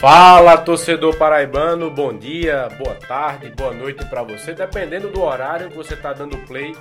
Fala, 0.00 0.56
torcedor 0.56 1.16
paraibano, 1.16 1.90
bom 1.90 2.16
dia, 2.16 2.68
boa 2.78 2.94
tarde, 2.94 3.50
boa 3.50 3.74
noite 3.74 4.04
para 4.04 4.22
você, 4.22 4.54
dependendo 4.54 5.10
do 5.10 5.20
horário 5.20 5.70
que 5.70 5.76
você 5.76 5.94
está 5.94 6.12
dando 6.12 6.38
play 6.46 6.72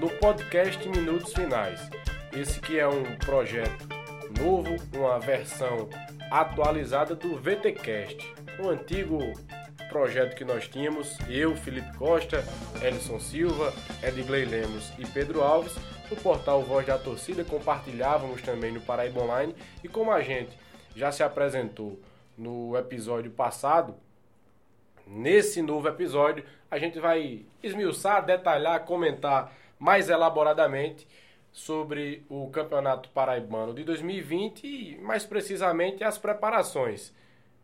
no 0.00 0.10
podcast 0.10 0.88
Minutos 0.88 1.32
Finais. 1.32 1.88
Esse 2.32 2.58
que 2.58 2.76
é 2.76 2.88
um 2.88 3.04
projeto 3.24 3.86
novo, 4.40 4.74
uma 4.92 5.20
versão 5.20 5.88
atualizada 6.32 7.14
do 7.14 7.36
VTcast, 7.36 8.34
o 8.58 8.68
antigo 8.68 9.20
projeto 9.88 10.34
que 10.34 10.44
nós 10.44 10.66
tínhamos, 10.66 11.16
eu, 11.28 11.54
Felipe 11.54 11.96
Costa, 11.96 12.44
Elison 12.82 13.20
Silva, 13.20 13.72
Edgley 14.02 14.46
Lemos 14.46 14.92
e 14.98 15.06
Pedro 15.06 15.44
Alves, 15.44 15.76
no 16.10 16.16
portal 16.16 16.60
Voz 16.64 16.84
da 16.84 16.98
Torcida, 16.98 17.44
compartilhávamos 17.44 18.42
também 18.42 18.72
no 18.72 18.80
Paraíba 18.80 19.22
Online. 19.22 19.54
E 19.84 19.86
como 19.86 20.10
a 20.10 20.20
gente 20.22 20.58
já 20.96 21.12
se 21.12 21.22
apresentou 21.22 22.00
no 22.36 22.76
episódio 22.76 23.30
passado, 23.30 23.94
nesse 25.06 25.62
novo 25.62 25.88
episódio 25.88 26.44
a 26.70 26.78
gente 26.78 26.98
vai 26.98 27.44
esmiuçar, 27.62 28.24
detalhar, 28.24 28.84
comentar 28.84 29.52
mais 29.78 30.08
elaboradamente 30.08 31.06
sobre 31.52 32.24
o 32.28 32.48
Campeonato 32.50 33.08
Paraibano 33.10 33.72
de 33.72 33.84
2020 33.84 34.66
e 34.66 34.98
mais 34.98 35.24
precisamente 35.24 36.02
as 36.02 36.18
preparações 36.18 37.14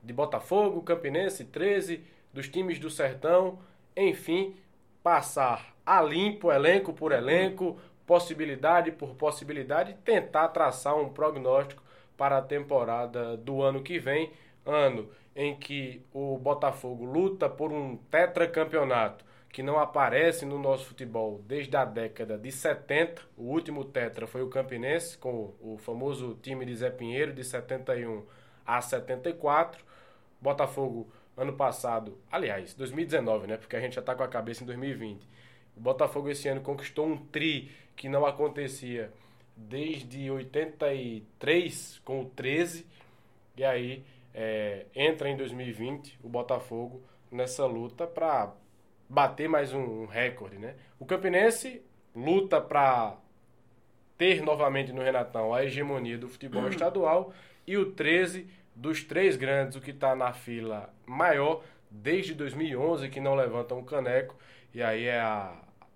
de 0.02 0.12
Botafogo, 0.12 0.82
Campinense 0.82 1.45
13, 1.45 2.05
dos 2.32 2.48
times 2.48 2.79
do 2.79 2.88
Sertão, 2.88 3.59
enfim, 3.96 4.55
passar 5.02 5.74
a 5.84 6.01
limpo, 6.01 6.52
elenco 6.52 6.93
por 6.93 7.10
elenco, 7.10 7.77
possibilidade 8.07 8.93
por 8.93 9.15
possibilidade, 9.15 9.96
tentar 10.05 10.48
traçar 10.48 10.96
um 10.96 11.09
prognóstico 11.09 11.82
para 12.16 12.38
a 12.38 12.43
temporada 12.43 13.37
do 13.37 13.63
ano 13.63 13.82
que 13.82 13.98
vem, 13.98 14.30
ano 14.65 15.09
em 15.35 15.57
que 15.57 16.05
o 16.13 16.37
Botafogo 16.39 17.05
luta 17.05 17.49
por 17.49 17.73
um 17.73 17.97
tetracampeonato 17.97 19.25
que 19.53 19.63
não 19.63 19.79
aparece 19.79 20.47
no 20.47 20.59
nosso 20.59 20.87
futebol 20.87 21.43
desde 21.47 21.77
a 21.77 21.85
década 21.85 22.39
de 22.39 22.53
70. 22.53 23.23
O 23.37 23.45
último 23.45 23.85
tetra 23.85 24.27
foi 24.27 24.43
o 24.43 24.49
Campinense, 24.49 25.19
com 25.19 25.55
o 25.61 25.77
famoso 25.79 26.38
time 26.41 26.65
de 26.65 26.77
Zé 26.77 26.91
Pinheiro, 26.91 27.33
de 27.33 27.43
71 27.43 28.25
a 28.65 28.81
74. 28.81 29.85
Botafogo, 30.41 31.13
ano 31.37 31.53
passado, 31.53 32.16
aliás, 32.31 32.75
2019, 32.75 33.49
né? 33.49 33.57
Porque 33.57 33.75
a 33.75 33.81
gente 33.81 33.95
já 33.95 34.01
está 34.01 34.15
com 34.15 34.23
a 34.23 34.29
cabeça 34.29 34.63
em 34.63 34.66
2020. 34.66 35.29
O 35.77 35.81
Botafogo 35.81 36.29
esse 36.29 36.49
ano 36.49 36.61
conquistou 36.61 37.07
um 37.07 37.16
tri 37.16 37.71
que 37.97 38.09
não 38.09 38.25
acontecia 38.25 39.13
desde 39.57 40.31
83 40.31 42.01
com 42.05 42.23
o 42.23 42.25
13. 42.27 42.87
E 43.57 43.65
aí 43.65 44.05
é, 44.34 44.86
entra 44.95 45.28
em 45.28 45.36
2020 45.36 46.18
o 46.23 46.28
Botafogo 46.28 47.02
nessa 47.30 47.66
luta 47.66 48.06
para 48.06 48.52
bater 49.09 49.48
mais 49.48 49.73
um, 49.73 50.02
um 50.02 50.06
recorde, 50.06 50.59
né? 50.59 50.76
O 50.98 51.04
Campinense 51.04 51.82
luta 52.14 52.60
para 52.60 53.16
ter 54.16 54.42
novamente 54.42 54.92
no 54.92 55.02
Renatão 55.02 55.54
a 55.54 55.64
hegemonia 55.64 56.18
do 56.18 56.28
futebol 56.28 56.66
estadual 56.70 57.32
e 57.66 57.76
o 57.76 57.92
13 57.92 58.46
dos 58.74 59.02
três 59.04 59.36
grandes, 59.36 59.76
o 59.76 59.80
que 59.80 59.90
está 59.90 60.14
na 60.14 60.32
fila 60.32 60.92
maior 61.06 61.62
desde 61.90 62.34
2011 62.34 63.08
que 63.08 63.20
não 63.20 63.34
levantam 63.34 63.78
um 63.78 63.84
caneco 63.84 64.36
e 64.72 64.82
aí 64.82 65.06
é 65.06 65.20
a, 65.20 65.53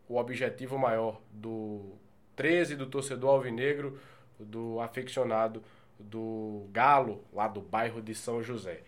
o 0.09 0.17
objetivo 0.17 0.77
maior 0.77 1.21
do 1.31 1.93
13 2.35 2.77
do 2.77 2.87
torcedor 2.87 3.31
alvinegro, 3.31 3.99
do 4.39 4.81
aficionado 4.81 5.63
do 5.99 6.67
Galo, 6.73 7.25
lá 7.33 7.49
do 7.49 7.61
bairro 7.61 8.01
de 8.01 8.15
São 8.15 8.43
José. 8.43 8.81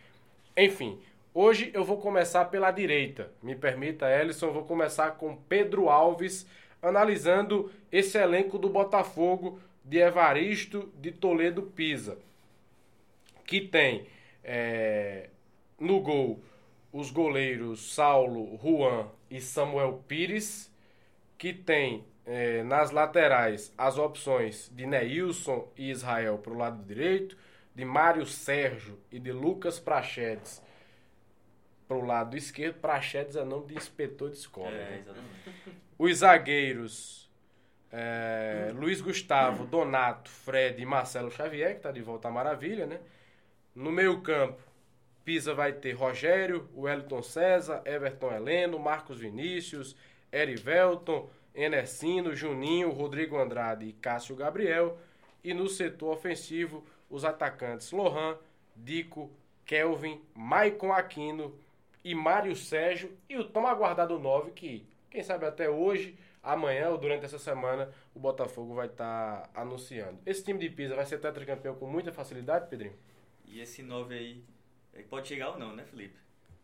Enfim, 0.57 1.01
hoje 1.35 1.71
eu 1.75 1.85
vou 1.85 1.99
começar 1.99 2.47
pela 2.47 2.71
direita. 2.71 3.31
Me 3.43 3.55
permita, 3.55 4.11
Ellison, 4.11 4.53
vou 4.53 4.65
começar 4.65 5.13
com 5.13 5.37
Pedro 5.37 5.89
Alves, 5.89 6.47
analisando 6.83 7.71
esse 7.91 8.19
elenco 8.19 8.59
do 8.59 8.69
Botafogo 8.69 9.61
de 9.85 9.99
Evaristo 9.99 10.93
de 11.01 11.13
Toledo 11.13 11.63
Pisa, 11.63 12.19
que 13.45 13.61
tem 13.61 14.07
é, 14.43 15.31
no 15.79 16.01
gol 16.01 16.41
os 16.93 17.11
goleiros 17.11 17.95
Saulo, 17.95 18.59
Juan 18.63 19.07
e 19.31 19.41
Samuel 19.41 20.03
Pires, 20.09 20.73
que 21.37 21.53
tem 21.53 22.05
é, 22.27 22.63
nas 22.63 22.91
laterais 22.91 23.73
as 23.79 23.97
opções 23.97 24.71
de 24.75 24.85
Neilson 24.85 25.69
e 25.77 25.91
Israel 25.91 26.39
para 26.39 26.53
o 26.53 26.59
lado 26.59 26.83
direito, 26.85 27.37
de 27.75 27.85
Mário 27.85 28.27
Sérgio 28.27 28.99
e 29.11 29.19
de 29.19 29.33
Lucas 29.33 29.79
Prachedes 29.79 30.63
para 31.87 31.97
o 31.97 32.05
lado 32.05 32.37
esquerdo. 32.37 32.81
Prachedes 32.81 33.37
é 33.37 33.45
nome 33.45 33.67
de 33.67 33.75
inspetor 33.75 34.31
de 34.31 34.39
escola. 34.39 34.71
É, 34.71 35.03
né? 35.07 35.15
Os 35.99 36.19
zagueiros 36.19 37.27
é, 37.91 38.73
Luiz 38.75 39.01
Gustavo, 39.01 39.65
Donato, 39.65 40.29
Fred 40.29 40.81
e 40.83 40.85
Marcelo 40.87 41.31
Xavier, 41.31 41.71
que 41.71 41.77
está 41.77 41.91
de 41.91 42.03
volta 42.03 42.29
à 42.29 42.31
maravilha, 42.31 42.87
né? 42.87 43.01
No 43.75 43.93
meio 43.93 44.21
campo, 44.21 44.63
Pisa 45.25 45.55
vai 45.55 45.73
ter 45.73 45.93
Rogério, 45.93 46.69
Wellington 46.75 47.23
César, 47.23 47.83
Everton 47.85 48.33
Heleno, 48.33 48.79
Marcos 48.79 49.19
Vinícius, 49.19 49.97
Erivelton, 50.33 51.31
Enercino, 51.57 52.37
Juninho, 52.37 52.91
Rodrigo 52.91 53.39
Andrade 53.39 53.87
e 53.87 53.93
Cássio 53.95 54.37
Gabriel. 54.37 54.99
E 55.43 55.55
no 55.55 55.69
setor 55.69 56.13
ofensivo, 56.13 56.85
os 57.09 57.25
atacantes 57.25 57.91
Lohan, 57.93 58.37
Dico, 58.77 59.31
Kelvin, 59.65 60.21
Maicon 60.35 60.93
Aquino 60.93 61.59
e 62.05 62.15
Mário 62.15 62.55
Sérgio. 62.55 63.17
E 63.29 63.39
o 63.39 63.45
tão 63.45 63.67
aguardado 63.67 64.19
9, 64.19 64.51
que 64.51 64.87
quem 65.11 65.23
sabe 65.23 65.47
até 65.47 65.71
hoje, 65.71 66.19
amanhã 66.43 66.91
ou 66.91 66.99
durante 66.99 67.25
essa 67.25 67.39
semana, 67.39 67.91
o 68.15 68.21
Botafogo 68.21 68.75
vai 68.75 68.87
estar 68.87 69.49
tá 69.49 69.61
anunciando. 69.61 70.19
Esse 70.27 70.45
time 70.45 70.59
de 70.59 70.69
Pisa 70.69 70.95
vai 70.95 71.07
ser 71.07 71.19
tetracampeão 71.19 71.75
com 71.75 71.87
muita 71.87 72.13
facilidade, 72.13 72.69
Pedrinho? 72.69 72.95
E 73.47 73.61
esse 73.61 73.83
9 73.83 74.15
aí, 74.15 74.45
pode 75.09 75.29
chegar 75.29 75.51
ou 75.51 75.59
não, 75.59 75.75
né, 75.75 75.85
Felipe? 75.85 76.19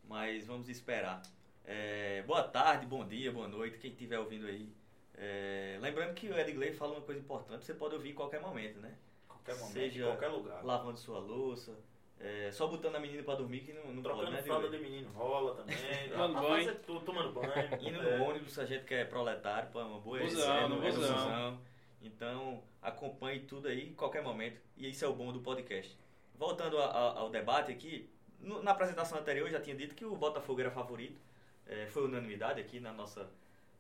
Mas 0.07 0.47
vamos 0.47 0.69
esperar. 0.69 1.23
É, 1.65 2.23
boa 2.23 2.43
tarde, 2.43 2.87
bom 2.87 3.07
dia, 3.07 3.31
boa 3.31 3.49
noite, 3.49 3.79
quem 3.79 3.93
estiver 3.93 4.19
ouvindo 4.19 4.47
aí. 4.47 4.69
É, 5.15 5.79
lembrando 5.81 6.15
que 6.15 6.29
o 6.29 6.39
Edgley 6.39 6.73
fala 6.73 6.93
uma 6.95 7.03
coisa 7.03 7.21
importante, 7.21 7.65
você 7.65 7.75
pode 7.75 7.95
ouvir 7.95 8.11
em 8.11 8.15
qualquer 8.15 8.41
momento, 8.41 8.81
né? 8.81 8.95
Qualquer 9.29 9.57
momento, 9.57 9.73
Seja 9.73 10.07
qualquer 10.07 10.29
lugar. 10.29 10.65
lavando 10.65 10.99
sua 10.99 11.19
louça, 11.19 11.77
é, 12.19 12.51
só 12.53 12.69
botando 12.69 12.95
a 12.95 13.01
menina 13.01 13.23
pra 13.23 13.35
dormir 13.35 13.61
que 13.61 13.73
não, 13.73 13.93
não 13.93 14.03
Trocando 14.03 14.27
pode, 14.27 14.37
né? 14.37 14.43
fralda 14.43 14.69
de 14.69 14.79
menino 14.79 15.11
rola 15.11 15.57
também. 15.57 15.77
tomando 16.09 16.41
banho. 16.41 16.75
Tudo, 16.81 17.01
tomando 17.01 17.33
banho. 17.33 17.53
Indo 17.81 18.01
no 18.01 18.09
é. 18.09 18.21
ônibus, 18.21 18.59
a 18.59 18.65
gente 18.65 18.85
que 18.85 18.95
é 18.95 19.05
proletário, 19.05 19.71
pô, 19.71 19.81
é 19.81 19.85
uma 19.85 19.99
boa 19.99 20.21
busão, 20.21 20.57
é, 20.57 20.69
no, 20.69 20.85
é 20.85 21.55
Então, 22.01 22.63
acompanhe 22.81 23.41
tudo 23.41 23.67
aí 23.67 23.89
em 23.89 23.95
qualquer 23.95 24.23
momento. 24.23 24.61
E 24.77 24.89
isso 24.89 25.05
é 25.05 25.09
o 25.09 25.15
bom 25.15 25.33
do 25.33 25.41
podcast. 25.41 25.99
Voltando 26.37 26.79
a, 26.79 26.87
a, 26.87 27.19
ao 27.19 27.29
debate 27.29 27.73
aqui, 27.73 28.09
no, 28.39 28.63
na 28.63 28.71
apresentação 28.71 29.19
anterior 29.19 29.49
eu 29.49 29.53
já 29.53 29.61
tinha 29.61 29.75
dito 29.75 29.95
que 29.95 30.05
o 30.05 30.15
Botafogo 30.15 30.61
era 30.61 30.71
favorito. 30.71 31.21
É, 31.67 31.87
foi 31.87 32.05
unanimidade 32.05 32.61
aqui 32.61 32.81
na 32.81 32.93
nossa, 32.93 33.29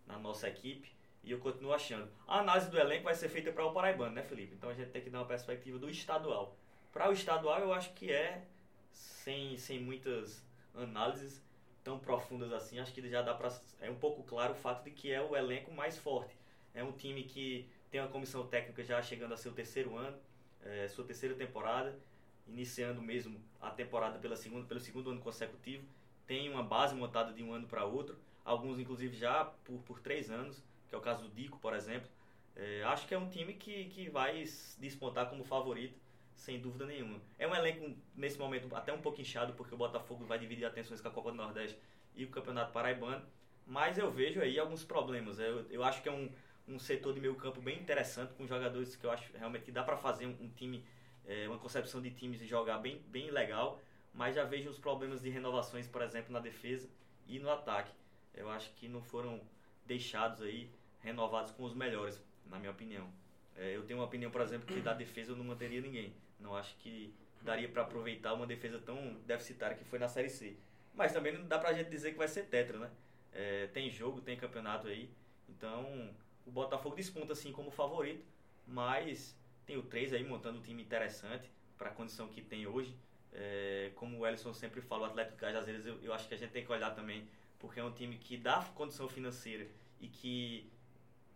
na 0.06 0.18
nossa 0.18 0.48
equipe. 0.48 0.92
E 1.22 1.30
eu 1.30 1.38
continuo 1.38 1.72
achando. 1.72 2.10
A 2.26 2.40
análise 2.40 2.70
do 2.70 2.78
elenco 2.78 3.04
vai 3.04 3.14
ser 3.14 3.28
feita 3.28 3.52
para 3.52 3.64
o 3.64 3.72
Paraibano, 3.72 4.14
né, 4.14 4.22
Felipe? 4.22 4.54
Então 4.54 4.70
a 4.70 4.74
gente 4.74 4.90
tem 4.90 5.02
que 5.02 5.10
dar 5.10 5.20
uma 5.20 5.26
perspectiva 5.26 5.78
do 5.78 5.88
estadual. 5.88 6.56
Para 6.92 7.08
o 7.08 7.12
estadual, 7.12 7.60
eu 7.60 7.72
acho 7.72 7.92
que 7.94 8.10
é, 8.10 8.44
sem, 8.90 9.56
sem 9.56 9.80
muitas 9.80 10.44
análises 10.74 11.42
tão 11.82 11.98
profundas 11.98 12.52
assim, 12.52 12.78
acho 12.78 12.92
que 12.92 13.08
já 13.08 13.22
dá 13.22 13.34
para. 13.34 13.52
É 13.80 13.90
um 13.90 13.96
pouco 13.96 14.22
claro 14.22 14.52
o 14.52 14.56
fato 14.56 14.84
de 14.84 14.90
que 14.90 15.10
é 15.10 15.20
o 15.20 15.36
elenco 15.36 15.72
mais 15.72 15.98
forte. 15.98 16.36
É 16.74 16.82
um 16.82 16.92
time 16.92 17.24
que 17.24 17.68
tem 17.90 18.00
uma 18.00 18.08
comissão 18.08 18.46
técnica 18.46 18.82
já 18.82 19.02
chegando 19.02 19.34
a 19.34 19.36
seu 19.36 19.52
terceiro 19.52 19.96
ano, 19.96 20.16
é, 20.62 20.88
sua 20.88 21.04
terceira 21.04 21.34
temporada, 21.34 21.98
iniciando 22.46 23.02
mesmo 23.02 23.40
a 23.60 23.70
temporada 23.70 24.18
pela 24.18 24.36
segunda, 24.36 24.66
pelo 24.66 24.80
segundo 24.80 25.10
ano 25.10 25.20
consecutivo. 25.20 25.84
Tem 26.32 26.48
uma 26.48 26.62
base 26.62 26.94
montada 26.94 27.30
de 27.30 27.42
um 27.42 27.52
ano 27.52 27.66
para 27.66 27.84
outro, 27.84 28.18
alguns 28.42 28.78
inclusive 28.78 29.14
já 29.14 29.44
por, 29.44 29.82
por 29.82 30.00
três 30.00 30.30
anos 30.30 30.64
que 30.88 30.94
é 30.94 30.98
o 30.98 31.00
caso 31.02 31.24
do 31.24 31.28
Dico, 31.28 31.58
por 31.58 31.74
exemplo. 31.74 32.08
É, 32.56 32.82
acho 32.84 33.06
que 33.06 33.12
é 33.12 33.18
um 33.18 33.28
time 33.28 33.52
que, 33.52 33.84
que 33.90 34.08
vai 34.08 34.42
despontar 34.78 35.28
como 35.28 35.44
favorito, 35.44 36.00
sem 36.34 36.58
dúvida 36.58 36.86
nenhuma. 36.86 37.20
É 37.38 37.46
um 37.46 37.54
elenco, 37.54 37.94
nesse 38.16 38.38
momento, 38.38 38.74
até 38.74 38.94
um 38.94 39.02
pouco 39.02 39.20
inchado, 39.20 39.52
porque 39.52 39.74
o 39.74 39.76
Botafogo 39.76 40.24
vai 40.24 40.38
dividir 40.38 40.64
atenções 40.64 41.02
com 41.02 41.08
a 41.08 41.10
Copa 41.10 41.32
do 41.32 41.36
Nordeste 41.36 41.78
e 42.14 42.24
o 42.24 42.30
Campeonato 42.30 42.72
Paraibano, 42.72 43.26
mas 43.66 43.98
eu 43.98 44.10
vejo 44.10 44.40
aí 44.40 44.58
alguns 44.58 44.82
problemas. 44.82 45.38
Eu, 45.38 45.66
eu 45.68 45.84
acho 45.84 46.00
que 46.00 46.08
é 46.08 46.12
um, 46.12 46.30
um 46.66 46.78
setor 46.78 47.12
de 47.12 47.20
meio 47.20 47.34
campo 47.34 47.60
bem 47.60 47.78
interessante, 47.78 48.32
com 48.32 48.46
jogadores 48.46 48.96
que 48.96 49.04
eu 49.04 49.10
acho 49.10 49.30
realmente 49.36 49.66
que 49.66 49.70
dá 49.70 49.82
para 49.82 49.98
fazer 49.98 50.24
um, 50.24 50.36
um 50.40 50.48
time, 50.48 50.82
é, 51.26 51.46
uma 51.46 51.58
concepção 51.58 52.00
de 52.00 52.10
times 52.10 52.40
e 52.40 52.46
jogar 52.46 52.78
bem, 52.78 53.02
bem 53.08 53.30
legal, 53.30 53.78
mas 54.14 54.34
já 54.34 54.44
vejo 54.44 54.68
os 54.68 54.78
problemas 54.78 55.20
de 55.22 55.30
renovações, 55.30 55.86
por 55.86 56.02
exemplo, 56.02 56.32
na 56.32 56.40
defesa 56.40 56.88
e 57.26 57.38
no 57.38 57.50
ataque. 57.50 57.92
Eu 58.34 58.50
acho 58.50 58.70
que 58.74 58.88
não 58.88 59.02
foram 59.02 59.40
deixados 59.86 60.42
aí 60.42 60.70
renovados 61.00 61.52
com 61.52 61.64
os 61.64 61.74
melhores, 61.74 62.22
na 62.46 62.58
minha 62.58 62.70
opinião. 62.70 63.10
É, 63.56 63.76
eu 63.76 63.84
tenho 63.84 63.98
uma 63.98 64.06
opinião, 64.06 64.30
por 64.30 64.40
exemplo, 64.40 64.66
que 64.66 64.80
da 64.80 64.94
defesa 64.94 65.32
eu 65.32 65.36
não 65.36 65.44
manteria 65.44 65.80
ninguém. 65.80 66.14
Não 66.40 66.56
acho 66.56 66.76
que 66.76 67.14
daria 67.42 67.68
para 67.68 67.82
aproveitar 67.82 68.34
uma 68.34 68.46
defesa 68.46 68.78
tão 68.78 69.14
deficitária 69.26 69.76
que 69.76 69.84
foi 69.84 69.98
na 69.98 70.08
Série 70.08 70.30
C. 70.30 70.56
Mas 70.94 71.12
também 71.12 71.32
não 71.32 71.46
dá 71.46 71.58
pra 71.58 71.72
gente 71.72 71.90
dizer 71.90 72.12
que 72.12 72.18
vai 72.18 72.28
ser 72.28 72.44
tetra, 72.44 72.78
né? 72.78 72.90
É, 73.32 73.66
tem 73.68 73.90
jogo, 73.90 74.20
tem 74.20 74.36
campeonato 74.36 74.88
aí. 74.88 75.10
Então, 75.48 76.10
o 76.46 76.50
Botafogo 76.50 76.96
desponta 76.96 77.32
assim 77.32 77.52
como 77.52 77.70
favorito, 77.70 78.24
mas 78.66 79.36
tem 79.66 79.76
o 79.76 79.82
3 79.82 80.12
aí 80.12 80.24
montando 80.24 80.58
um 80.58 80.62
time 80.62 80.82
interessante 80.82 81.50
para 81.76 81.90
a 81.90 81.92
condição 81.92 82.28
que 82.28 82.42
tem 82.42 82.66
hoje. 82.66 82.96
É, 83.32 83.90
como 83.94 84.18
o 84.18 84.26
Ellison 84.26 84.52
sempre 84.52 84.80
fala, 84.80 85.02
o 85.02 85.04
Atlético 85.06 85.38
vezes 85.64 85.86
eu, 85.86 85.98
eu 86.02 86.12
acho 86.12 86.28
que 86.28 86.34
a 86.34 86.36
gente 86.36 86.50
tem 86.50 86.64
que 86.64 86.70
olhar 86.70 86.94
também, 86.94 87.26
porque 87.58 87.80
é 87.80 87.84
um 87.84 87.92
time 87.92 88.16
que 88.16 88.36
dá 88.36 88.62
condição 88.74 89.08
financeira 89.08 89.66
e 90.00 90.08
que 90.08 90.70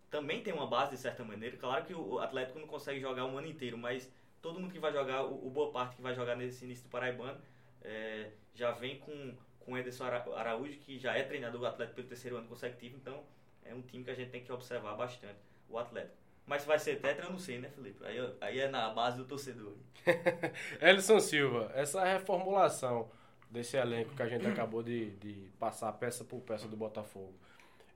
também 0.09 0.41
tem 0.41 0.53
uma 0.53 0.67
base 0.67 0.91
de 0.91 0.97
certa 0.97 1.23
maneira. 1.23 1.57
Claro 1.57 1.85
que 1.85 1.93
o 1.93 2.19
Atlético 2.19 2.59
não 2.59 2.67
consegue 2.67 2.99
jogar 2.99 3.25
um 3.25 3.37
ano 3.37 3.47
inteiro, 3.47 3.77
mas 3.77 4.11
todo 4.41 4.59
mundo 4.59 4.71
que 4.71 4.79
vai 4.79 4.91
jogar, 4.91 5.23
o, 5.23 5.47
o 5.47 5.49
boa 5.49 5.71
parte 5.71 5.95
que 5.95 6.01
vai 6.01 6.13
jogar 6.13 6.35
nesse 6.35 6.65
início 6.65 6.83
do 6.85 6.89
Paraibano, 6.89 7.39
é, 7.81 8.31
já 8.53 8.71
vem 8.71 8.99
com, 8.99 9.35
com 9.59 9.73
o 9.73 9.77
Ederson 9.77 10.05
Araújo, 10.05 10.77
que 10.79 10.99
já 10.99 11.15
é 11.15 11.23
treinador 11.23 11.59
do 11.59 11.65
Atlético 11.65 11.95
pelo 11.95 12.07
terceiro 12.07 12.37
ano 12.37 12.47
consecutivo, 12.47 12.95
então 12.97 13.23
é 13.63 13.73
um 13.73 13.81
time 13.81 14.03
que 14.03 14.11
a 14.11 14.15
gente 14.15 14.29
tem 14.29 14.43
que 14.43 14.51
observar 14.51 14.95
bastante, 14.95 15.39
o 15.69 15.77
Atlético. 15.77 16.26
Mas 16.47 16.61
se 16.61 16.67
vai 16.67 16.79
ser 16.79 17.01
tetra, 17.01 17.25
eu 17.25 17.31
não 17.31 17.37
sei, 17.37 17.59
né, 17.59 17.69
Felipe? 17.69 18.03
Aí, 18.05 18.33
aí 18.39 18.59
é 18.59 18.69
na 18.69 18.89
base 18.89 19.17
do 19.17 19.25
torcedor. 19.25 19.73
Elson 20.81 21.19
Silva, 21.19 21.69
essa 21.75 22.03
reformulação 22.05 23.11
desse 23.51 23.75
elenco 23.75 24.15
que 24.15 24.23
a 24.23 24.27
gente 24.27 24.47
acabou 24.47 24.81
de, 24.81 25.11
de 25.17 25.49
passar 25.59 25.91
peça 25.93 26.23
por 26.23 26.39
peça 26.39 26.67
do 26.67 26.77
Botafogo, 26.77 27.33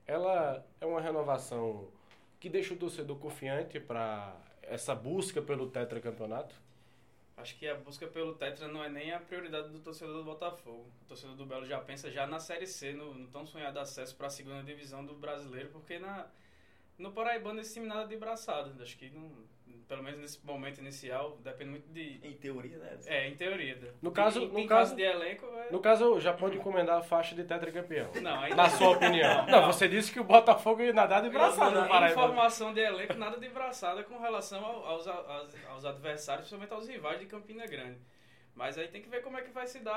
ela 0.06 0.64
é 0.80 0.84
uma 0.84 1.00
renovação 1.00 1.88
que 2.38 2.50
deixa 2.50 2.74
o 2.74 2.76
torcedor 2.76 3.16
confiante 3.18 3.80
para 3.80 4.36
essa 4.62 4.94
busca 4.94 5.40
pelo 5.40 5.70
tetracampeonato? 5.70 6.54
Acho 7.36 7.58
que 7.58 7.66
a 7.66 7.74
busca 7.74 8.06
pelo 8.06 8.34
Tetra 8.34 8.68
não 8.68 8.84
é 8.84 8.88
nem 8.88 9.12
a 9.12 9.18
prioridade 9.18 9.68
do 9.70 9.80
torcedor 9.80 10.18
do 10.18 10.24
Botafogo. 10.24 10.86
O 11.02 11.08
torcedor 11.08 11.34
do 11.34 11.46
Belo 11.46 11.66
já 11.66 11.80
pensa 11.80 12.10
já 12.10 12.26
na 12.26 12.38
Série 12.38 12.66
C, 12.66 12.92
no, 12.92 13.14
no 13.14 13.26
tão 13.28 13.46
sonhado 13.46 13.80
acesso 13.80 14.14
para 14.14 14.26
a 14.26 14.30
segunda 14.30 14.62
divisão 14.62 15.04
do 15.04 15.14
brasileiro, 15.14 15.70
porque 15.70 15.98
na, 15.98 16.26
no 16.98 17.12
Paraibano 17.12 17.60
esse 17.60 17.74
time 17.74 17.86
nada 17.86 18.06
de 18.06 18.16
braçada. 18.16 18.70
Acho 18.82 18.96
que 18.96 19.10
não, 19.10 19.30
pelo 19.88 20.02
menos 20.02 20.20
nesse 20.20 20.44
momento 20.44 20.78
inicial, 20.78 21.38
depende 21.42 21.70
muito 21.70 21.88
de. 21.92 22.18
Em 22.22 22.32
teoria, 22.34 22.78
né? 22.78 22.98
É, 23.06 23.28
em 23.28 23.34
teoria. 23.34 23.94
No 24.00 24.10
caso, 24.10 24.40
em, 24.40 24.48
no 24.48 24.58
em 24.58 24.66
caso, 24.66 24.90
caso 24.90 24.96
de 24.96 25.02
elenco. 25.02 25.46
É... 25.46 25.70
No 25.70 25.80
caso, 25.80 26.20
já 26.20 26.32
pode 26.32 26.56
encomendar 26.56 26.98
a 26.98 27.02
faixa 27.02 27.34
de 27.34 27.44
tetracampeão. 27.44 28.10
Não, 28.22 28.40
ainda 28.40 28.56
Na 28.56 28.70
sua 28.70 28.90
opinião. 28.90 29.46
Não, 29.46 29.62
não, 29.62 29.66
você 29.72 29.88
disse 29.88 30.12
que 30.12 30.20
o 30.20 30.24
Botafogo 30.24 30.82
ia 30.82 30.92
nadar 30.92 31.22
de 31.22 31.30
braçada 31.30 31.82
no 31.82 31.88
Paraíba. 31.88 32.20
Informação 32.20 32.72
de 32.72 32.80
elenco, 32.80 33.14
nada 33.14 33.38
de 33.38 33.48
braçada 33.48 34.02
com 34.04 34.18
relação 34.18 34.64
aos, 34.64 35.06
aos, 35.06 35.54
aos 35.68 35.84
adversários, 35.84 36.48
principalmente 36.48 36.72
aos 36.72 36.88
rivais 36.88 37.20
de 37.20 37.26
Campina 37.26 37.66
Grande. 37.66 37.98
Mas 38.54 38.76
aí 38.76 38.86
tem 38.88 39.00
que 39.00 39.08
ver 39.08 39.22
como 39.22 39.38
é 39.38 39.42
que 39.42 39.50
vai 39.50 39.66
se 39.66 39.78
dar 39.78 39.94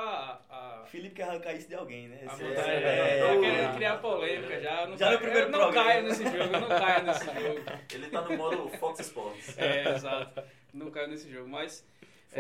a. 0.50 0.82
a... 0.82 0.86
Felipe 0.86 1.16
quer 1.16 1.24
arrancar 1.24 1.54
isso 1.54 1.68
de 1.68 1.76
alguém, 1.76 2.08
né? 2.08 2.22
Esse 2.26 2.44
é, 2.44 2.48
é, 2.48 3.20
é, 3.20 3.28
tá 3.28 3.40
querendo 3.40 3.76
criar 3.76 3.98
polêmica 3.98 4.62
já. 4.62 4.88
Não 4.88 4.98
já 4.98 5.12
no 5.12 5.18
primeiro 5.18 5.48
eu 5.48 5.52
não 5.52 5.60
programa. 5.60 5.90
caio 5.90 6.04
nesse 6.04 6.24
jogo, 6.24 6.38
eu 6.38 6.62
não 6.62 6.68
caio 6.70 7.04
nesse 7.04 7.26
jogo. 7.42 7.84
Ele 7.94 8.10
tá 8.10 8.22
no 8.22 8.38
modo 8.38 8.70
Fox 8.78 9.00
Sports. 9.02 9.58
É, 9.58 9.96
exato. 9.96 10.44
Não 10.74 10.90
caio 10.90 11.10
nesse 11.10 11.30
jogo. 11.30 11.50
Mas 11.50 11.86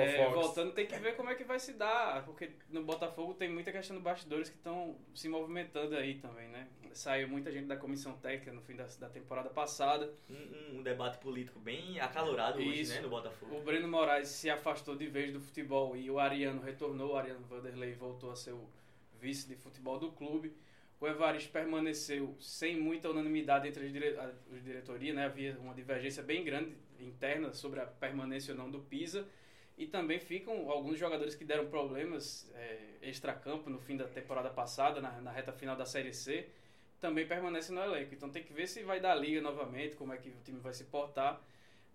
é, 0.01 0.29
voltando, 0.29 0.73
tem 0.73 0.85
que 0.85 0.97
ver 0.99 1.15
como 1.15 1.29
é 1.29 1.35
que 1.35 1.43
vai 1.43 1.59
se 1.59 1.73
dar, 1.73 2.23
porque 2.25 2.51
no 2.69 2.83
Botafogo 2.83 3.33
tem 3.33 3.49
muita 3.49 3.71
questão 3.71 3.95
de 3.95 4.01
bastidores 4.01 4.49
que 4.49 4.57
estão 4.57 4.97
se 5.13 5.29
movimentando 5.29 5.95
aí 5.95 6.15
também, 6.15 6.49
né? 6.49 6.67
Saiu 6.93 7.27
muita 7.27 7.51
gente 7.51 7.65
da 7.65 7.77
comissão 7.77 8.13
técnica 8.17 8.51
no 8.51 8.61
fim 8.61 8.75
da, 8.75 8.85
da 8.99 9.09
temporada 9.09 9.49
passada. 9.49 10.13
Um, 10.29 10.79
um, 10.79 10.83
debate 10.83 11.17
político 11.17 11.59
bem 11.59 11.99
acalorado 11.99 12.61
Isso. 12.61 12.69
hoje, 12.69 12.89
né, 12.89 13.01
no 13.01 13.09
Botafogo. 13.09 13.55
O 13.55 13.61
Breno 13.61 13.87
Moraes 13.87 14.27
se 14.27 14.49
afastou 14.49 14.95
de 14.95 15.07
vez 15.07 15.31
do 15.31 15.39
futebol 15.39 15.95
e 15.95 16.09
o 16.09 16.19
Ariano 16.19 16.61
retornou, 16.61 17.13
o 17.13 17.17
Ariano 17.17 17.45
Vanderlei 17.45 17.93
voltou 17.93 18.31
a 18.31 18.35
ser 18.35 18.51
o 18.51 18.69
vice 19.19 19.47
de 19.47 19.55
futebol 19.55 19.99
do 19.99 20.11
clube. 20.11 20.53
O 20.99 21.07
Evaristo 21.07 21.51
permaneceu 21.51 22.35
sem 22.39 22.79
muita 22.79 23.09
unanimidade 23.09 23.67
entre 23.67 23.85
os 23.85 24.63
diretoria, 24.63 25.13
né? 25.13 25.25
Havia 25.25 25.57
uma 25.59 25.73
divergência 25.73 26.23
bem 26.23 26.43
grande 26.43 26.75
interna 26.99 27.53
sobre 27.53 27.79
a 27.79 27.85
permanência 27.85 28.53
ou 28.53 28.57
não 28.57 28.71
do 28.71 28.79
Pisa. 28.79 29.27
E 29.77 29.85
também 29.85 30.19
ficam 30.19 30.69
alguns 30.69 30.97
jogadores 30.97 31.35
que 31.35 31.43
deram 31.43 31.67
problemas 31.67 32.49
é, 32.55 32.79
extra-campo 33.01 33.69
no 33.69 33.77
fim 33.79 33.97
da 33.97 34.07
temporada 34.07 34.49
passada, 34.49 35.01
na, 35.01 35.19
na, 35.19 35.31
reta 35.31 35.51
final 35.51 35.75
da 35.75 35.85
Série 35.85 36.13
C, 36.13 36.47
também 37.01 37.27
permanecem 37.27 37.75
no 37.75 37.81
elenco. 37.81 38.13
Então 38.13 38.29
tem 38.29 38.41
que 38.41 38.53
ver 38.53 38.67
se 38.67 38.83
vai 38.83 39.01
dar 39.01 39.15
liga 39.15 39.41
novamente, 39.41 39.95
como 39.97 40.13
é 40.13 40.17
que 40.17 40.29
o 40.29 40.41
time 40.43 40.59
vai 40.59 40.73
se 40.73 40.85
portar. 40.85 41.41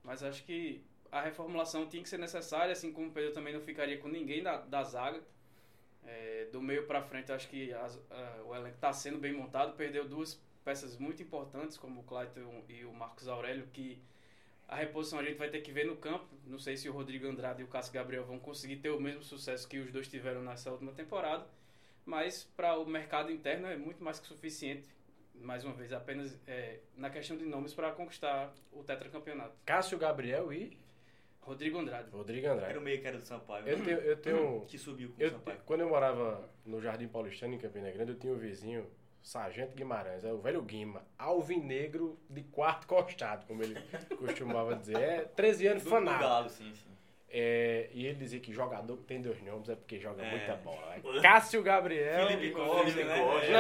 Mas 0.05 0.23
acho 0.23 0.44
que 0.44 0.85
a 1.11 1.23
reformulação 1.23 1.88
tinha 1.88 2.03
que 2.03 2.09
ser 2.09 2.19
necessária, 2.19 2.73
assim 2.73 2.93
como 2.93 3.09
o 3.09 3.12
Pedro 3.12 3.32
também 3.32 3.55
não 3.55 3.61
ficaria 3.61 3.99
com 3.99 4.09
ninguém 4.09 4.43
da, 4.43 4.59
da 4.59 4.82
zaga. 4.82 5.23
É, 6.05 6.49
do 6.50 6.62
meio 6.62 6.87
para 6.87 7.03
frente, 7.03 7.31
acho 7.31 7.49
que 7.49 7.73
as, 7.73 7.99
o 8.47 8.55
elenco 8.55 8.77
está 8.77 8.93
sendo 8.93 9.19
bem 9.19 9.32
montado. 9.32 9.75
Perdeu 9.77 10.06
duas 10.06 10.41
peças 10.65 10.97
muito 10.99 11.23
importantes, 11.23 11.77
como 11.79 12.00
o 12.00 12.05
Clayton 12.05 12.62
e 12.69 12.85
o 12.85 12.93
Marcos 12.93 13.29
Aurélio, 13.29 13.67
que 13.73 14.03
a 14.70 14.76
reposição 14.76 15.19
a 15.19 15.25
gente 15.25 15.37
vai 15.37 15.50
ter 15.50 15.61
que 15.61 15.72
ver 15.72 15.84
no 15.84 15.96
campo. 15.96 16.26
Não 16.46 16.58
sei 16.58 16.76
se 16.76 16.88
o 16.88 16.93
Rodrigo 16.93 17.26
Andrade 17.26 17.61
e 17.61 17.64
o 17.64 17.67
Cássio 17.67 17.93
Gabriel 17.93 18.25
vão 18.25 18.38
conseguir 18.38 18.76
ter 18.76 18.90
o 18.90 19.00
mesmo 19.00 19.22
sucesso 19.22 19.69
que 19.69 19.78
os 19.81 19.90
dois 19.90 20.06
tiveram 20.06 20.43
nessa 20.43 20.70
última 20.70 20.93
temporada. 20.93 21.44
Mas 22.06 22.44
para 22.56 22.78
o 22.78 22.87
mercado 22.87 23.32
interno 23.32 23.67
é 23.67 23.76
muito 23.76 24.02
mais 24.02 24.20
que 24.20 24.28
suficiente. 24.28 24.88
Mais 25.34 25.64
uma 25.64 25.75
vez, 25.75 25.93
apenas 25.93 26.38
é, 26.46 26.78
na 26.96 27.11
questão 27.11 27.37
de 27.37 27.44
nomes 27.44 27.75
para 27.75 27.90
conquistar 27.90 28.55
o 28.70 28.84
tetracampeonato. 28.84 29.56
Cássio 29.64 29.99
Gabriel 29.99 30.52
e 30.52 30.78
Rodrigo 31.40 31.78
Andrade. 31.78 32.11
Rodrigo 32.11 32.46
Andrade. 32.46 32.70
Era 32.70 32.78
o 32.78 32.82
meio 32.82 33.00
que 33.00 33.08
era 33.08 33.19
do 33.19 33.25
Sampaio. 33.25 33.67
Eu 33.67 33.82
tenho, 33.82 33.99
eu 33.99 34.17
tenho 34.19 34.67
que 34.67 34.78
subiu 34.78 35.08
com 35.11 35.20
eu, 35.20 35.28
o 35.28 35.32
Sampaio. 35.32 35.58
Quando 35.67 35.81
eu 35.81 35.88
morava 35.88 36.49
no 36.64 36.81
Jardim 36.81 37.08
Paulistano, 37.08 37.55
em 37.55 37.58
Campina 37.58 37.90
Grande, 37.90 38.12
eu 38.12 38.19
tinha 38.19 38.32
um 38.32 38.38
vizinho 38.38 38.87
Sargento 39.22 39.75
Guimarães, 39.75 40.25
é 40.25 40.32
o 40.32 40.38
velho 40.38 40.62
Guima, 40.62 41.05
alvinegro 41.19 42.19
de 42.28 42.43
quarto 42.44 42.87
costado, 42.87 43.46
como 43.46 43.62
ele 43.62 43.75
costumava 44.19 44.75
dizer. 44.76 44.96
É 44.99 45.20
13 45.25 45.67
anos 45.67 45.84
Do 45.84 45.90
fanático. 45.90 46.22
Galo, 46.25 46.49
sim, 46.49 46.72
sim. 46.75 46.90
É, 47.32 47.88
e 47.93 48.06
ele 48.06 48.17
dizia 48.17 48.40
que 48.40 48.52
jogador 48.52 48.96
que 48.96 49.05
tem 49.05 49.20
dois 49.22 49.40
nomes 49.43 49.69
é 49.69 49.76
porque 49.76 50.00
joga 50.00 50.20
é. 50.22 50.31
muita 50.31 50.56
bola. 50.56 50.96
É 50.96 51.00
Cássio 51.22 51.62
Gabriel. 51.62 52.26
Felipe 52.26 52.50
Costa, 52.55 52.84
Felipe 52.90 53.05
né? 53.05 53.19
Costa. 53.20 53.50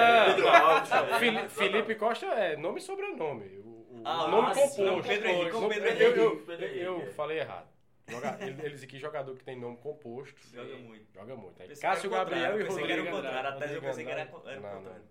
Não, 0.40 0.48
Alves, 0.48 0.90
não, 0.90 0.98
é. 0.98 1.18
Fili- 1.20 1.48
Felipe 1.48 1.94
Costa 1.94 2.26
é 2.26 2.56
nome 2.56 2.78
e 2.78 2.82
sobrenome. 2.82 3.46
O, 3.60 4.02
Ah, 4.04 4.26
nome 4.28 4.48
ah, 4.50 4.54
composto. 4.54 4.82
não, 4.82 5.00
Pedro 5.02 5.28
Henrique, 5.28 5.52
Não, 5.52 5.68
Pedro 5.68 5.88
eu, 5.88 5.92
Henrique, 5.92 6.18
eu, 6.18 6.58
eu- 6.58 6.74
eu 6.74 6.96
Henrique. 6.96 7.12
falei 7.14 7.38
errado. 7.38 7.68
Joga, 8.08 8.38
ele, 8.40 8.60
ele 8.60 8.70
disse 8.70 8.88
que 8.88 8.98
jogador 8.98 9.36
que 9.36 9.44
tem 9.44 9.56
nome 9.56 9.76
composto. 9.76 10.34
Joga 10.52 10.74
muito. 10.76 11.06
Joga 11.14 11.36
muito. 11.36 11.62
Aí, 11.62 11.68
Pensei 11.68 11.88
Cássio 11.88 12.10
Gabriel 12.10 12.60
e 12.60 12.64
contrário, 12.64 12.66
pensei 12.66 12.84
que 12.86 12.92
era 12.92 13.02
o 13.02 13.04
Rodrigo 13.04 13.22
contrário. 13.28 13.48
Até 13.50 13.76
eu 13.76 13.80
pensei 13.82 14.04
que 14.04 14.10
era, 14.10 14.24
Rodrigo 14.24 14.62
o 14.64 14.66
Andrade. 14.78 15.04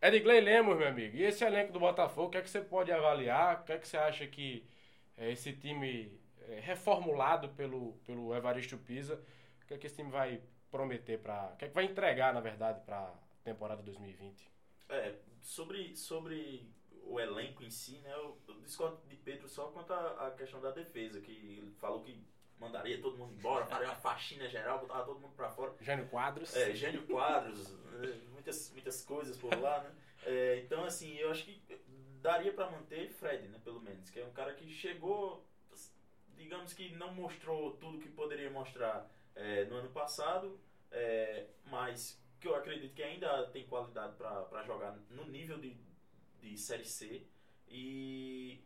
Não. 0.00 0.08
Edgley 0.08 0.40
Lemos, 0.40 0.76
meu 0.76 0.88
amigo. 0.88 1.16
E 1.16 1.22
esse 1.22 1.44
elenco 1.44 1.72
do 1.72 1.80
Botafogo, 1.80 2.28
o 2.28 2.30
que 2.30 2.38
é 2.38 2.42
que 2.42 2.50
você 2.50 2.60
pode 2.60 2.92
avaliar? 2.92 3.60
O 3.60 3.64
que 3.64 3.72
é 3.72 3.78
que 3.78 3.88
você 3.88 3.96
acha 3.96 4.26
que 4.26 4.66
é, 5.16 5.32
esse 5.32 5.52
time 5.52 6.18
é, 6.48 6.60
reformulado 6.60 7.48
pelo, 7.50 7.94
pelo 8.04 8.34
Evaristo 8.34 8.78
Pisa, 8.78 9.22
o 9.62 9.66
que 9.66 9.74
é 9.74 9.78
que 9.78 9.86
esse 9.86 9.96
time 9.96 10.10
vai 10.10 10.40
prometer 10.70 11.18
para. 11.18 11.50
O 11.52 11.56
que 11.56 11.64
é 11.64 11.68
que 11.68 11.74
vai 11.74 11.84
entregar, 11.84 12.32
na 12.32 12.40
verdade, 12.40 12.80
para 12.84 12.98
a 12.98 13.14
temporada 13.42 13.82
2020? 13.82 14.48
É, 14.88 15.14
sobre, 15.40 15.96
sobre 15.96 16.70
o 17.04 17.18
elenco 17.18 17.62
em 17.62 17.70
si, 17.70 17.98
né, 17.98 18.12
eu, 18.12 18.38
eu 18.46 18.60
discordo 18.60 19.00
de 19.06 19.16
Pedro 19.16 19.48
só 19.48 19.68
quanto 19.68 19.92
à 19.92 20.34
questão 20.36 20.60
da 20.60 20.70
defesa, 20.70 21.20
que 21.20 21.32
ele 21.32 21.72
falou 21.78 22.02
que 22.02 22.22
mandaria 22.58 23.00
todo 23.00 23.16
mundo 23.16 23.34
embora, 23.34 23.66
faria 23.66 23.88
uma 23.88 23.96
faxina 23.96 24.48
geral, 24.48 24.80
botava 24.80 25.04
todo 25.04 25.20
mundo 25.20 25.34
pra 25.34 25.50
fora. 25.50 25.74
Jânio 25.80 26.08
Quadros. 26.08 26.56
É, 26.56 26.74
Gênio 26.74 27.06
Quadros, 27.06 27.70
né, 27.70 28.20
muitas, 28.32 28.70
muitas 28.72 29.04
coisas 29.04 29.36
por 29.36 29.54
lá, 29.58 29.82
né? 29.82 29.94
É, 30.24 30.60
então, 30.64 30.84
assim, 30.84 31.16
eu 31.16 31.30
acho 31.30 31.44
que 31.44 31.62
daria 32.20 32.52
pra 32.52 32.70
manter 32.70 33.10
Fred, 33.10 33.48
né, 33.48 33.60
pelo 33.62 33.80
menos, 33.80 34.10
que 34.10 34.20
é 34.20 34.24
um 34.24 34.32
cara 34.32 34.54
que 34.54 34.68
chegou, 34.72 35.46
digamos 36.36 36.72
que 36.72 36.90
não 36.96 37.14
mostrou 37.14 37.72
tudo 37.76 37.98
que 37.98 38.08
poderia 38.08 38.50
mostrar 38.50 39.08
é, 39.34 39.64
no 39.64 39.76
ano 39.76 39.90
passado, 39.90 40.60
é, 40.90 41.46
mas 41.66 42.20
que 42.40 42.48
eu 42.48 42.54
acredito 42.54 42.94
que 42.94 43.02
ainda 43.02 43.46
tem 43.48 43.66
qualidade 43.66 44.16
para 44.16 44.62
jogar 44.64 44.96
no 45.10 45.24
nível 45.26 45.58
de, 45.58 45.76
de 46.40 46.56
Série 46.56 46.84
C. 46.84 47.26
E, 47.68 48.60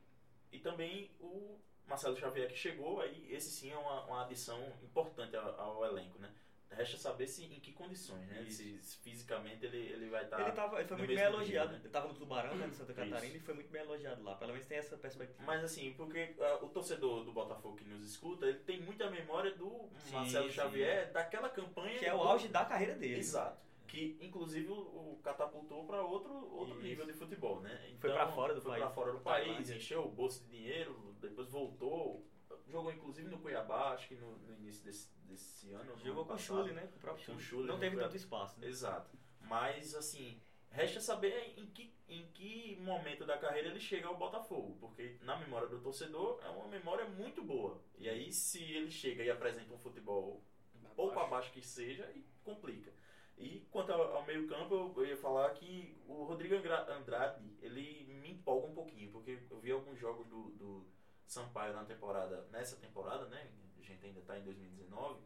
e 0.52 0.58
também 0.58 1.10
o 1.18 1.58
Marcelo 1.86 2.16
Xavier 2.16 2.48
que 2.48 2.56
chegou, 2.56 3.00
aí 3.00 3.26
esse 3.30 3.50
sim 3.50 3.70
é 3.70 3.76
uma, 3.76 4.04
uma 4.06 4.22
adição 4.24 4.58
importante 4.82 5.36
ao, 5.36 5.60
ao 5.60 5.84
elenco, 5.84 6.18
né? 6.18 6.30
Resta 6.70 6.96
saber 6.96 7.26
se 7.26 7.44
em 7.44 7.60
que 7.60 7.70
condições, 7.70 8.26
né? 8.28 8.46
Se, 8.48 8.80
se 8.80 8.96
fisicamente 9.00 9.66
ele, 9.66 9.76
ele 9.76 10.08
vai 10.08 10.24
estar. 10.24 10.40
Ele, 10.40 10.52
tava, 10.52 10.78
ele 10.78 10.88
foi 10.88 10.96
no 10.96 11.02
muito 11.04 11.14
bem 11.14 11.24
elogiado. 11.26 11.66
nível, 11.68 11.78
né? 11.78 11.84
Ele 11.84 11.92
tava 11.92 12.08
no 12.08 12.14
Tubarão, 12.14 12.54
né, 12.54 12.66
de 12.66 12.74
Santa 12.76 12.92
Isso. 12.92 13.00
Catarina, 13.10 13.36
e 13.36 13.40
foi 13.40 13.54
muito 13.54 13.70
bem 13.70 13.82
elogiado 13.82 14.22
lá. 14.22 14.36
Pelo 14.36 14.52
menos 14.52 14.66
tem 14.66 14.78
essa 14.78 14.96
perspectiva. 14.96 15.42
Mas 15.44 15.62
assim, 15.62 15.92
porque 15.98 16.34
ah, 16.40 16.60
o 16.62 16.70
torcedor 16.70 17.24
do 17.24 17.32
Botafogo 17.32 17.76
que 17.76 17.84
nos 17.84 18.02
escuta, 18.08 18.46
ele 18.46 18.60
tem 18.60 18.80
muita 18.80 19.10
memória 19.10 19.50
do 19.54 19.90
Sim, 19.98 20.14
Marcelo 20.14 20.48
sim. 20.48 20.54
Xavier, 20.54 21.12
daquela 21.12 21.50
campanha. 21.50 21.98
que 21.98 22.06
é 22.06 22.14
o 22.14 22.16
do- 22.16 22.22
auge 22.24 22.48
da 22.48 22.64
carreira 22.64 22.94
dele. 22.94 23.18
Exato. 23.20 23.60
Que 23.92 24.16
inclusive 24.22 24.70
o, 24.70 24.74
o 24.74 25.20
catapultou 25.22 25.84
para 25.84 26.02
outro, 26.02 26.32
outro 26.32 26.76
Isso. 26.76 26.82
nível 26.82 27.04
de 27.04 27.12
futebol, 27.12 27.60
né? 27.60 27.94
Foi 28.00 28.10
pra 28.10 28.26
fora 28.26 28.54
do 28.54 28.62
foi 28.62 28.70
país. 28.70 28.84
pra 28.84 28.90
fora 28.90 29.12
do 29.12 29.20
país, 29.20 29.46
Tailândia. 29.48 29.74
encheu 29.74 30.06
o 30.06 30.10
bolso 30.10 30.42
de 30.44 30.48
dinheiro, 30.48 31.14
depois 31.20 31.46
voltou, 31.50 32.26
jogou 32.48 32.62
jogou 32.68 32.90
inclusive 32.90 33.28
no 33.28 33.38
Cuiabá, 33.38 33.92
acho 33.92 34.08
que 34.08 34.14
no, 34.14 34.38
no 34.38 34.54
início 34.54 34.82
desse, 34.82 35.10
desse 35.26 35.70
ano. 35.72 35.94
Jogou 35.98 36.24
com 36.24 36.32
o 36.32 36.38
Chule, 36.38 36.72
né? 36.72 36.86
Com 36.86 36.96
o 36.96 37.00
próprio 37.00 37.22
Chule. 37.22 37.42
Chule 37.42 37.68
não 37.68 37.78
teve 37.78 37.98
tanto 37.98 38.16
espaço. 38.16 38.58
Né? 38.58 38.66
Exato. 38.66 39.10
Mas, 39.42 39.94
assim, 39.94 40.40
resta 40.70 40.98
saber 40.98 41.52
em 41.58 41.66
que, 41.66 41.94
em 42.08 42.26
que 42.32 42.76
momento 42.80 43.26
da 43.26 43.36
carreira 43.36 43.68
ele 43.68 43.78
chega 43.78 44.08
ao 44.08 44.16
Botafogo. 44.16 44.74
Porque 44.80 45.18
na 45.20 45.36
memória 45.36 45.68
do 45.68 45.82
torcedor 45.82 46.40
é 46.42 46.48
uma 46.48 46.66
memória 46.66 47.04
muito 47.10 47.42
boa. 47.44 47.78
E 47.98 48.08
aí, 48.08 48.32
se 48.32 48.62
ele 48.62 48.90
chega 48.90 49.22
e 49.22 49.30
apresenta 49.30 49.74
um 49.74 49.78
futebol 49.78 50.42
um 50.74 50.88
pouco 50.94 51.20
abaixo 51.20 51.52
que 51.52 51.60
seja, 51.60 52.10
complica. 52.42 52.90
E 53.36 53.66
quanto 53.70 53.92
ao, 53.92 54.16
ao 54.16 54.26
meio 54.26 54.46
campo, 54.46 54.74
eu, 54.74 54.92
eu, 54.96 55.06
ia 55.06 55.16
falar 55.16 55.50
que 55.50 55.96
o 56.06 56.24
Rodrigo 56.24 56.54
Andrade, 56.54 57.42
ele 57.60 58.04
me 58.20 58.30
empolga 58.30 58.66
um 58.68 58.74
pouquinho, 58.74 59.10
porque 59.10 59.38
eu 59.50 59.58
vi 59.58 59.70
alguns 59.72 59.98
jogos 59.98 60.26
do, 60.26 60.50
do 60.52 60.86
Sampaio 61.26 61.72
na 61.72 61.84
temporada, 61.84 62.46
nessa 62.50 62.76
temporada, 62.76 63.26
né? 63.26 63.50
A 63.78 63.82
gente 63.82 64.04
ainda 64.04 64.20
está 64.20 64.38
em 64.38 64.44
2019, 64.44 65.20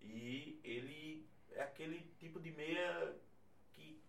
e 0.00 0.58
ele 0.64 1.28
é 1.52 1.62
aquele 1.62 2.00
tipo 2.18 2.40
de 2.40 2.50
meia 2.50 3.14
que 3.72 4.02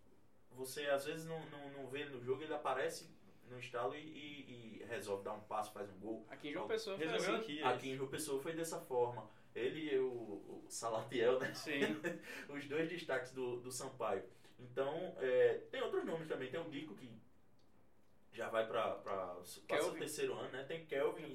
você 0.51 0.87
às 0.87 1.05
vezes 1.05 1.25
não, 1.25 1.45
não, 1.49 1.69
não 1.71 1.87
vê 1.87 2.05
no 2.05 2.21
jogo, 2.21 2.43
ele 2.43 2.53
aparece 2.53 3.09
no 3.49 3.59
estalo 3.59 3.95
e, 3.95 3.99
e, 3.99 4.81
e, 4.81 4.85
resolve 4.85 5.23
dar 5.23 5.33
um 5.33 5.41
passo, 5.41 5.71
faz 5.73 5.89
um 5.89 5.99
gol. 5.99 6.25
Aqui 6.29 6.49
em 6.49 6.53
João 6.53 6.67
Pessoa 6.67 6.97
foi 6.97 7.07
assim. 7.07 7.35
Aqui, 7.35 7.63
aqui 7.63 7.89
em 7.89 7.95
João 7.95 8.09
Pessoa 8.09 8.41
foi 8.41 8.53
dessa 8.53 8.79
forma. 8.79 9.29
Ele 9.53 9.93
e 9.93 9.99
o, 9.99 10.07
o 10.07 10.65
Salatiel, 10.69 11.39
né? 11.39 11.53
Sim. 11.53 11.81
Os 12.49 12.65
dois 12.67 12.89
destaques 12.89 13.31
do, 13.33 13.59
do 13.59 13.71
Sampaio. 13.71 14.23
Então, 14.59 15.15
é, 15.19 15.61
tem 15.71 15.81
outros 15.81 16.05
nomes 16.05 16.27
também. 16.27 16.49
Tem 16.49 16.59
o 16.59 16.69
Dico, 16.69 16.95
que 16.95 17.11
já 18.33 18.47
vai 18.49 18.65
para 18.65 18.97
o 19.37 19.91
terceiro 19.93 20.33
ano, 20.35 20.49
né? 20.51 20.63
Tem 20.63 20.85
Kelvin. 20.85 21.33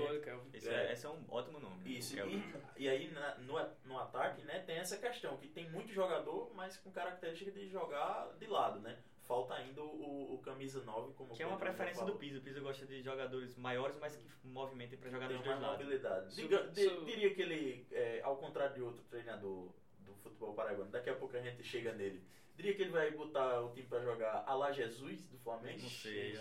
Boa, 0.00 0.20
Kelvin. 0.20 0.50
Esse 0.54 0.68
é, 0.68 0.92
esse 0.92 1.06
é 1.06 1.08
um 1.08 1.24
ótimo 1.28 1.58
nome. 1.58 1.76
Né? 1.82 1.90
Isso. 1.90 2.16
E, 2.18 2.84
e, 2.84 2.88
aí, 2.88 3.10
na, 3.10 3.34
no, 3.38 3.54
no 3.84 3.98
ataque, 3.98 4.42
né, 4.42 4.60
tem 4.60 4.76
essa 4.76 4.96
questão, 4.96 5.36
que 5.38 5.48
tem 5.48 5.68
muito 5.70 5.92
jogador, 5.92 6.52
mas 6.54 6.76
com 6.76 6.92
característica 6.92 7.50
de 7.50 7.68
jogar 7.68 8.32
de 8.38 8.46
lado, 8.46 8.80
né? 8.80 8.96
Falta 9.26 9.54
ainda 9.54 9.82
o, 9.82 10.34
o 10.34 10.38
camisa 10.38 10.82
9 10.82 11.12
como 11.14 11.34
Que 11.34 11.42
é 11.42 11.46
uma 11.46 11.58
preferência 11.58 12.04
do 12.04 12.14
Pisa. 12.14 12.38
O 12.38 12.42
Pisa 12.42 12.60
gosta 12.60 12.86
de 12.86 13.02
jogadores 13.02 13.56
maiores, 13.56 13.96
mas 13.98 14.16
que 14.16 14.46
movimentem 14.46 14.98
para 14.98 15.10
jogadores 15.10 15.42
de 15.42 15.48
mobilidade. 15.48 16.34
Diga, 16.36 16.62
de, 16.68 17.04
diria 17.04 17.34
que 17.34 17.42
ele, 17.42 17.86
é, 17.90 18.20
ao 18.22 18.36
contrário 18.36 18.74
de 18.74 18.82
outro 18.82 19.02
treinador 19.04 19.72
do 19.98 20.14
futebol 20.22 20.54
paraguaio, 20.54 20.90
daqui 20.90 21.10
a 21.10 21.14
pouco 21.16 21.36
a 21.36 21.40
gente 21.40 21.62
chega 21.64 21.92
nele. 21.92 22.22
Diria 22.56 22.74
que 22.74 22.82
ele 22.82 22.90
vai 22.90 23.10
botar 23.10 23.60
o 23.60 23.70
time 23.74 23.86
para 23.86 24.00
jogar 24.00 24.44
a 24.46 24.54
la 24.54 24.72
Jesus 24.72 25.26
do 25.26 25.38
Flamengo? 25.38 25.82
Não 25.82 25.90
sei. 25.90 26.38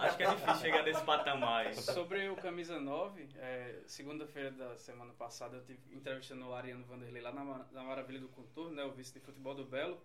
Acho 0.00 0.16
que 0.16 0.22
é 0.24 0.34
difícil 0.34 0.54
chegar 0.56 0.82
nesse 0.82 1.04
patamar. 1.04 1.72
Sobre 1.74 2.28
o 2.30 2.36
camisa 2.36 2.80
9, 2.80 3.28
é, 3.36 3.80
segunda-feira 3.86 4.50
da 4.50 4.76
semana 4.76 5.12
passada 5.12 5.58
eu 5.58 5.64
tive 5.64 5.78
entrevistando 5.94 6.48
o 6.48 6.52
Ariano 6.52 6.84
Vanderlei 6.84 7.22
lá 7.22 7.30
na, 7.30 7.44
na 7.70 7.84
Maravilha 7.84 8.18
do 8.18 8.28
Contorno, 8.28 8.74
né, 8.74 8.84
o 8.84 8.90
vice 8.90 9.12
de 9.12 9.20
futebol 9.20 9.54
do 9.54 9.64
Belo. 9.64 10.00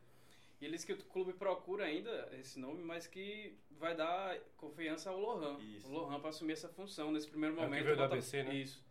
E 0.59 0.65
ele 0.65 0.73
disse 0.73 0.85
que 0.85 0.93
o 0.93 0.97
clube 1.05 1.33
procura 1.33 1.85
ainda 1.85 2.29
esse 2.33 2.59
nome, 2.59 2.81
mas 2.83 3.07
que 3.07 3.57
vai 3.71 3.95
dar 3.95 4.39
confiança 4.55 5.09
ao 5.09 5.19
Lohan. 5.19 5.59
Isso. 5.59 5.87
O 5.87 5.91
Lohan 5.91 6.19
para 6.19 6.29
assumir 6.29 6.53
essa 6.53 6.69
função 6.69 7.11
nesse 7.11 7.27
primeiro 7.27 7.55
momento. 7.55 7.73
É 7.73 7.77
o 7.77 7.83
que 7.83 7.95
veio 7.95 8.03
ABC, 8.03 8.43
né? 8.43 8.55
Isso. 8.55 8.83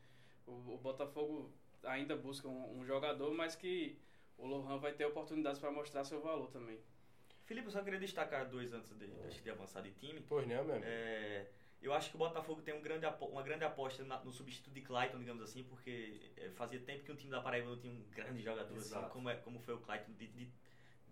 O, 0.46 0.74
o, 0.74 0.78
Botafogo 0.78 1.50
ainda 1.82 2.14
busca 2.16 2.46
um, 2.46 2.80
um, 2.80 2.84
jogador, 2.84 3.32
mas 3.32 3.56
que 3.56 3.98
o 4.36 4.46
Lohan 4.46 4.78
vai 4.78 4.92
ter 4.92 5.06
oportunidades 5.06 5.58
para 5.58 5.70
mostrar 5.70 6.04
seu 6.04 6.20
valor 6.20 6.50
também. 6.50 6.78
Felipe, 7.44 7.68
eu 7.68 7.72
só 7.72 7.82
queria 7.82 7.98
destacar 7.98 8.48
dois 8.48 8.72
antes 8.72 8.90
de, 8.98 9.06
de, 9.06 9.40
de 9.42 9.50
avançar 9.50 9.82
de 9.82 9.92
time. 9.92 10.22
Pois 10.28 10.46
não, 10.46 10.64
mesmo. 10.64 10.82
É, 10.84 11.46
eu 11.80 11.92
acho 11.92 12.10
que 12.10 12.16
o 12.16 12.18
Botafogo 12.18 12.62
tem 12.62 12.74
um 12.74 12.80
grande, 12.80 13.06
uma 13.20 13.42
grande 13.42 13.64
aposta 13.64 14.02
no 14.02 14.32
substituto 14.32 14.72
de 14.72 14.80
Clayton, 14.80 15.18
digamos 15.18 15.42
assim, 15.42 15.62
porque 15.64 16.30
é, 16.36 16.48
fazia 16.50 16.80
tempo 16.80 17.04
que 17.04 17.12
um 17.12 17.16
time 17.16 17.30
da 17.30 17.42
Paraíba 17.42 17.68
não 17.68 17.78
tinha 17.78 17.92
um 17.92 18.02
grande 18.10 18.42
jogador 18.42 18.76
assim, 18.76 18.94
como, 19.10 19.28
é, 19.28 19.36
como 19.36 19.60
foi 19.60 19.74
o 19.74 19.78
Clayton, 19.78 20.12
de, 20.12 20.26
de 20.28 20.48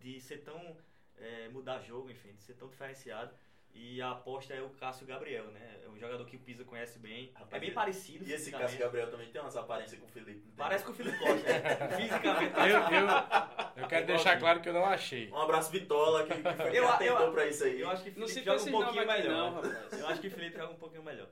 de 0.03 0.21
ser 0.21 0.39
tão. 0.39 0.77
É, 1.17 1.49
mudar 1.51 1.79
jogo, 1.81 2.11
enfim, 2.11 2.33
de 2.33 2.43
ser 2.43 2.55
tão 2.55 2.69
diferenciado. 2.69 3.33
E 3.75 4.03
a 4.03 4.11
aposta 4.11 4.53
é 4.53 4.61
o 4.61 4.69
Cássio 4.71 5.07
Gabriel, 5.07 5.47
né? 5.47 5.81
É 5.83 5.89
um 5.89 5.99
jogador 5.99 6.27
que 6.27 6.37
o 6.37 6.41
Pisa 6.41 6.63
conhece 6.63 6.99
bem. 6.99 7.31
Rapaz, 7.33 7.55
é 7.55 7.59
bem 7.59 7.73
parecido. 7.73 8.29
E 8.29 8.33
esse 8.33 8.51
Cássio 8.51 8.79
Gabriel 8.79 9.11
também 9.11 9.31
tem 9.31 9.41
umas 9.41 9.57
aparências 9.57 9.99
com 9.99 10.07
o 10.07 10.11
Felipe. 10.11 10.53
Parece 10.57 10.85
com 10.85 10.91
o 10.91 10.95
Felipe 10.95 11.19
Costa, 11.19 11.49
né? 11.49 11.89
Fisicamente. 11.97 12.55
Eu, 12.59 12.67
eu, 12.67 13.83
eu 13.83 13.89
quero 13.89 14.07
deixar 14.07 14.39
claro 14.39 14.61
que 14.61 14.69
eu 14.69 14.75
não 14.75 14.85
achei. 14.85 15.31
Um 15.31 15.39
abraço, 15.39 15.71
Vitola, 15.71 16.27
que, 16.27 16.35
que 16.35 16.43
foi 16.43 16.79
eu, 16.79 16.89
atentou 16.89 17.33
pra 17.33 17.47
isso 17.47 17.65
aí. 17.65 17.81
Eu 17.81 17.89
acho 17.89 18.03
que 18.03 18.11
o 18.11 18.13
Felipe 18.13 18.45
joga 18.45 18.63
um 18.63 18.71
pouquinho 18.71 19.07
melhor. 19.07 19.53
Não, 19.53 19.99
eu 19.99 20.07
acho 20.09 20.21
que 20.21 20.29
o 20.29 20.31
Felipe 20.31 20.57
joga 20.57 20.73
um 20.73 20.79
pouquinho 20.79 21.03
melhor. 21.03 21.29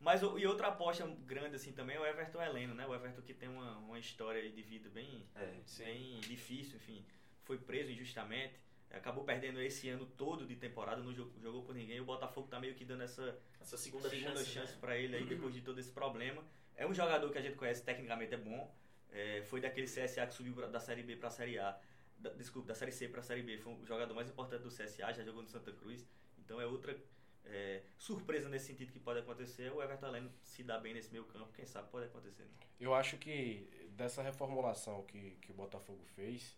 Mas 0.00 0.20
e 0.20 0.46
outra 0.46 0.68
aposta 0.68 1.06
grande 1.20 1.56
assim 1.56 1.72
também 1.72 1.96
é 1.96 2.00
o 2.00 2.04
Everton 2.04 2.42
Heleno, 2.42 2.74
né? 2.74 2.86
O 2.86 2.94
Everton 2.94 3.22
que 3.22 3.32
tem 3.32 3.48
uma, 3.48 3.78
uma 3.78 3.98
história 3.98 4.50
de 4.50 4.62
vida 4.62 4.90
bem, 4.90 5.26
é, 5.34 5.54
bem 5.78 6.20
difícil, 6.20 6.76
enfim 6.76 7.06
foi 7.44 7.58
preso 7.58 7.90
injustamente, 7.90 8.54
acabou 8.90 9.24
perdendo 9.24 9.60
esse 9.60 9.88
ano 9.88 10.06
todo 10.06 10.46
de 10.46 10.56
temporada, 10.56 11.02
não 11.02 11.12
jogou, 11.14 11.62
por 11.62 11.74
ninguém. 11.74 12.00
O 12.00 12.04
Botafogo 12.04 12.48
tá 12.48 12.58
meio 12.60 12.74
que 12.74 12.84
dando 12.84 13.02
essa, 13.02 13.38
essa 13.60 13.76
segunda, 13.76 14.08
segunda 14.08 14.36
chance, 14.36 14.50
chance 14.50 14.72
né? 14.72 14.78
para 14.80 14.96
ele 14.96 15.16
aí 15.16 15.24
depois 15.24 15.54
de 15.54 15.60
todo 15.60 15.78
esse 15.78 15.90
problema. 15.90 16.44
É 16.76 16.86
um 16.86 16.94
jogador 16.94 17.30
que 17.30 17.38
a 17.38 17.42
gente 17.42 17.56
conhece, 17.56 17.82
tecnicamente 17.82 18.34
é 18.34 18.36
bom. 18.38 18.72
É, 19.10 19.42
foi 19.42 19.60
daquele 19.60 19.86
CSA 19.86 20.26
que 20.26 20.34
subiu 20.34 20.54
da 20.68 20.80
Série 20.80 21.02
B 21.02 21.16
para 21.16 21.28
a 21.28 21.30
Série 21.30 21.58
A. 21.58 21.78
Da, 22.18 22.30
desculpa, 22.30 22.68
da 22.68 22.74
Série 22.74 22.92
C 22.92 23.08
para 23.08 23.20
a 23.20 23.22
Série 23.22 23.42
B. 23.42 23.58
Foi 23.58 23.74
o 23.74 23.84
jogador 23.84 24.14
mais 24.14 24.28
importante 24.28 24.62
do 24.62 24.68
CSA, 24.68 25.12
já 25.12 25.22
jogou 25.22 25.42
no 25.42 25.48
Santa 25.48 25.72
Cruz. 25.72 26.06
Então 26.38 26.60
é 26.60 26.66
outra 26.66 26.96
é, 27.44 27.82
surpresa 27.98 28.48
nesse 28.48 28.66
sentido 28.66 28.92
que 28.92 28.98
pode 28.98 29.20
acontecer. 29.20 29.72
O 29.72 29.82
Everton 29.82 30.08
Heleno 30.08 30.32
se 30.42 30.62
dá 30.62 30.78
bem 30.78 30.94
nesse 30.94 31.12
meio 31.12 31.24
campo, 31.24 31.52
quem 31.52 31.66
sabe 31.66 31.90
pode 31.90 32.06
acontecer. 32.06 32.42
Né? 32.42 32.50
Eu 32.80 32.94
acho 32.94 33.16
que 33.18 33.68
dessa 33.90 34.22
reformulação 34.22 35.04
que, 35.04 35.36
que 35.42 35.50
o 35.50 35.54
Botafogo 35.54 36.04
fez, 36.14 36.56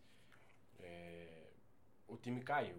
é, 0.83 1.49
o 2.09 2.16
time 2.16 2.40
caiu. 2.40 2.76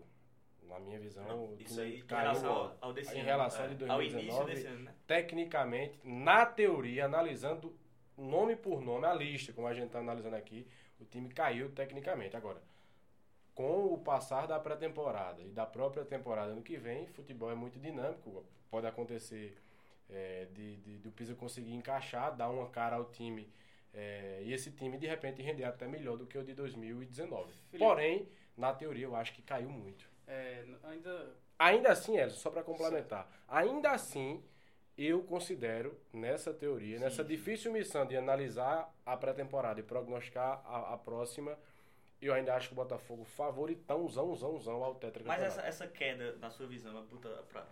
Na 0.63 0.79
minha 0.79 0.99
visão, 0.99 1.25
Não, 1.25 1.45
o 1.45 1.57
isso 1.57 1.79
aí 1.79 2.01
caiu 2.01 2.19
em 2.19 2.33
relação 2.33 2.51
ao, 2.51 2.89
ao 2.89 2.97
em 2.97 3.23
relação 3.23 3.65
ano, 3.65 3.75
de 3.75 3.85
2019. 3.85 3.91
Ao 3.91 4.03
início 4.03 4.45
desse 4.45 4.67
ano, 4.67 4.83
né? 4.83 4.93
Tecnicamente, 5.07 5.99
na 6.03 6.45
teoria, 6.45 7.05
analisando 7.05 7.73
nome 8.17 8.55
por 8.55 8.81
nome, 8.81 9.05
a 9.05 9.13
lista, 9.13 9.53
como 9.53 9.67
a 9.67 9.73
gente 9.73 9.87
está 9.87 9.99
analisando 9.99 10.35
aqui, 10.35 10.67
o 10.99 11.05
time 11.05 11.29
caiu 11.29 11.71
tecnicamente. 11.71 12.35
Agora, 12.35 12.61
com 13.55 13.85
o 13.85 13.97
passar 13.97 14.45
da 14.45 14.59
pré-temporada 14.59 15.41
e 15.41 15.49
da 15.49 15.65
própria 15.65 16.03
temporada 16.03 16.51
ano 16.51 16.61
que 16.61 16.77
vem, 16.77 17.07
futebol 17.07 17.51
é 17.51 17.55
muito 17.55 17.79
dinâmico. 17.79 18.45
Pode 18.69 18.87
acontecer 18.87 19.57
é, 20.09 20.47
de, 20.53 20.77
de, 20.77 20.97
de 20.99 21.07
o 21.07 21.11
Pisa 21.11 21.33
conseguir 21.33 21.73
encaixar, 21.73 22.35
dar 22.35 22.49
uma 22.49 22.67
cara 22.69 22.97
ao 22.97 23.05
time 23.05 23.49
é, 23.94 24.41
e 24.44 24.53
esse 24.53 24.72
time 24.72 24.98
de 24.98 25.08
repente 25.08 25.41
render 25.41 25.63
até 25.63 25.88
melhor 25.88 26.17
do 26.17 26.25
que 26.25 26.38
o 26.38 26.44
de 26.44 26.53
2019. 26.53 27.51
Felipe. 27.70 27.77
Porém, 27.77 28.27
na 28.56 28.74
teoria, 28.74 29.06
eu 29.06 29.15
acho 29.15 29.34
que 29.34 29.41
caiu 29.41 29.70
muito. 29.70 30.10
É, 30.27 30.65
ainda... 30.84 31.36
ainda 31.58 31.91
assim, 31.91 32.17
Elson, 32.17 32.38
só 32.38 32.50
para 32.50 32.63
complementar, 32.63 33.29
ainda 33.48 33.91
assim, 33.91 34.44
eu 34.98 35.22
considero, 35.24 35.96
nessa 36.12 36.53
teoria, 36.53 36.98
Sim. 36.98 37.03
nessa 37.03 37.24
difícil 37.24 37.72
missão 37.72 38.06
de 38.06 38.17
analisar 38.17 38.91
a 39.06 39.15
pré-temporada 39.15 39.79
e 39.79 39.84
prognosticar 39.84 40.62
a, 40.65 40.94
a, 40.94 40.98
próxima, 40.98 41.58
eu 42.20 42.34
ainda 42.34 42.56
acho 42.56 42.70
que 42.70 42.74
o 42.74 42.75
Botafogo 42.75 43.24
favoritão, 43.24 44.10
zão, 44.10 44.36
zão, 44.36 44.60
zão 44.60 44.84
ao 44.84 44.96
tetra 44.96 45.24
Mas 45.24 45.41
essa, 45.41 45.62
essa 45.62 45.88
queda, 45.88 46.36
na 46.38 46.50
sua 46.50 46.65
visão, 46.65 47.06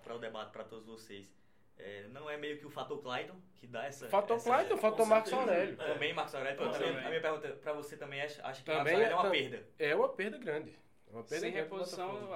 para 0.04 0.16
o 0.16 0.20
debate 0.20 0.52
para 0.52 0.64
todos 0.64 0.86
vocês, 0.86 1.34
é, 1.78 2.08
não 2.10 2.30
é 2.30 2.38
meio 2.38 2.58
que 2.58 2.66
o 2.66 2.70
fator 2.70 3.02
Clayton 3.02 3.36
que 3.56 3.68
dá 3.68 3.86
essa. 3.86 4.08
Fator 4.08 4.38
essa, 4.38 4.50
Clayton, 4.50 4.78
fator 4.78 5.06
Marcos 5.06 5.34
Aurélio. 5.34 5.82
É. 5.82 5.94
Também 5.94 6.14
Marcos 6.14 6.36
Aurélio. 6.36 6.62
Então, 6.62 6.72
também, 6.72 6.98
a 6.98 7.10
minha 7.10 7.22
pergunta 7.22 7.50
para 7.50 7.74
você 7.74 7.98
também 7.98 8.22
acha, 8.22 8.46
acha 8.46 8.62
que 8.62 8.66
também 8.66 8.98
Marcos 8.98 9.02
Aurélio 9.02 9.14
é 9.14 9.16
uma 9.16 9.32
perda? 9.32 9.68
É 9.80 9.96
uma 9.96 10.10
perda 10.10 10.38
grande. 10.38 10.80
Uma 11.08 11.24
perda 11.24 11.46
Sem 11.46 11.52
reposição, 11.52 12.30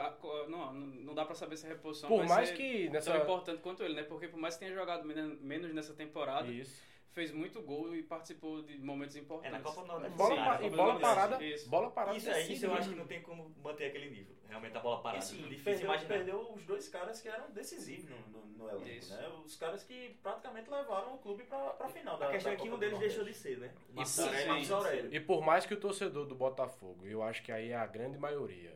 não, 0.47 0.73
não 0.73 1.13
dá 1.13 1.25
para 1.25 1.35
saber 1.35 1.57
se 1.57 1.65
a 1.65 1.69
reposição 1.69 2.07
por 2.07 2.25
mais 2.25 2.51
que 2.51 2.87
nessa... 2.89 3.11
tão 3.11 3.21
importante 3.23 3.61
quanto 3.61 3.83
ele, 3.83 3.93
né? 3.93 4.03
Porque 4.03 4.27
por 4.27 4.39
mais 4.39 4.55
que 4.55 4.61
tenha 4.61 4.73
jogado 4.73 5.03
menos 5.05 5.73
nessa 5.73 5.93
temporada, 5.93 6.47
Isso 6.47 6.88
fez 7.13 7.31
muito 7.31 7.61
gol 7.61 7.95
e 7.95 8.03
participou 8.03 8.61
de 8.61 8.77
momentos 8.79 9.15
importantes. 9.15 9.53
É, 9.53 9.57
na 9.57 9.63
Copa 9.63 9.85
Nordeste. 9.85 10.17
Bola, 10.17 10.57
Sim, 10.57 10.65
e 10.65 10.69
bola 10.69 10.99
parada. 10.99 11.43
Isso. 11.43 11.69
Bola 11.69 11.91
parada. 11.91 12.17
Isso, 12.17 12.29
é, 12.29 12.41
isso 12.47 12.65
eu 12.65 12.73
acho 12.73 12.89
que 12.89 12.95
não 12.95 13.07
tem 13.07 13.21
como 13.21 13.53
manter 13.63 13.85
aquele 13.87 14.09
nível. 14.09 14.35
Realmente 14.47 14.77
a 14.77 14.79
bola 14.79 15.01
parada. 15.01 15.23
E, 15.23 15.27
sim, 15.27 15.61
perdeu, 15.63 16.07
perdeu 16.07 16.53
os 16.53 16.63
dois 16.63 16.87
caras 16.87 17.21
que 17.21 17.27
eram 17.27 17.51
decisivos 17.51 18.09
no, 18.09 18.17
no, 18.29 18.45
no 18.45 18.69
elenco. 18.69 18.89
Isso. 18.89 19.13
Né? 19.13 19.27
Os 19.45 19.55
caras 19.55 19.83
que 19.83 20.17
praticamente 20.23 20.69
levaram 20.69 21.15
o 21.15 21.17
clube 21.19 21.43
pra, 21.43 21.69
pra 21.71 21.89
final 21.89 22.17
da 22.17 22.27
A 22.27 22.31
questão 22.31 22.51
da 22.51 22.57
é 22.57 22.61
que 22.61 22.69
um 22.69 22.77
deles 22.77 22.99
deixou 22.99 23.23
de 23.23 23.33
ser, 23.33 23.57
né? 23.57 23.71
Marcos 23.93 24.71
Aurélio. 24.71 25.13
E 25.13 25.19
por 25.19 25.41
mais 25.41 25.65
que 25.65 25.73
o 25.73 25.79
torcedor 25.79 26.25
do 26.25 26.35
Botafogo, 26.35 27.05
eu 27.05 27.21
acho 27.21 27.43
que 27.43 27.51
aí 27.51 27.69
é 27.69 27.75
a 27.75 27.85
grande 27.85 28.17
maioria, 28.17 28.75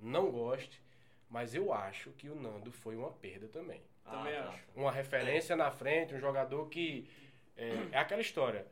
não 0.00 0.30
goste, 0.30 0.82
mas 1.28 1.54
eu 1.54 1.72
acho 1.72 2.10
que 2.12 2.28
o 2.28 2.34
Nando 2.34 2.72
foi 2.72 2.96
uma 2.96 3.10
perda 3.10 3.48
também. 3.48 3.82
Ah, 4.04 4.18
também 4.18 4.34
tá. 4.34 4.48
acho. 4.50 4.64
Uma 4.76 4.90
referência 4.90 5.54
é. 5.54 5.56
na 5.56 5.70
frente, 5.70 6.14
um 6.14 6.20
jogador 6.20 6.68
que 6.68 7.08
é, 7.56 7.88
é 7.92 7.98
aquela 7.98 8.20
história. 8.20 8.66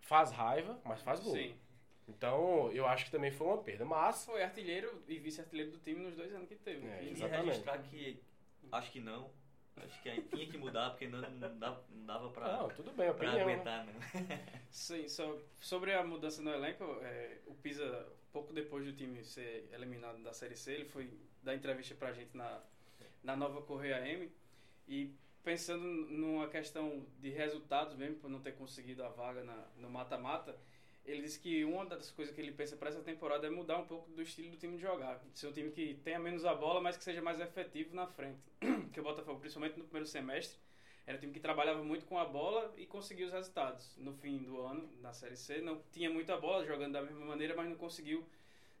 Faz 0.00 0.30
raiva, 0.30 0.78
mas 0.84 1.02
faz 1.02 1.20
gol. 1.20 1.34
Sim. 1.34 1.54
Então, 2.06 2.70
eu 2.72 2.86
acho 2.86 3.06
que 3.06 3.10
também 3.10 3.30
foi 3.30 3.46
uma 3.46 3.58
perda. 3.58 3.84
Mas. 3.84 4.24
Foi 4.24 4.42
artilheiro 4.42 5.02
e 5.08 5.18
vice-artilheiro 5.18 5.72
do 5.72 5.78
time 5.78 6.00
nos 6.00 6.14
dois 6.14 6.34
anos 6.34 6.48
que 6.48 6.56
teve. 6.56 6.86
É, 6.86 7.02
e 7.02 7.10
exatamente. 7.12 7.46
registrar 7.46 7.78
que 7.78 8.22
acho 8.70 8.90
que 8.90 9.00
não. 9.00 9.30
Acho 9.76 10.02
que 10.02 10.08
aí 10.08 10.22
tinha 10.22 10.46
que 10.46 10.56
mudar, 10.56 10.90
porque 10.90 11.08
não, 11.08 11.20
não, 11.20 11.58
dava, 11.58 11.84
não 11.90 12.06
dava 12.06 12.30
pra, 12.30 12.58
não, 12.58 12.68
tudo 12.68 12.92
bem, 12.92 13.10
opinião, 13.10 13.34
pra 13.34 13.44
né? 13.44 13.52
aguentar, 13.52 13.84
né? 13.84 13.92
Sim, 14.70 15.08
so, 15.08 15.42
sobre 15.58 15.92
a 15.92 16.04
mudança 16.04 16.40
no 16.42 16.50
elenco, 16.52 16.84
é, 17.02 17.38
o 17.46 17.54
Pisa, 17.54 18.06
pouco 18.32 18.52
depois 18.52 18.84
do 18.84 18.92
time 18.92 19.24
ser 19.24 19.68
eliminado 19.72 20.22
da 20.22 20.32
Série 20.32 20.54
C, 20.54 20.72
ele 20.74 20.84
foi 20.84 21.10
dar 21.42 21.56
entrevista 21.56 21.92
pra 21.96 22.12
gente 22.12 22.36
na, 22.36 22.62
na 23.22 23.34
nova 23.34 23.62
Correia 23.62 24.06
M 24.06 24.30
e 24.86 25.12
pensando 25.44 25.84
numa 25.84 26.48
questão 26.48 27.06
de 27.20 27.28
resultados 27.28 27.94
mesmo, 27.94 28.16
por 28.16 28.30
não 28.30 28.40
ter 28.40 28.52
conseguido 28.52 29.04
a 29.04 29.08
vaga 29.08 29.44
na, 29.44 29.66
no 29.76 29.90
mata-mata, 29.90 30.56
ele 31.04 31.20
disse 31.20 31.38
que 31.38 31.64
uma 31.64 31.84
das 31.84 32.10
coisas 32.10 32.34
que 32.34 32.40
ele 32.40 32.50
pensa 32.50 32.76
para 32.76 32.88
essa 32.88 33.02
temporada 33.02 33.46
é 33.46 33.50
mudar 33.50 33.76
um 33.76 33.86
pouco 33.86 34.10
do 34.10 34.22
estilo 34.22 34.50
do 34.50 34.56
time 34.56 34.76
de 34.76 34.82
jogar. 34.82 35.20
Ser 35.34 35.48
um 35.48 35.52
time 35.52 35.70
que 35.70 36.00
tenha 36.02 36.18
menos 36.18 36.46
a 36.46 36.54
bola, 36.54 36.80
mas 36.80 36.96
que 36.96 37.04
seja 37.04 37.20
mais 37.20 37.38
efetivo 37.38 37.94
na 37.94 38.06
frente. 38.06 38.40
que 38.90 39.00
o 39.00 39.02
Botafogo, 39.02 39.38
principalmente 39.38 39.78
no 39.78 39.84
primeiro 39.84 40.06
semestre, 40.08 40.58
era 41.06 41.18
um 41.18 41.20
time 41.20 41.34
que 41.34 41.40
trabalhava 41.40 41.84
muito 41.84 42.06
com 42.06 42.18
a 42.18 42.24
bola 42.24 42.72
e 42.78 42.86
conseguia 42.86 43.26
os 43.26 43.32
resultados. 43.32 43.94
No 43.98 44.14
fim 44.14 44.38
do 44.38 44.58
ano, 44.62 44.90
na 45.02 45.12
Série 45.12 45.36
C, 45.36 45.60
não 45.60 45.82
tinha 45.92 46.08
muita 46.08 46.38
bola, 46.38 46.64
jogando 46.64 46.94
da 46.94 47.02
mesma 47.02 47.26
maneira, 47.26 47.54
mas 47.54 47.68
não 47.68 47.76
conseguiu 47.76 48.26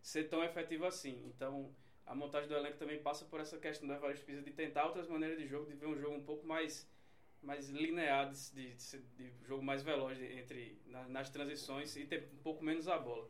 ser 0.00 0.24
tão 0.24 0.42
efetivo 0.42 0.86
assim. 0.86 1.22
Então, 1.26 1.70
a 2.06 2.14
montagem 2.14 2.48
do 2.48 2.54
elenco 2.54 2.78
também 2.78 3.00
passa 3.00 3.24
por 3.24 3.40
essa 3.40 3.58
questão 3.58 3.88
da 3.88 3.94
Evaristo 3.94 4.26
Pisa 4.26 4.42
de 4.42 4.50
tentar 4.50 4.86
outras 4.86 5.08
maneiras 5.08 5.38
de 5.38 5.46
jogo, 5.46 5.66
de 5.66 5.74
ver 5.74 5.86
um 5.86 5.98
jogo 5.98 6.16
um 6.16 6.24
pouco 6.24 6.46
mais 6.46 6.88
mais 7.42 7.68
linear, 7.68 8.30
de, 8.30 8.74
de, 8.74 8.98
de 9.16 9.32
jogo 9.46 9.62
mais 9.62 9.82
veloz 9.82 10.18
entre 10.18 10.80
na, 10.86 11.06
nas 11.08 11.28
transições 11.28 11.94
e 11.94 12.06
ter 12.06 12.30
um 12.32 12.42
pouco 12.42 12.64
menos 12.64 12.88
a 12.88 12.98
bola. 12.98 13.28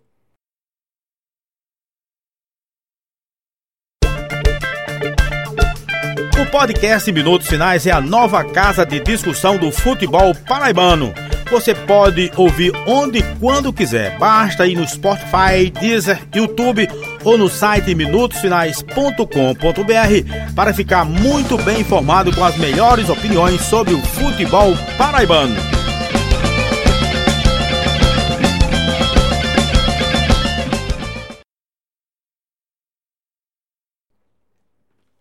O 6.41 6.51
podcast 6.51 7.11
Minutos 7.11 7.49
Finais 7.49 7.87
é 7.89 7.91
a 7.91 8.01
nova 8.01 8.45
casa 8.53 8.87
de 8.87 9.01
discussão 9.01 9.59
do 9.59 9.73
futebol 9.73 10.33
paraibano. 10.47 11.13
Você 11.51 11.75
pode 11.75 12.31
ouvir 12.37 12.73
onde 12.87 13.19
e 13.19 13.37
quando 13.41 13.73
quiser. 13.73 14.17
Basta 14.19 14.65
ir 14.67 14.77
no 14.77 14.87
Spotify, 14.87 15.71
Deezer, 15.71 16.19
YouTube 16.35 16.87
ou 17.25 17.39
no 17.39 17.49
site 17.49 17.95
minutosfinais.com.br 17.95 20.55
para 20.55 20.75
ficar 20.75 21.05
muito 21.05 21.57
bem 21.65 21.81
informado 21.81 22.35
com 22.35 22.45
as 22.45 22.57
melhores 22.59 23.09
opiniões 23.09 23.63
sobre 23.63 23.95
o 23.95 24.01
futebol 24.01 24.73
paraibano. 24.99 25.55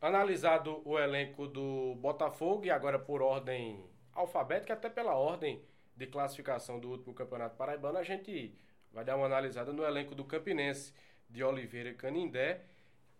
Analisado 0.01 0.81
o 0.83 0.99
elenco 0.99 1.47
do 1.47 1.95
Botafogo 1.95 2.65
e 2.65 2.69
agora 2.69 2.99
por 2.99 3.21
ordem 3.21 3.83
alfabética, 4.13 4.73
até 4.73 4.89
pela 4.89 5.15
ordem 5.15 5.61
de 5.95 6.07
classificação 6.07 6.79
do 6.79 6.89
último 6.89 7.13
campeonato 7.13 7.55
paraibano, 7.55 7.97
a 7.97 8.03
gente 8.03 8.53
vai 8.91 9.05
dar 9.05 9.15
uma 9.15 9.25
analisada 9.25 9.71
no 9.71 9.83
elenco 9.83 10.13
do 10.13 10.25
Campinense 10.25 10.93
de 11.33 11.43
Oliveira 11.43 11.93
Canindé, 11.95 12.61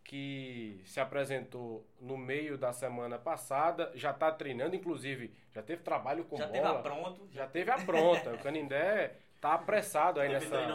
que 0.04 0.82
se 0.86 1.00
apresentou 1.00 1.86
no 2.00 2.16
meio 2.16 2.58
da 2.58 2.72
semana 2.72 3.18
passada, 3.18 3.92
já 3.96 4.12
está 4.12 4.32
treinando, 4.32 4.76
inclusive 4.76 5.34
já 5.52 5.64
teve 5.64 5.82
trabalho 5.82 6.24
com 6.26 6.38
já 6.38 6.48
bola. 6.48 6.62
Já 6.62 6.70
teve 6.70 6.80
a 6.80 6.82
pronto. 6.82 7.28
Já 7.32 7.48
teve 7.48 7.72
a 7.72 7.78
pronta. 7.80 8.34
o 8.34 8.40
Canindé 8.40 9.16
está 9.36 9.56
apressado 9.56 10.20
aí 10.20 10.30
nessa, 10.30 10.68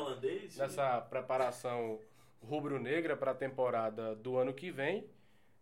nessa 0.56 1.00
preparação 1.02 2.00
rubro-negra 2.42 3.16
para 3.16 3.30
a 3.30 3.34
temporada 3.34 4.14
do 4.16 4.36
ano 4.36 4.52
que 4.52 4.70
vem. 4.70 5.08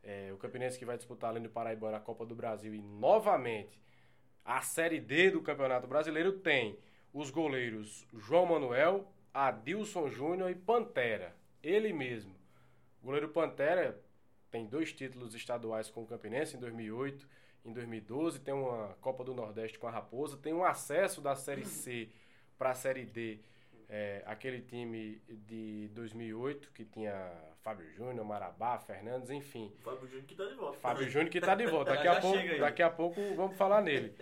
É, 0.02 0.30
o 0.32 0.38
Campinense 0.38 0.78
que 0.78 0.84
vai 0.84 0.96
disputar 0.96 1.30
além 1.30 1.42
do 1.42 1.50
Paraibana 1.50 1.98
a 1.98 2.00
Copa 2.00 2.24
do 2.24 2.34
Brasil 2.34 2.74
e 2.74 2.80
novamente 2.80 3.80
a 4.44 4.62
Série 4.62 5.00
D 5.00 5.32
do 5.32 5.42
Campeonato 5.42 5.86
Brasileiro 5.86 6.32
tem 6.32 6.78
os 7.12 7.30
goleiros 7.30 8.06
João 8.14 8.46
Manuel, 8.46 9.12
Adilson 9.34 10.08
Júnior 10.08 10.50
e 10.50 10.54
Pantera. 10.54 11.34
Ele 11.62 11.92
mesmo. 11.92 12.34
O 13.02 13.06
goleiro 13.06 13.28
Pantera 13.28 14.00
tem 14.50 14.66
dois 14.66 14.92
títulos 14.92 15.34
estaduais 15.34 15.90
com 15.90 16.02
o 16.02 16.06
Campinense 16.06 16.56
em 16.56 16.60
2008, 16.60 17.28
em 17.64 17.72
2012 17.72 18.40
tem 18.40 18.54
uma 18.54 18.96
Copa 19.00 19.24
do 19.24 19.34
Nordeste 19.34 19.78
com 19.78 19.86
a 19.86 19.90
Raposa, 19.90 20.36
tem 20.36 20.54
um 20.54 20.64
acesso 20.64 21.20
da 21.20 21.34
Série 21.34 21.64
C 21.64 22.08
para 22.56 22.70
a 22.70 22.74
Série 22.74 23.04
D, 23.04 23.40
é, 23.88 24.22
aquele 24.24 24.60
time 24.60 25.20
de 25.28 25.88
2008 25.92 26.70
que 26.72 26.84
tinha 26.84 27.32
Fábio 27.62 27.88
Júnior, 27.90 28.24
Marabá, 28.24 28.78
Fernandes, 28.78 29.30
enfim. 29.30 29.72
Fábio 29.80 30.06
Júnior 30.08 30.26
que 30.26 30.34
está 30.34 30.46
de 30.46 30.54
volta. 30.54 30.78
Fábio 30.78 31.08
Júnior 31.08 31.30
que 31.30 31.38
está 31.38 31.54
de 31.54 31.66
volta. 31.66 31.94
Daqui 31.94 32.08
a, 32.08 32.20
pouco, 32.20 32.58
daqui 32.58 32.82
a 32.82 32.90
pouco 32.90 33.34
vamos 33.34 33.56
falar 33.56 33.82
nele. 33.82 34.14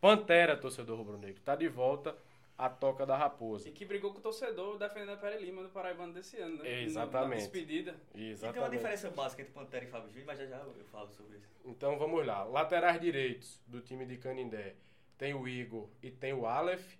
Pantera, 0.00 0.56
torcedor 0.56 0.98
rubro-negro, 0.98 1.38
está 1.38 1.56
de 1.56 1.68
volta 1.68 2.16
a 2.56 2.68
Toca 2.68 3.04
da 3.04 3.16
Raposa. 3.16 3.68
E 3.68 3.72
que 3.72 3.84
brigou 3.84 4.12
com 4.12 4.18
o 4.18 4.22
torcedor 4.22 4.78
defendendo 4.78 5.10
a 5.10 5.16
Pere 5.16 5.42
Lima 5.44 5.62
do 5.62 5.68
Paraibano 5.68 6.12
desse 6.12 6.38
ano, 6.38 6.62
né? 6.62 6.82
Exatamente. 6.82 7.30
Na 7.30 7.36
despedida. 7.36 7.96
Exatamente. 8.14 8.50
E 8.50 8.52
tem 8.52 8.62
uma 8.62 8.70
diferença 8.70 9.10
básica 9.10 9.42
entre 9.42 9.54
Pantera 9.54 9.84
e 9.84 9.88
Fábio 9.88 10.08
Júnior, 10.10 10.26
mas 10.26 10.38
já 10.38 10.46
já 10.46 10.56
eu 10.58 10.84
falo 10.90 11.10
sobre 11.10 11.38
isso. 11.38 11.48
Então 11.64 11.98
vamos 11.98 12.24
lá. 12.26 12.44
Laterais 12.44 13.00
direitos 13.00 13.60
do 13.66 13.80
time 13.80 14.04
de 14.06 14.16
Canindé. 14.16 14.74
Tem 15.18 15.34
o 15.34 15.46
Igor 15.46 15.88
e 16.02 16.10
tem 16.10 16.32
o 16.32 16.46
Aleph. 16.46 16.96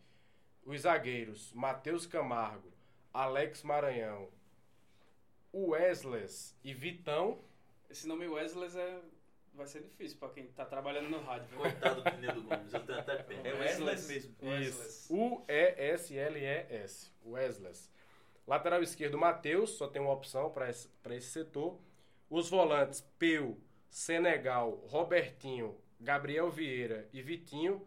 Os 0.64 0.82
zagueiros, 0.82 1.52
Matheus 1.54 2.06
Camargo, 2.06 2.72
Alex 3.12 3.64
Maranhão, 3.64 4.28
Wesley 5.52 6.26
e 6.62 6.72
Vitão. 6.72 7.40
Esse 7.90 8.06
nome 8.06 8.28
Wesley 8.28 8.70
é 8.76 9.00
vai 9.54 9.66
ser 9.66 9.82
difícil 9.82 10.18
pra 10.18 10.30
quem 10.30 10.46
tá 10.48 10.64
trabalhando 10.64 11.08
no 11.08 11.20
rádio. 11.20 11.48
Viu? 11.48 11.58
Coitado 11.60 12.02
do 12.02 12.16
Nilo 12.18 12.42
Gomes, 12.42 12.72
eu 12.72 12.84
tenho 12.84 12.98
até 12.98 13.16
pena. 13.22 13.48
É 13.48 13.52
Wesley 13.54 14.02
mesmo. 14.02 14.34
Isso. 14.60 15.14
U-E-S-L-E-S. 15.14 17.10
Wesley. 17.24 17.72
Lateral 18.46 18.82
esquerdo, 18.82 19.18
Matheus, 19.18 19.70
só 19.70 19.86
tem 19.86 20.02
uma 20.02 20.12
opção 20.12 20.50
para 20.50 20.68
esse, 20.68 20.90
esse 21.10 21.28
setor. 21.28 21.78
Os 22.28 22.50
volantes, 22.50 23.00
Peu, 23.18 23.56
Senegal, 23.88 24.70
Robertinho, 24.88 25.78
Gabriel 26.00 26.50
Vieira 26.50 27.08
e 27.12 27.22
Vitinho. 27.22 27.86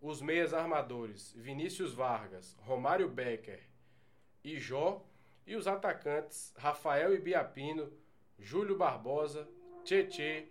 Os 0.00 0.20
meias 0.20 0.52
armadores, 0.52 1.32
Vinícius 1.36 1.94
Vargas, 1.94 2.56
Romário 2.62 3.08
Becker 3.08 3.62
e 4.42 4.58
Jó. 4.58 5.06
E 5.46 5.54
os 5.54 5.68
atacantes, 5.68 6.52
Rafael 6.56 7.14
Ibiapino, 7.14 7.92
Júlio 8.38 8.76
Barbosa, 8.76 9.48
Tietê 9.84 10.48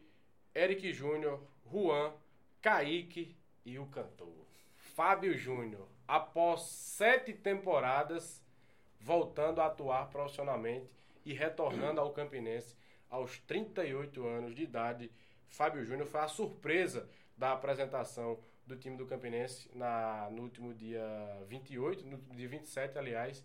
Eric 0.53 0.91
Júnior, 0.93 1.41
Juan, 1.69 2.13
Kaique 2.61 3.35
e 3.65 3.79
o 3.79 3.85
cantor. 3.85 4.45
Fábio 4.75 5.37
Júnior, 5.37 5.87
após 6.07 6.61
sete 6.63 7.33
temporadas, 7.33 8.43
voltando 8.99 9.61
a 9.61 9.67
atuar 9.67 10.09
profissionalmente 10.09 10.89
e 11.25 11.33
retornando 11.33 12.01
ao 12.01 12.11
Campinense 12.11 12.75
aos 13.09 13.37
38 13.39 14.25
anos 14.25 14.55
de 14.55 14.63
idade. 14.63 15.11
Fábio 15.47 15.83
Júnior 15.83 16.07
foi 16.07 16.21
a 16.21 16.27
surpresa 16.27 17.09
da 17.37 17.51
apresentação 17.51 18.39
do 18.65 18.75
time 18.75 18.95
do 18.95 19.05
Campinense 19.05 19.69
na, 19.75 20.29
no 20.31 20.43
último 20.43 20.73
dia 20.73 21.03
28, 21.47 22.05
no 22.05 22.17
dia 22.35 22.47
27, 22.47 22.97
aliás, 22.97 23.43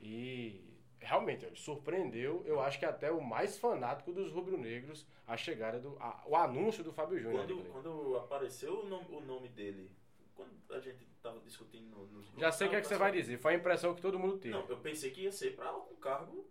e 0.00 0.73
realmente 1.00 1.44
ele 1.44 1.56
surpreendeu, 1.56 2.42
eu 2.46 2.60
acho 2.60 2.78
que 2.78 2.86
até 2.86 3.10
o 3.10 3.22
mais 3.22 3.58
fanático 3.58 4.12
dos 4.12 4.32
rubro-negros, 4.32 5.06
a 5.26 5.36
chegada 5.36 5.78
do. 5.78 5.96
A, 6.00 6.22
o 6.26 6.36
anúncio 6.36 6.82
do 6.82 6.92
Fábio 6.92 7.18
Júnior. 7.18 7.46
Quando, 7.46 7.64
quando 7.72 8.16
apareceu 8.16 8.80
o 8.80 8.88
nome, 8.88 9.06
o 9.10 9.20
nome 9.20 9.48
dele, 9.48 9.90
quando 10.34 10.52
a 10.70 10.80
gente 10.80 11.06
estava 11.16 11.40
discutindo 11.40 11.96
nos 12.12 12.26
Já 12.36 12.52
sei 12.52 12.66
o 12.66 12.70
que, 12.70 12.76
é 12.76 12.80
que 12.80 12.86
você 12.86 12.96
vai 12.96 13.12
dizer, 13.12 13.38
foi 13.38 13.54
a 13.54 13.56
impressão 13.56 13.94
que 13.94 14.02
todo 14.02 14.18
mundo 14.18 14.38
teve. 14.38 14.54
Não, 14.54 14.66
eu 14.68 14.78
pensei 14.78 15.10
que 15.10 15.22
ia 15.22 15.32
ser 15.32 15.56
para 15.56 15.68
algum 15.68 15.94
cargo 15.96 16.46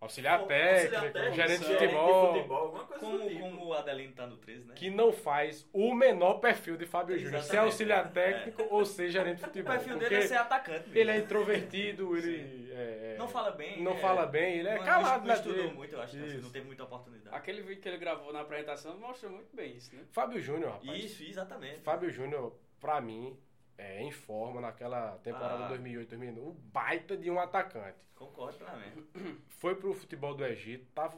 Auxiliar 0.00 0.46
técnico, 0.46 1.12
técnico 1.12 1.34
gerente 1.34 1.58
de 1.58 1.72
futebol. 1.72 2.32
De 2.32 2.38
futebol 2.38 2.88
como, 3.00 3.28
tipo. 3.28 3.40
como 3.40 3.66
o 3.66 3.74
Adelino 3.74 4.12
tá 4.12 4.26
no 4.28 4.36
13, 4.36 4.66
né? 4.66 4.74
Que 4.76 4.90
não 4.90 5.12
faz 5.12 5.68
o 5.72 5.92
menor 5.92 6.34
perfil 6.34 6.76
de 6.76 6.86
Fábio 6.86 7.18
Júnior. 7.18 7.42
Se 7.42 7.56
é 7.56 7.58
auxiliar 7.58 8.06
é. 8.06 8.08
técnico 8.08 8.62
é. 8.62 8.68
ou 8.70 8.84
ser 8.84 9.10
gerente 9.10 9.38
de 9.38 9.44
futebol. 9.44 9.74
O 9.74 9.76
perfil 9.76 9.98
dele 9.98 10.14
é 10.14 10.20
ser 10.22 10.36
atacante. 10.36 10.88
Mesmo. 10.88 10.98
Ele 10.98 11.10
é 11.10 11.18
introvertido, 11.18 12.16
ele. 12.16 12.70
É, 12.72 13.16
não 13.18 13.26
fala 13.26 13.50
bem. 13.50 13.82
Não 13.82 13.92
é, 13.92 13.96
fala 13.96 14.24
bem, 14.24 14.58
ele 14.58 14.68
é 14.68 14.78
calado 14.78 15.26
não 15.26 15.34
estudou 15.34 15.74
muito, 15.74 15.92
eu 15.92 16.00
acho. 16.00 16.16
Assim, 16.16 16.38
não 16.38 16.50
teve 16.50 16.66
muita 16.66 16.84
oportunidade. 16.84 17.34
Aquele 17.34 17.62
vídeo 17.62 17.82
que 17.82 17.88
ele 17.88 17.98
gravou 17.98 18.32
na 18.32 18.42
apresentação 18.42 18.96
mostra 18.98 19.28
muito 19.28 19.54
bem 19.54 19.76
isso, 19.76 19.94
né? 19.96 20.04
Fábio 20.12 20.40
Júnior, 20.40 20.74
rapaz. 20.74 21.04
Isso, 21.04 21.24
exatamente. 21.24 21.80
Fábio 21.80 22.08
Júnior, 22.08 22.56
pra 22.80 23.00
mim, 23.00 23.36
é, 23.78 24.02
em 24.02 24.10
forma 24.10 24.60
naquela 24.60 25.12
temporada 25.18 25.66
ah. 25.66 25.68
2008, 25.68 26.08
2009. 26.08 26.48
Um 26.48 26.52
baita 26.52 27.16
de 27.16 27.30
um 27.30 27.38
atacante. 27.38 27.96
Concordo 28.16 28.58
também. 28.58 28.92
Foi 29.48 29.76
pro 29.76 29.94
futebol 29.94 30.34
do 30.34 30.44
Egito, 30.44 30.84
tava 30.92 31.16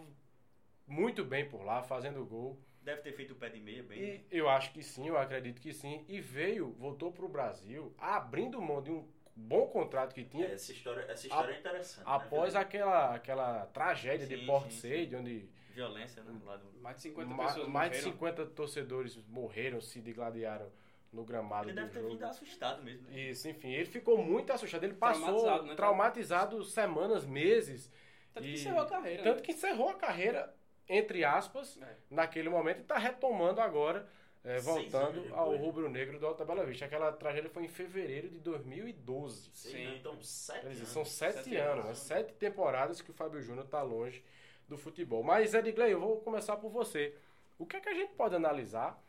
muito 0.86 1.24
bem 1.24 1.48
por 1.48 1.64
lá, 1.64 1.82
fazendo 1.82 2.24
gol. 2.24 2.60
Deve 2.82 3.00
ter 3.00 3.12
feito 3.12 3.32
o 3.32 3.36
pé 3.36 3.48
de 3.48 3.60
meia 3.60 3.82
bem. 3.82 3.98
E 3.98 4.26
eu 4.30 4.48
acho 4.48 4.72
que 4.72 4.82
sim, 4.82 5.08
eu 5.08 5.18
acredito 5.18 5.60
que 5.60 5.72
sim. 5.72 6.04
E 6.08 6.20
veio, 6.20 6.72
voltou 6.72 7.10
pro 7.10 7.28
Brasil, 7.28 7.94
abrindo 7.98 8.60
mão 8.60 8.82
de 8.82 8.90
um 8.90 9.06
bom 9.34 9.66
contrato 9.66 10.14
que 10.14 10.24
tinha. 10.24 10.46
É, 10.46 10.52
essa 10.52 10.72
história, 10.72 11.02
essa 11.02 11.26
história 11.26 11.52
a, 11.52 11.56
é 11.56 11.58
interessante. 11.58 12.06
Né, 12.06 12.12
após 12.14 12.54
né, 12.54 12.60
aquela, 12.60 13.14
aquela 13.14 13.66
tragédia 13.66 14.26
sim, 14.26 14.36
de 14.36 14.46
Port 14.46 14.70
Said, 14.70 15.14
onde. 15.14 15.48
Violência, 15.70 16.22
né? 16.24 16.38
Mais 16.80 16.96
de 16.96 17.02
50 17.02 17.28
ma 17.28 17.46
pessoas 17.46 17.68
Mais 17.68 17.88
morreram. 17.90 18.10
de 18.10 18.12
50 18.12 18.46
torcedores 18.46 19.16
morreram, 19.28 19.80
se 19.80 20.00
degladiaram 20.00 20.70
no 21.12 21.24
gramado 21.24 21.68
ele 21.68 21.74
deve 21.74 21.90
ter 21.90 22.00
jogo. 22.00 22.14
vindo 22.14 22.24
assustado 22.24 22.82
mesmo. 22.82 23.08
Né? 23.08 23.20
Isso, 23.30 23.48
enfim, 23.48 23.72
ele 23.72 23.86
ficou 23.86 24.18
muito 24.18 24.52
assustado. 24.52 24.84
Ele 24.84 24.94
passou 24.94 25.24
traumatizado, 25.24 25.66
né? 25.66 25.74
traumatizado 25.74 26.64
semanas, 26.64 27.24
meses. 27.26 27.90
Tanto 28.32 28.46
e... 28.46 28.52
que 28.52 28.60
encerrou 28.60 28.80
a 28.80 28.86
carreira. 28.86 29.22
Tanto 29.22 29.36
né? 29.36 29.42
que 29.42 29.52
encerrou 29.52 29.88
a 29.88 29.94
carreira, 29.94 30.54
entre 30.88 31.24
aspas, 31.24 31.78
é. 31.82 31.96
naquele 32.08 32.48
momento, 32.48 32.78
e 32.78 32.82
está 32.82 32.96
retomando 32.96 33.60
agora, 33.60 34.08
é, 34.44 34.58
voltando 34.60 35.34
ao 35.34 35.54
rubro-negro 35.56 36.18
do 36.18 36.26
Alta 36.26 36.44
Bela 36.44 36.64
Vista. 36.64 36.84
Aquela 36.84 37.12
tragédia 37.12 37.50
foi 37.50 37.64
em 37.64 37.68
fevereiro 37.68 38.28
de 38.28 38.38
2012. 38.38 39.50
Sim, 39.52 39.70
Sim. 39.70 39.96
então 39.96 40.16
sete 40.22 40.68
dizer, 40.68 40.82
anos. 40.82 40.88
São 40.88 41.04
sete, 41.04 41.36
sete 41.38 41.56
anos, 41.56 41.84
anos, 41.84 41.86
né? 41.86 41.94
sete 41.94 42.32
temporadas 42.34 43.02
que 43.02 43.10
o 43.10 43.14
Fábio 43.14 43.42
Júnior 43.42 43.64
está 43.64 43.82
longe 43.82 44.24
do 44.68 44.78
futebol. 44.78 45.24
Mas, 45.24 45.52
Edgley, 45.52 45.90
eu 45.90 46.00
vou 46.00 46.20
começar 46.20 46.56
por 46.56 46.70
você. 46.70 47.14
O 47.58 47.66
que 47.66 47.76
é 47.76 47.80
que 47.80 47.88
a 47.88 47.94
gente 47.94 48.12
pode 48.14 48.34
analisar 48.34 49.02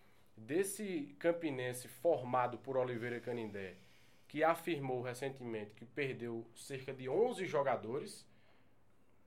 desse 0.45 1.15
campinense 1.19 1.88
formado 1.88 2.58
por 2.58 2.77
Oliveira 2.77 3.19
Canindé, 3.19 3.75
que 4.27 4.43
afirmou 4.43 5.01
recentemente 5.01 5.73
que 5.73 5.86
perdeu 5.86 6.45
cerca 6.56 6.93
de 6.93 7.08
11 7.08 7.45
jogadores, 7.45 8.25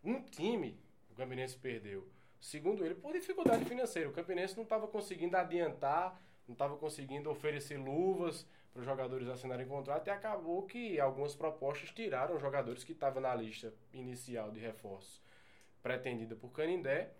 um 0.02 0.22
time 0.22 0.78
o 1.10 1.14
Campinense 1.14 1.56
perdeu. 1.56 2.08
Segundo 2.40 2.84
ele, 2.84 2.96
por 2.96 3.12
dificuldade 3.12 3.64
financeira. 3.64 4.08
O 4.08 4.12
Campinense 4.12 4.56
não 4.56 4.64
estava 4.64 4.88
conseguindo 4.88 5.36
adiantar, 5.36 6.20
não 6.46 6.54
estava 6.54 6.76
conseguindo 6.76 7.30
oferecer 7.30 7.76
luvas 7.76 8.44
para 8.72 8.80
os 8.80 8.84
jogadores 8.84 9.28
assinarem 9.28 9.66
contrato 9.66 10.08
e 10.08 10.10
acabou 10.10 10.64
que 10.64 10.98
algumas 10.98 11.34
propostas 11.34 11.90
tiraram 11.90 12.38
jogadores 12.40 12.82
que 12.82 12.90
estavam 12.90 13.22
na 13.22 13.32
lista 13.32 13.72
inicial 13.92 14.50
de 14.50 14.58
reforços 14.58 15.22
pretendida 15.84 16.34
por 16.34 16.50
Canindé 16.50 17.12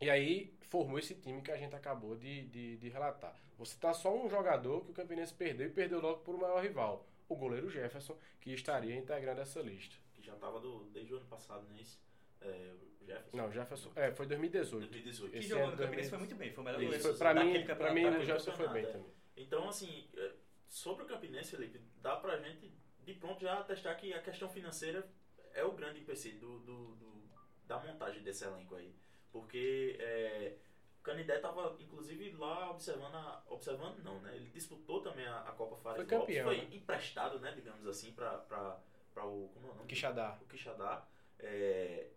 e 0.00 0.10
aí 0.10 0.54
formou 0.62 0.98
esse 0.98 1.14
time 1.14 1.40
que 1.42 1.50
a 1.50 1.56
gente 1.56 1.74
acabou 1.74 2.16
de, 2.16 2.46
de, 2.46 2.76
de 2.76 2.88
relatar. 2.88 3.34
Você 3.58 3.78
tá 3.78 3.94
só 3.94 4.14
um 4.14 4.28
jogador 4.28 4.84
que 4.84 4.90
o 4.90 4.94
Campinense 4.94 5.32
perdeu 5.32 5.66
e 5.66 5.70
perdeu 5.70 6.00
logo 6.00 6.20
por 6.20 6.34
o 6.34 6.38
maior 6.38 6.62
rival, 6.62 7.06
o 7.28 7.34
goleiro 7.34 7.70
Jefferson, 7.70 8.18
que 8.40 8.52
estaria 8.52 8.94
integrando 8.94 9.40
essa 9.40 9.60
lista. 9.60 9.96
Que 10.12 10.22
já 10.22 10.34
estava 10.34 10.60
desde 10.92 11.14
o 11.14 11.16
ano 11.16 11.26
passado, 11.26 11.66
não 11.68 11.76
é 11.76 11.80
isso? 11.80 11.98
É, 12.40 12.74
Jefferson. 13.06 13.36
Não, 13.36 13.50
Jefferson. 13.50 13.92
É, 13.96 14.12
foi 14.12 14.26
2018. 14.26 14.90
2018. 14.90 15.32
Que 15.32 15.42
jogou 15.42 15.70
no 15.70 15.76
Campinense 15.76 16.10
foi 16.10 16.18
muito 16.18 16.34
bem, 16.34 16.52
foi 16.52 16.62
o 16.62 16.64
melhor 16.64 16.82
goleiro. 16.82 17.02
Foi, 17.02 17.16
pra 17.16 17.34
mim, 17.34 17.64
pra 17.64 17.94
mim 17.94 18.04
o 18.06 18.24
Jefferson 18.24 18.52
foi 18.52 18.68
bem 18.68 18.84
é. 18.84 18.86
também. 18.88 19.12
Então, 19.36 19.68
assim, 19.68 20.08
é, 20.16 20.32
sobre 20.68 21.04
o 21.04 21.06
Campinense, 21.06 21.50
Felipe, 21.50 21.80
dá 22.02 22.16
pra 22.16 22.36
gente 22.38 22.72
de 23.04 23.14
pronto 23.14 23.40
já 23.40 23.60
atestar 23.60 23.96
que 23.96 24.12
a 24.12 24.20
questão 24.20 24.48
financeira 24.48 25.08
é 25.54 25.64
o 25.64 25.72
grande 25.72 26.00
empecilho 26.00 26.38
do, 26.40 26.58
do, 26.58 26.96
do, 26.96 27.22
da 27.66 27.78
montagem 27.78 28.22
desse 28.22 28.44
elenco 28.44 28.74
aí. 28.74 28.92
Porque 29.40 29.96
é, 30.00 30.56
o 31.00 31.02
Canidé 31.02 31.36
estava, 31.36 31.76
inclusive, 31.78 32.32
lá 32.32 32.70
observando, 32.70 33.14
a, 33.14 33.42
observando 33.48 34.02
não, 34.02 34.18
né? 34.20 34.34
Ele 34.34 34.48
disputou 34.50 35.02
também 35.02 35.26
a, 35.26 35.40
a 35.40 35.52
Copa 35.52 35.76
Fares 35.76 35.98
foi 35.98 36.18
campeão, 36.18 36.46
foi 36.46 36.56
né? 36.58 36.68
emprestado, 36.72 37.38
né, 37.38 37.52
digamos 37.52 37.86
assim, 37.86 38.12
para 38.12 38.80
o, 39.16 39.48
como 39.52 39.68
é 39.68 39.70
o 39.70 39.74
nome? 39.74 39.88
Quixadá. 39.88 40.38
O 40.40 40.46
Quixadá. 40.46 41.06
É, 41.38 42.08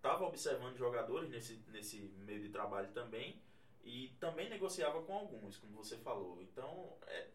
tava 0.00 0.24
observando 0.24 0.76
jogadores 0.76 1.28
nesse, 1.30 1.56
nesse 1.68 1.98
meio 1.98 2.40
de 2.40 2.48
trabalho 2.50 2.88
também 2.92 3.42
e 3.82 4.14
também 4.20 4.48
negociava 4.48 5.02
com 5.02 5.14
alguns, 5.14 5.56
como 5.56 5.76
você 5.76 5.96
falou. 5.96 6.40
Então, 6.40 6.96
é, 7.06 7.26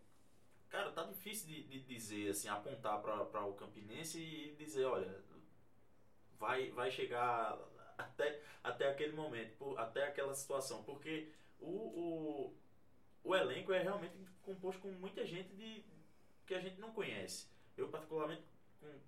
cara, 0.69 0.91
tá 0.91 1.03
difícil 1.03 1.47
de, 1.47 1.63
de 1.63 1.81
dizer, 1.81 2.29
assim, 2.29 2.47
apontar 2.47 3.01
para 3.01 3.45
o 3.45 3.53
Campinense 3.55 4.19
e 4.19 4.55
dizer, 4.57 4.85
olha, 4.85 5.21
vai, 6.39 6.71
vai 6.71 6.89
chegar 6.89 7.57
até, 8.03 8.41
até 8.63 8.89
aquele 8.89 9.13
momento, 9.13 9.55
por, 9.57 9.77
até 9.79 10.07
aquela 10.07 10.33
situação. 10.33 10.83
Porque 10.83 11.29
o, 11.59 11.67
o, 11.67 12.57
o 13.23 13.35
elenco 13.35 13.73
é 13.73 13.81
realmente 13.81 14.15
composto 14.41 14.81
com 14.81 14.89
muita 14.91 15.25
gente 15.25 15.55
de, 15.55 15.83
que 16.45 16.53
a 16.53 16.59
gente 16.59 16.79
não 16.79 16.91
conhece. 16.91 17.47
Eu, 17.77 17.89
particularmente, 17.89 18.43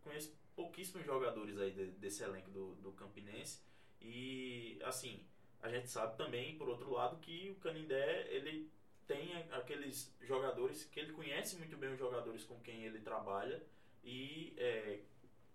conheço 0.01 0.35
pouquíssimos 0.55 1.05
jogadores 1.05 1.57
aí 1.57 1.71
de, 1.71 1.87
desse 1.91 2.23
elenco 2.23 2.49
do, 2.49 2.75
do 2.75 2.91
Campinense. 2.93 3.61
E, 4.01 4.79
assim, 4.83 5.25
a 5.61 5.69
gente 5.69 5.89
sabe 5.89 6.17
também, 6.17 6.57
por 6.57 6.69
outro 6.69 6.91
lado, 6.91 7.17
que 7.17 7.51
o 7.51 7.55
Canindé, 7.55 8.27
ele 8.29 8.71
tem 9.07 9.35
aqueles 9.51 10.15
jogadores 10.21 10.83
que 10.85 10.99
ele 10.99 11.13
conhece 11.13 11.57
muito 11.57 11.77
bem 11.77 11.93
os 11.93 11.99
jogadores 11.99 12.43
com 12.43 12.59
quem 12.61 12.85
ele 12.85 12.99
trabalha 12.99 13.61
e 14.03 14.53
é, 14.57 15.01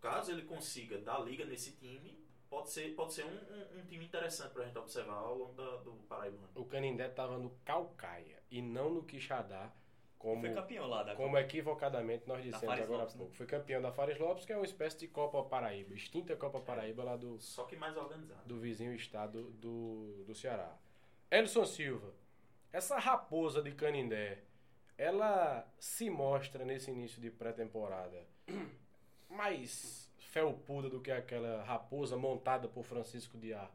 caso 0.01 0.31
ele 0.31 0.43
consiga 0.43 0.99
dar 0.99 1.19
liga 1.19 1.45
nesse 1.45 1.73
time 1.77 2.20
pode 2.51 2.69
ser, 2.71 2.95
pode 2.95 3.15
ser 3.15 3.25
um, 3.25 3.29
um, 3.29 3.81
um 3.81 3.85
time 3.87 4.05
interessante 4.05 4.53
para 4.53 4.65
a 4.65 4.67
gente 4.67 4.77
observar 4.77 5.15
ao 5.15 5.39
longo 5.39 5.53
da, 5.55 5.77
do 5.77 5.93
Paraibano. 6.09 6.51
O 6.55 6.65
Canindé 6.65 7.07
estava 7.07 7.39
no 7.39 7.51
Calcaia 7.65 8.43
e 8.51 8.61
não 8.61 8.91
no 8.91 9.05
Quixadá. 9.05 9.73
Como, 10.19 10.43
foi 10.43 10.53
campeão 10.53 10.87
lá 10.87 11.03
da 11.03 11.15
Como 11.15 11.29
Copa. 11.31 11.41
equivocadamente 11.41 12.29
nós 12.29 12.45
dissemos 12.45 12.79
agora 12.79 12.99
Lopes, 13.05 13.15
há 13.15 13.17
pouco. 13.17 13.33
Né? 13.33 13.37
Foi 13.39 13.47
campeão 13.47 13.81
da 13.81 13.91
Fares 13.91 14.19
Lopes, 14.19 14.45
que 14.45 14.53
é 14.53 14.57
uma 14.57 14.67
espécie 14.67 14.99
de 14.99 15.09
Copa 15.09 15.43
Paraíba, 15.45 15.95
extinta 15.95 16.37
Copa 16.37 16.59
é. 16.59 16.61
Paraíba 16.61 17.03
lá 17.03 17.17
do. 17.17 17.41
Só 17.41 17.65
que 17.65 17.75
mais 17.75 17.97
organizado. 17.97 18.47
Do 18.47 18.61
vizinho 18.61 18.93
estado 18.95 19.51
do, 19.53 20.23
do 20.27 20.35
Ceará. 20.35 20.77
Elson 21.31 21.65
Silva, 21.65 22.13
essa 22.71 22.99
raposa 22.99 23.63
de 23.63 23.73
Canindé, 23.73 24.43
ela 24.99 25.67
se 25.79 26.11
mostra 26.11 26.67
nesse 26.67 26.91
início 26.91 27.23
de 27.23 27.31
pré-temporada 27.31 28.27
mais 29.31 30.10
felpuda 30.31 30.89
do 30.89 31.01
que 31.01 31.11
aquela 31.11 31.63
raposa 31.65 32.17
montada 32.17 32.69
por 32.69 32.85
Francisco 32.85 33.37
Diá 33.37 33.69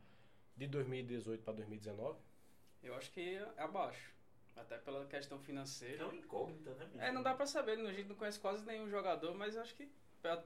de 0.55 0.67
2018 0.67 1.43
para 1.43 1.53
2019? 1.53 2.17
Eu 2.81 2.95
acho 2.95 3.11
que 3.11 3.35
é 3.35 3.47
abaixo. 3.57 4.13
Até 4.55 4.77
pela 4.77 5.05
questão 5.05 5.37
financeira. 5.39 6.03
É 6.03 6.05
uma 6.05 6.15
incógnita, 6.15 6.73
né, 6.75 6.85
bicho? 6.85 7.03
É, 7.03 7.11
não 7.11 7.21
dá 7.21 7.33
pra 7.33 7.45
saber. 7.45 7.77
A 7.77 7.91
gente 7.91 8.07
não 8.07 8.15
conhece 8.15 8.39
quase 8.39 8.65
nenhum 8.65 8.89
jogador, 8.89 9.35
mas 9.35 9.57
acho 9.57 9.75
que. 9.75 9.89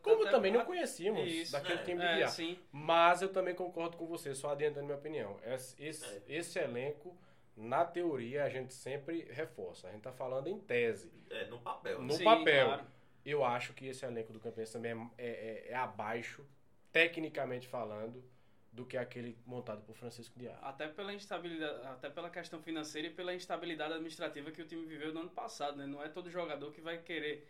Como 0.02 0.30
também 0.30 0.52
não 0.52 0.66
conhecíamos 0.66 1.26
Isso, 1.26 1.54
daquele 1.54 1.80
é, 1.80 1.84
time 1.84 2.00
de 2.02 2.06
é, 2.06 2.16
Diá. 2.18 2.28
Sim. 2.28 2.60
Mas 2.70 3.22
eu 3.22 3.32
também 3.32 3.56
concordo 3.56 3.96
com 3.96 4.06
você, 4.06 4.36
só 4.36 4.50
adiantando 4.50 4.86
minha 4.86 4.98
opinião. 4.98 5.40
Esse, 5.42 5.82
esse, 5.82 6.06
é. 6.06 6.22
esse 6.28 6.60
elenco 6.60 7.16
na 7.56 7.86
teoria 7.86 8.44
a 8.44 8.50
gente 8.50 8.74
sempre 8.74 9.26
reforça. 9.32 9.88
A 9.88 9.92
gente 9.92 10.00
está 10.00 10.12
falando 10.12 10.48
em 10.48 10.60
tese. 10.60 11.10
É, 11.30 11.46
no 11.46 11.60
papel. 11.60 12.02
No 12.02 12.14
Sim, 12.14 12.24
papel. 12.26 12.68
Claro. 12.68 12.86
Eu 13.30 13.46
acho 13.46 13.74
que 13.74 13.86
esse 13.86 14.06
elenco 14.06 14.34
do 14.34 14.40
Campinense 14.40 14.74
também 14.74 14.92
é, 15.18 15.28
é, 15.28 15.66
é, 15.70 15.76
abaixo, 15.76 16.44
tecnicamente 16.92 17.68
falando, 17.68 18.24
do 18.72 18.86
que 18.86 18.98
aquele 18.98 19.38
montado 19.46 19.82
por 19.84 19.96
Francisco 19.96 20.38
Diá. 20.38 20.58
Até 20.62 20.88
pela 20.88 21.14
instabilidade, 21.14 21.86
até 21.88 22.10
pela 22.10 22.30
questão 22.30 22.62
financeira 22.62 23.08
e 23.08 23.12
pela 23.12 23.34
instabilidade 23.34 23.94
administrativa 23.94 24.52
que 24.52 24.62
o 24.62 24.66
time 24.66 24.86
viveu 24.86 25.14
no 25.14 25.22
ano 25.22 25.30
passado, 25.30 25.78
né? 25.78 25.86
Não 25.86 26.04
é 26.04 26.10
todo 26.10 26.30
jogador 26.30 26.72
que 26.72 26.82
vai 26.82 26.98
querer 27.00 27.48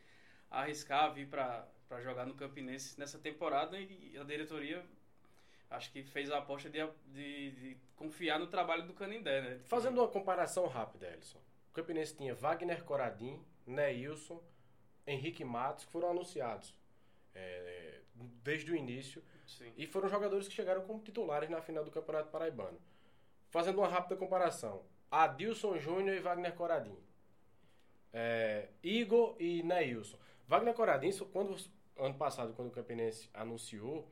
arriscar 0.52 1.13
vir 1.13 1.28
para 1.28 1.68
jogar 2.02 2.26
no 2.26 2.34
Campinense 2.34 3.00
nessa 3.00 3.20
temporada 3.20 3.80
e 3.80 4.18
a 4.20 4.24
diretoria 4.24 4.84
acho 5.70 5.92
que 5.92 6.04
fez 6.04 6.32
a 6.32 6.39
aposta 6.39 6.70
de, 6.70 6.80
de, 7.08 7.52
de 7.52 7.78
confiar 7.96 8.39
no 8.39 8.48
trabalho 8.48 8.86
do 8.88 8.94
Canindé, 8.94 9.42
né? 9.42 9.60
Fazendo 9.65 10.00
uma 10.02 10.08
comparação 10.08 10.68
rápida, 10.68 11.08
Elson. 11.08 11.39
O 11.70 11.74
Campinense 11.74 12.15
tinha 12.15 12.34
Wagner 12.34 12.84
Coradim, 12.84 13.39
Neilson, 13.65 14.42
Henrique 15.10 15.43
Matos, 15.43 15.86
que 15.86 15.91
foram 15.91 16.12
anunciados 16.12 16.74
é, 17.34 18.02
desde 18.43 18.72
o 18.72 18.76
início. 18.76 19.24
Sim. 19.45 19.72
E 19.76 19.88
foram 19.88 20.08
jogadores 20.08 20.48
que 20.48 20.54
chegaram 20.54 20.82
como 20.82 21.02
titulares 21.02 21.50
na 21.50 21.62
final 21.62 21.84
do 21.84 21.91
Campeonato 21.91 22.30
Paraibano. 22.30 22.80
Fazendo 23.50 23.80
uma 23.80 23.88
rápida 23.88 24.15
comparação. 24.15 24.84
Adilson 25.10 25.78
Júnior 25.80 26.15
e 26.15 26.19
Wagner 26.19 26.54
Coradim. 26.54 26.98
É, 28.13 28.69
Igor 28.84 29.36
e 29.39 29.63
Neilson. 29.63 30.17
Wagner 30.48 30.74
Coradim, 30.74 31.12
quando, 31.32 31.56
ano 31.98 32.15
passado, 32.15 32.54
quando 32.54 32.67
o 32.67 32.72
Campinense 32.72 33.30
anunciou, 33.34 34.08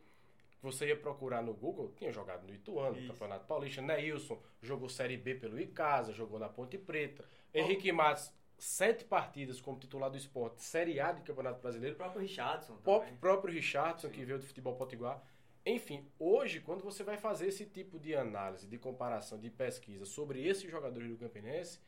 você 0.62 0.88
ia 0.88 0.97
procurar 0.97 1.43
no 1.43 1.53
Google, 1.53 1.93
tinha 1.95 2.12
jogado 2.12 2.45
no 2.47 2.53
Ituano, 2.53 2.99
no 2.99 3.07
Campeonato 3.07 3.45
Paulista. 3.45 3.81
Neilson 3.81 4.41
jogou 4.62 4.89
Série 4.89 5.17
B 5.17 5.36
pelo 5.36 5.60
Icasa, 5.60 6.12
jogou 6.13 6.39
na 6.39 6.49
Ponte 6.49 6.77
Preta. 6.77 7.23
Henrique 7.53 7.91
Matos 7.91 8.31
sete 8.57 9.05
partidas 9.05 9.61
como 9.61 9.79
titular 9.79 10.09
do 10.09 10.17
esporte, 10.17 10.61
Série 10.61 10.99
A 10.99 11.11
de 11.11 11.21
Campeonato 11.21 11.61
Brasileiro. 11.61 11.95
O 11.95 11.97
próprio 11.97 12.21
Richardson. 12.21 12.73
O 12.73 13.17
próprio 13.17 13.53
Richardson, 13.53 14.07
Sim. 14.07 14.13
que 14.13 14.25
veio 14.25 14.39
do 14.39 14.45
futebol 14.45 14.75
potiguar. 14.75 15.23
Enfim, 15.65 16.09
hoje, 16.17 16.61
quando 16.61 16.81
você 16.81 17.03
vai 17.03 17.17
fazer 17.17 17.47
esse 17.47 17.65
tipo 17.65 17.99
de 17.99 18.15
análise, 18.15 18.67
de 18.67 18.77
comparação, 18.77 19.37
de 19.37 19.49
pesquisa 19.49 20.05
sobre 20.05 20.45
esses 20.47 20.69
jogadores 20.71 21.09
do 21.09 21.17
Campinense, 21.17 21.79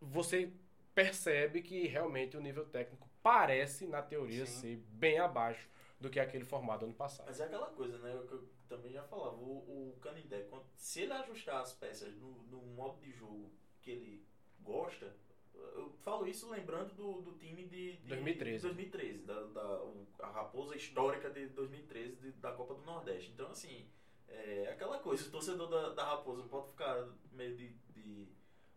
você 0.00 0.52
percebe 0.94 1.62
que 1.62 1.86
realmente 1.86 2.36
o 2.36 2.40
nível 2.40 2.66
técnico 2.66 3.08
parece, 3.22 3.86
na 3.86 4.02
teoria, 4.02 4.44
Sim. 4.46 4.60
ser 4.60 4.76
bem 4.90 5.18
abaixo 5.18 5.68
do 5.98 6.10
que 6.10 6.20
aquele 6.20 6.44
formado 6.44 6.84
ano 6.84 6.94
passado. 6.94 7.26
Mas 7.26 7.40
é 7.40 7.44
aquela 7.44 7.68
coisa, 7.68 7.98
né? 7.98 8.12
Eu, 8.12 8.26
eu 8.30 8.48
também 8.68 8.92
já 8.92 9.02
falava, 9.04 9.36
o, 9.36 9.92
o 9.92 9.98
Canindé, 10.00 10.46
se 10.74 11.02
ele 11.02 11.12
ajustar 11.12 11.60
as 11.60 11.72
peças 11.72 12.14
no, 12.16 12.42
no 12.44 12.60
modo 12.74 13.00
de 13.00 13.12
jogo 13.12 13.50
que 13.80 13.90
ele 13.90 14.26
gosta, 14.62 15.14
Eu 15.54 15.92
falo 16.02 16.26
isso 16.26 16.48
lembrando 16.50 16.94
do, 16.94 17.20
do 17.22 17.32
time 17.38 17.64
de, 17.64 17.96
de 17.96 18.08
2013. 18.08 18.62
2013, 18.62 19.18
da, 19.24 19.42
da 19.44 19.82
a 20.20 20.30
raposa 20.30 20.76
histórica 20.76 21.30
de 21.30 21.46
2013 21.48 22.16
de, 22.16 22.32
da 22.32 22.52
Copa 22.52 22.74
do 22.74 22.82
Nordeste. 22.82 23.30
Então, 23.32 23.50
assim, 23.50 23.86
é 24.28 24.70
aquela 24.72 24.98
coisa, 24.98 25.26
o 25.26 25.30
torcedor 25.30 25.68
da, 25.68 25.90
da 25.90 26.04
raposa 26.04 26.42
pode 26.44 26.68
ficar 26.68 27.08
meio 27.32 27.56
de, 27.56 27.68
de 27.90 28.28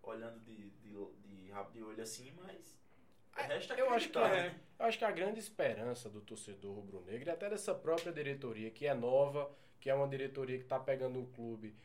olhando 0.02 0.40
de, 0.42 0.70
de, 0.72 0.92
de 0.92 1.44
de 1.72 1.84
olho 1.84 2.02
assim, 2.02 2.32
mas 2.42 2.76
Resta 3.36 3.74
eu 3.76 3.90
acho 3.90 4.10
que 4.10 4.18
é, 4.18 4.56
eu 4.80 4.86
acho 4.86 4.98
que 4.98 5.06
a 5.06 5.12
grande 5.12 5.40
esperança 5.40 6.10
do 6.10 6.22
torcedor 6.22 6.76
rubro-negro 6.76 7.30
e 7.30 7.32
até 7.32 7.50
dessa 7.50 7.74
própria 7.74 8.12
diretoria 8.12 8.70
que 8.70 8.86
é 8.86 8.94
nova, 8.94 9.52
que 9.80 9.90
é 9.90 9.96
uma 9.96 10.08
diretoria 10.08 10.58
que 10.58 10.64
está 10.64 10.80
pegando 10.80 11.20
um 11.20 11.26
clube 11.26 11.76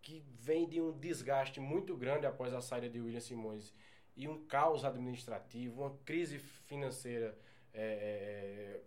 que 0.00 0.24
vem 0.38 0.68
de 0.68 0.80
um 0.80 0.92
desgaste 0.92 1.60
muito 1.60 1.96
grande 1.96 2.26
após 2.26 2.54
a 2.54 2.60
saída 2.60 2.88
de 2.88 3.00
William 3.00 3.20
Simões 3.20 3.74
e 4.20 4.28
um 4.28 4.44
caos 4.44 4.84
administrativo, 4.84 5.80
uma 5.80 5.96
crise 6.04 6.38
financeira, 6.38 7.34
é, 7.72 7.82
é, 7.82 8.80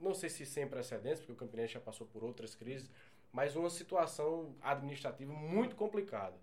não 0.00 0.12
sei 0.12 0.28
se 0.28 0.44
sem 0.44 0.66
precedentes, 0.66 1.20
porque 1.20 1.32
o 1.32 1.36
Campinense 1.36 1.74
já 1.74 1.80
passou 1.80 2.04
por 2.04 2.24
outras 2.24 2.56
crises, 2.56 2.90
mas 3.32 3.54
uma 3.54 3.70
situação 3.70 4.56
administrativa 4.60 5.32
muito 5.32 5.76
complicada. 5.76 6.36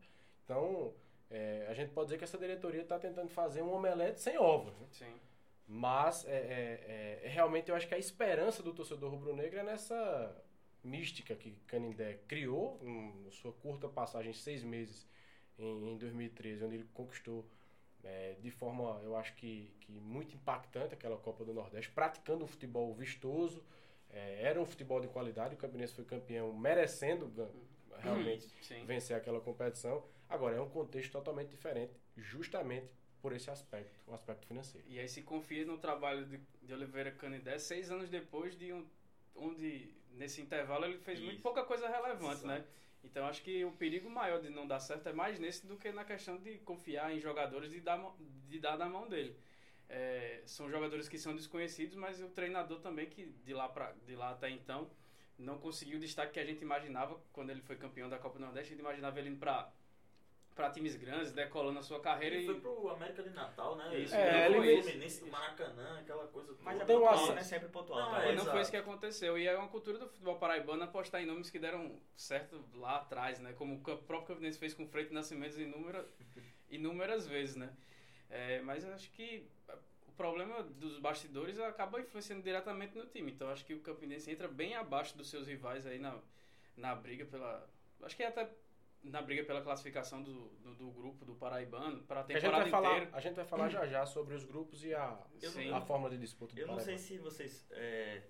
Então, 0.46 0.94
é, 1.30 1.68
a 1.68 1.74
gente 1.74 1.92
pode 1.92 2.08
dizer 2.08 2.18
que 2.18 2.24
essa 2.24 2.38
diretoria 2.38 2.82
está 2.82 2.98
tentando 2.98 3.30
fazer 3.30 3.62
um 3.62 3.74
omelete 3.74 4.22
sem 4.22 4.38
ovos. 4.38 4.74
Né? 4.80 4.88
Sim. 4.92 5.14
Mas 5.68 6.26
é, 6.26 6.32
é, 6.32 7.20
é, 7.26 7.28
realmente 7.28 7.70
eu 7.70 7.76
acho 7.76 7.90
que 7.90 7.94
a 7.94 8.00
esperança 8.00 8.64
do 8.64 8.74
torcedor 8.74 9.12
rubro-negro 9.12 9.60
é 9.60 9.64
nessa 9.64 10.34
mística 10.82 11.36
que 11.36 11.52
Canindé 11.68 12.22
criou, 12.26 12.80
em 12.82 13.30
sua 13.32 13.52
curta 13.52 13.90
passagem, 13.90 14.32
seis 14.32 14.64
meses 14.64 15.06
em, 15.58 15.92
em 15.92 15.98
2013, 15.98 16.64
onde 16.64 16.76
ele 16.76 16.90
conquistou 16.94 17.46
é, 18.04 18.36
de 18.42 18.52
forma, 18.52 19.00
eu 19.04 19.16
acho 19.16 19.34
que, 19.36 19.74
que 19.82 19.92
muito 20.00 20.36
impactante 20.36 20.94
aquela 20.94 21.18
Copa 21.18 21.44
do 21.44 21.54
Nordeste, 21.54 21.92
praticando 21.92 22.44
um 22.44 22.48
futebol 22.48 22.94
vistoso, 22.94 23.64
é, 24.10 24.42
era 24.44 24.60
um 24.60 24.66
futebol 24.66 25.00
de 25.00 25.08
qualidade, 25.08 25.56
o 25.56 25.58
Campinense 25.58 25.94
foi 25.94 26.06
campeão 26.06 26.52
merecendo 26.54 27.32
realmente 27.98 28.48
uhum, 28.72 28.86
vencer 28.86 29.16
aquela 29.16 29.40
competição. 29.40 30.04
Agora, 30.28 30.56
é 30.56 30.62
um 30.62 30.70
contexto 30.70 31.12
totalmente 31.12 31.50
diferente, 31.50 31.94
justamente 32.16 32.88
por 33.22 33.34
esse 33.34 33.50
aspecto, 33.50 34.00
o 34.08 34.14
aspecto 34.14 34.48
financeiro. 34.48 34.86
E 34.88 35.00
aí 35.00 35.08
se 35.08 35.22
confia 35.22 35.66
no 35.66 35.78
trabalho 35.78 36.26
de, 36.26 36.40
de 36.62 36.74
Oliveira 36.74 37.12
Canidé 37.12 37.58
seis 37.60 37.92
anos 37.92 38.10
depois 38.10 38.58
de 38.58 38.72
um, 38.72 38.86
onde 39.36 39.94
nesse 40.12 40.42
intervalo 40.42 40.86
ele 40.86 40.98
fez 40.98 41.18
Isso. 41.20 41.28
muito 41.28 41.42
pouca 41.42 41.64
coisa 41.64 41.88
relevante, 41.88 42.46
né? 42.46 42.56
Exato. 42.56 42.62
né? 42.62 42.66
Então 43.04 43.26
acho 43.26 43.42
que 43.42 43.64
o 43.64 43.72
perigo 43.72 44.10
maior 44.10 44.42
de 44.42 44.50
não 44.50 44.68
dar 44.68 44.80
certo 44.80 45.08
é 45.08 45.14
mais 45.14 45.40
nesse 45.40 45.66
do 45.66 45.78
que 45.78 45.92
na 45.92 46.04
questão 46.04 46.38
de 46.38 46.58
confiar 46.60 47.14
em 47.14 47.20
jogadores 47.20 47.74
e 47.74 47.80
dar, 47.80 48.00
de 48.48 48.60
dar 48.60 48.78
na 48.78 48.88
mão 48.88 49.08
dele. 49.08 49.36
É, 49.88 50.44
são 50.46 50.70
jogadores 50.70 51.10
que 51.10 51.18
são 51.18 51.36
desconhecidos, 51.36 51.96
mas 51.96 52.22
o 52.22 52.30
treinador 52.30 52.80
também 52.80 53.10
que 53.10 53.26
de 53.44 53.54
lá, 53.54 53.68
pra, 53.68 53.94
de 54.06 54.16
lá 54.16 54.32
até 54.32 54.50
então 54.50 54.90
não 55.38 55.58
conseguiu 55.58 55.98
o 55.98 56.02
destaque 56.02 56.34
que 56.34 56.40
a 56.40 56.46
gente 56.46 56.62
imaginava 56.62 57.20
quando 57.32 57.50
ele 57.50 57.62
foi 57.62 57.78
campeão 57.78 58.10
da 58.10 58.20
Copa 58.20 58.38
do 58.38 58.46
Nordeste. 58.46 58.74
A 58.74 58.76
gente 58.76 58.82
imaginava 58.82 59.20
ele 59.20 59.30
indo 59.30 59.40
para 59.40 59.72
para 60.60 60.70
times 60.72 60.98
grandes, 60.98 61.32
decolando 61.32 61.80
a 61.80 61.82
sua 61.82 62.02
carreira 62.02 62.36
ele 62.36 62.44
e... 62.44 62.46
foi 62.48 62.60
pro 62.60 62.90
América 62.90 63.24
de 63.24 63.30
Natal, 63.30 63.78
né? 63.78 63.98
Isso, 63.98 64.14
é, 64.14 64.48
ele 64.48 64.84
foi 64.84 64.94
nesse 64.96 65.24
Maracanã, 65.24 66.00
aquela 66.02 66.28
coisa 66.28 66.50
toda. 66.50 66.64
Mas 66.64 66.82
é 66.82 66.86
pontual, 66.86 67.34
né? 67.34 67.44
Sempre 67.44 67.70
pontual. 67.70 68.00
Não, 68.02 68.12
tá? 68.12 68.26
é, 68.26 68.36
não 68.36 68.46
foi 68.46 68.60
isso 68.60 68.70
que 68.70 68.76
aconteceu. 68.76 69.38
E 69.38 69.48
é 69.48 69.58
uma 69.58 69.70
cultura 69.70 69.98
do 69.98 70.10
futebol 70.10 70.36
paraibano 70.36 70.84
apostar 70.84 71.22
em 71.22 71.26
nomes 71.26 71.50
que 71.50 71.58
deram 71.58 71.98
certo 72.14 72.62
lá 72.74 72.98
atrás, 72.98 73.40
né? 73.40 73.54
Como 73.54 73.76
o 73.76 73.80
próprio 73.80 74.24
Campinense 74.24 74.60
fez 74.60 74.74
com 74.74 74.84
o 74.84 74.88
Freito 74.90 75.14
Nascimento 75.14 75.62
inúmeras, 75.62 76.06
inúmeras 76.70 77.26
vezes, 77.26 77.56
né? 77.56 77.74
É, 78.30 78.60
mas 78.60 78.84
eu 78.84 78.94
acho 78.94 79.10
que 79.12 79.48
o 80.10 80.12
problema 80.12 80.62
dos 80.62 81.00
bastidores 81.00 81.58
acaba 81.58 82.02
influenciando 82.02 82.44
diretamente 82.44 82.98
no 82.98 83.06
time. 83.06 83.32
Então 83.32 83.50
acho 83.50 83.64
que 83.64 83.74
o 83.74 83.80
Campinense 83.80 84.30
entra 84.30 84.50
bem 84.50 84.76
abaixo 84.76 85.18
dos 85.18 85.30
seus 85.30 85.48
rivais 85.48 85.88
aí 85.88 86.00
na, 86.00 86.20
na 86.76 86.94
briga 86.96 87.24
pela... 87.24 87.66
Acho 88.02 88.16
que 88.18 88.24
é 88.24 88.28
até 88.28 88.50
na 89.04 89.22
briga 89.22 89.44
pela 89.44 89.62
classificação 89.62 90.22
do, 90.22 90.50
do, 90.50 90.76
do 90.76 90.92
grupo 90.92 91.26
do 91.26 91.34
Paraibano 91.36 92.04
para 92.04 92.22
a 92.22 92.24
temporada 92.24 92.58
a 92.58 92.64
gente 92.64 92.72
vai 92.72 92.90
inteira. 92.90 93.06
Falar, 93.06 93.18
a 93.18 93.22
gente 93.22 93.36
vai 93.36 93.46
falar 93.46 93.70
já 93.70 93.88
já 93.88 94.06
sobre 94.06 94.36
os 94.36 94.44
grupos 94.44 94.84
e 94.84 94.94
a, 94.94 95.18
a 95.74 95.82
forma 95.82 96.10
de 96.10 96.18
disputa 96.18 96.54
do 96.54 96.60
Eu 96.60 96.68
não 96.68 96.80
sei 96.80 96.98
se 96.98 97.18
vocês 97.18 97.66
é, 97.72 98.22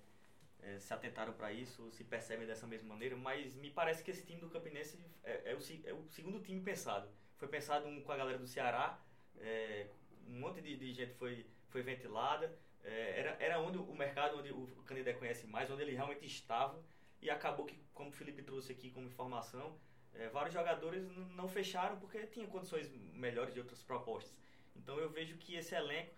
é, 0.62 0.80
se 0.80 0.94
atentaram 0.94 1.34
para 1.34 1.52
isso, 1.52 1.90
se 1.92 2.04
percebem 2.04 2.46
dessa 2.46 2.68
mesma 2.68 2.90
maneira, 2.90 3.16
mas 3.16 3.56
me 3.56 3.72
parece 3.72 4.04
que 4.04 4.12
esse 4.12 4.26
time 4.26 4.40
do 4.42 4.50
Campinense 4.50 5.00
é, 5.24 5.52
é, 5.52 5.56
o, 5.56 5.60
é 5.86 5.94
o 5.94 6.08
segundo 6.10 6.40
time 6.40 6.62
pensado. 6.62 7.10
Foi 7.38 7.48
pensado 7.48 7.88
um, 7.88 8.02
com 8.02 8.12
a 8.12 8.18
galera 8.18 8.38
do 8.38 8.48
Ceará, 8.48 9.00
é, 9.38 9.88
um 10.28 10.40
monte 10.40 10.62
de, 10.62 10.76
de, 10.78 10.94
gente 10.94 11.14
foi, 11.14 11.46
foi 11.70 11.82
ventilada, 11.82 12.54
é, 12.84 13.20
era, 13.20 13.38
era 13.40 13.60
onde 13.60 13.78
o 13.78 13.96
mercado, 13.96 14.38
onde 14.38 14.52
o 14.52 14.84
Canidé 14.86 15.14
conhece 15.14 15.48
mais, 15.48 15.70
onde 15.72 15.82
ele 15.82 15.96
realmente 15.96 16.26
estava, 16.26 16.82
e 17.22 17.30
acabou 17.30 17.66
que, 17.66 17.80
como 17.94 18.10
o 18.10 18.14
Felipe 18.14 18.44
trouxe 18.44 18.72
aqui 18.72 18.92
como 18.92 19.08
informação, 19.08 19.78
é, 20.20 20.28
vários 20.28 20.54
jogadores 20.54 21.08
não 21.36 21.48
fecharam 21.48 21.98
porque 21.98 22.28
tinha 22.28 22.46
condições 22.46 22.92
melhores 23.14 23.54
de 23.54 23.60
outras 23.60 23.82
propostas. 23.82 24.38
Então 24.76 24.98
eu 24.98 25.10
vejo 25.10 25.38
que 25.38 25.56
esse 25.56 25.74
elenco 25.74 26.12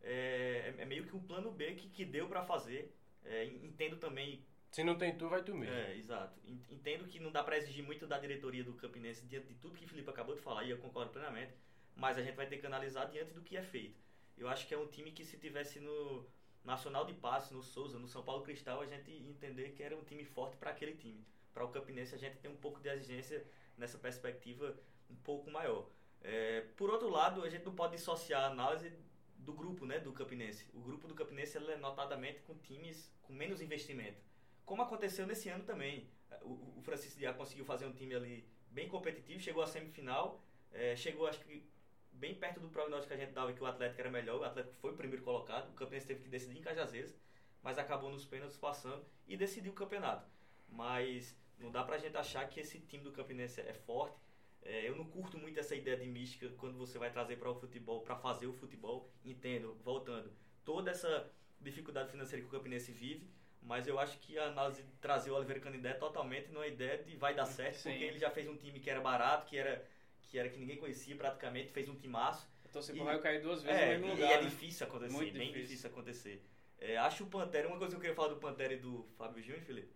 é, 0.00 0.74
é 0.78 0.84
meio 0.84 1.04
que 1.04 1.16
um 1.16 1.20
plano 1.20 1.50
B 1.50 1.74
que, 1.74 1.88
que 1.88 2.04
deu 2.04 2.28
para 2.28 2.44
fazer. 2.44 2.94
É, 3.24 3.44
entendo 3.44 3.96
também. 3.96 4.44
Se 4.70 4.84
não 4.84 4.96
tem 4.96 5.16
tu, 5.16 5.28
vai 5.28 5.42
tu 5.42 5.54
mesmo. 5.54 5.74
É, 5.74 5.96
exato. 5.96 6.38
Entendo 6.70 7.06
que 7.06 7.18
não 7.18 7.32
dá 7.32 7.42
para 7.42 7.58
exigir 7.58 7.84
muito 7.84 8.06
da 8.06 8.18
diretoria 8.18 8.62
do 8.62 8.74
Campinense 8.74 9.26
diante 9.26 9.48
de 9.48 9.54
tudo 9.54 9.76
que 9.76 9.84
o 9.84 9.88
Felipe 9.88 10.08
acabou 10.08 10.34
de 10.34 10.40
falar, 10.40 10.64
e 10.64 10.70
eu 10.70 10.78
concordo 10.78 11.10
plenamente, 11.10 11.52
mas 11.96 12.16
a 12.16 12.22
gente 12.22 12.36
vai 12.36 12.46
ter 12.46 12.58
que 12.58 12.66
analisar 12.66 13.06
diante 13.06 13.32
do 13.32 13.42
que 13.42 13.56
é 13.56 13.62
feito. 13.62 13.98
Eu 14.36 14.48
acho 14.48 14.66
que 14.68 14.74
é 14.74 14.78
um 14.78 14.86
time 14.86 15.10
que 15.10 15.24
se 15.24 15.36
tivesse 15.36 15.80
no 15.80 16.24
Nacional 16.64 17.04
de 17.04 17.14
Passe, 17.14 17.52
no 17.52 17.62
Souza, 17.62 17.98
no 17.98 18.06
São 18.06 18.22
Paulo 18.22 18.44
Cristal, 18.44 18.80
a 18.80 18.86
gente 18.86 19.10
entender 19.10 19.70
que 19.70 19.82
era 19.82 19.96
um 19.96 20.04
time 20.04 20.24
forte 20.24 20.56
para 20.56 20.70
aquele 20.70 20.94
time 20.94 21.26
para 21.58 21.64
o 21.64 21.70
Campinense 21.70 22.14
a 22.14 22.18
gente 22.18 22.36
tem 22.38 22.48
um 22.48 22.56
pouco 22.56 22.80
de 22.80 22.88
exigência 22.88 23.44
nessa 23.76 23.98
perspectiva 23.98 24.78
um 25.10 25.16
pouco 25.16 25.50
maior. 25.50 25.88
É, 26.22 26.60
por 26.76 26.88
outro 26.88 27.08
lado, 27.08 27.42
a 27.42 27.48
gente 27.48 27.64
não 27.64 27.74
pode 27.74 27.96
dissociar 27.96 28.44
a 28.44 28.46
análise 28.46 28.92
do 29.38 29.52
grupo 29.52 29.84
né, 29.84 29.98
do 29.98 30.12
Campinense. 30.12 30.70
O 30.72 30.80
grupo 30.80 31.08
do 31.08 31.14
Campinense 31.14 31.58
é 31.58 31.76
notadamente 31.76 32.40
com 32.42 32.54
times 32.58 33.12
com 33.22 33.32
menos 33.32 33.60
investimento. 33.60 34.22
Como 34.64 34.82
aconteceu 34.82 35.26
nesse 35.26 35.48
ano 35.48 35.64
também. 35.64 36.08
O, 36.42 36.78
o 36.78 36.82
Francisco 36.82 37.18
Diá 37.18 37.32
conseguiu 37.32 37.64
fazer 37.64 37.86
um 37.86 37.92
time 37.92 38.14
ali 38.14 38.46
bem 38.70 38.88
competitivo, 38.88 39.40
chegou 39.40 39.62
à 39.62 39.66
semifinal, 39.66 40.40
é, 40.70 40.94
chegou 40.94 41.26
acho 41.26 41.40
que 41.40 41.68
bem 42.12 42.34
perto 42.34 42.60
do 42.60 42.68
prognóstico 42.68 43.08
que 43.08 43.20
a 43.20 43.24
gente 43.24 43.32
dava 43.32 43.52
que 43.52 43.62
o 43.62 43.66
Atlético 43.66 44.00
era 44.00 44.10
melhor, 44.10 44.38
o 44.38 44.44
Atlético 44.44 44.76
foi 44.76 44.92
o 44.92 44.96
primeiro 44.96 45.24
colocado, 45.24 45.70
o 45.70 45.72
Campinense 45.72 46.06
teve 46.06 46.22
que 46.22 46.28
decidir 46.28 46.58
em 46.58 46.62
Cajazeiras, 46.62 47.16
mas 47.62 47.78
acabou 47.78 48.10
nos 48.10 48.24
pênaltis 48.24 48.56
passando 48.56 49.04
e 49.26 49.36
decidiu 49.36 49.72
o 49.72 49.74
campeonato. 49.74 50.28
Mas 50.68 51.34
não 51.58 51.70
dá 51.70 51.82
pra 51.82 51.98
gente 51.98 52.16
achar 52.16 52.48
que 52.48 52.60
esse 52.60 52.80
time 52.80 53.02
do 53.02 53.12
Campinense 53.12 53.60
é 53.60 53.72
forte. 53.72 54.16
É, 54.62 54.88
eu 54.88 54.96
não 54.96 55.04
curto 55.04 55.38
muito 55.38 55.58
essa 55.58 55.74
ideia 55.74 55.96
de 55.96 56.06
mística 56.06 56.48
quando 56.58 56.76
você 56.76 56.98
vai 56.98 57.10
trazer 57.10 57.36
para 57.36 57.50
o 57.50 57.54
futebol, 57.54 58.02
para 58.02 58.16
fazer 58.16 58.46
o 58.46 58.52
futebol. 58.52 59.10
Entendo, 59.24 59.74
voltando, 59.82 60.32
toda 60.64 60.90
essa 60.90 61.30
dificuldade 61.60 62.10
financeira 62.10 62.42
que 62.42 62.48
o 62.48 62.58
Campinense 62.58 62.92
vive, 62.92 63.28
mas 63.62 63.86
eu 63.86 63.98
acho 63.98 64.18
que 64.18 64.38
a 64.38 64.46
análise 64.46 64.82
de 64.82 64.92
trazer 64.96 65.30
o 65.30 65.34
Oliveira 65.34 65.60
Canindé 65.60 65.90
é 65.90 65.94
totalmente 65.94 66.50
numa 66.50 66.66
ideia 66.66 67.02
de 67.02 67.16
vai 67.16 67.34
dar 67.34 67.46
certo, 67.46 67.76
Sim. 67.76 67.90
porque 67.90 68.04
ele 68.04 68.18
já 68.18 68.30
fez 68.30 68.48
um 68.48 68.56
time 68.56 68.78
que 68.78 68.88
era 68.88 69.00
barato, 69.00 69.46
que 69.46 69.56
era 69.56 69.84
que 70.22 70.38
era 70.38 70.48
que 70.50 70.58
ninguém 70.58 70.76
conhecia 70.76 71.16
praticamente, 71.16 71.72
fez 71.72 71.88
um 71.88 71.94
timaço. 71.94 72.46
Então 72.68 72.82
você 72.82 72.92
vai 72.92 73.18
cair 73.18 73.40
duas 73.40 73.62
vezes 73.62 73.80
é, 73.80 73.84
no 73.84 73.92
mesmo 73.92 74.14
lugar. 74.14 74.28
E 74.28 74.32
é 74.32 74.42
né? 74.42 74.42
difícil 74.42 74.86
acontecer, 74.86 75.12
Muito 75.12 75.32
bem 75.32 75.46
difícil, 75.48 75.62
difícil 75.62 75.90
acontecer. 75.90 76.44
É, 76.78 76.96
acho 76.98 77.24
o 77.24 77.26
Pantera, 77.28 77.66
uma 77.66 77.78
coisa 77.78 77.92
que 77.92 77.96
eu 77.96 78.00
queria 78.00 78.14
falar 78.14 78.28
do 78.28 78.36
Pantera 78.36 78.74
e 78.74 78.78
do 78.78 79.04
Fábio 79.16 79.42
Júnior, 79.42 79.62
Felipe, 79.62 79.92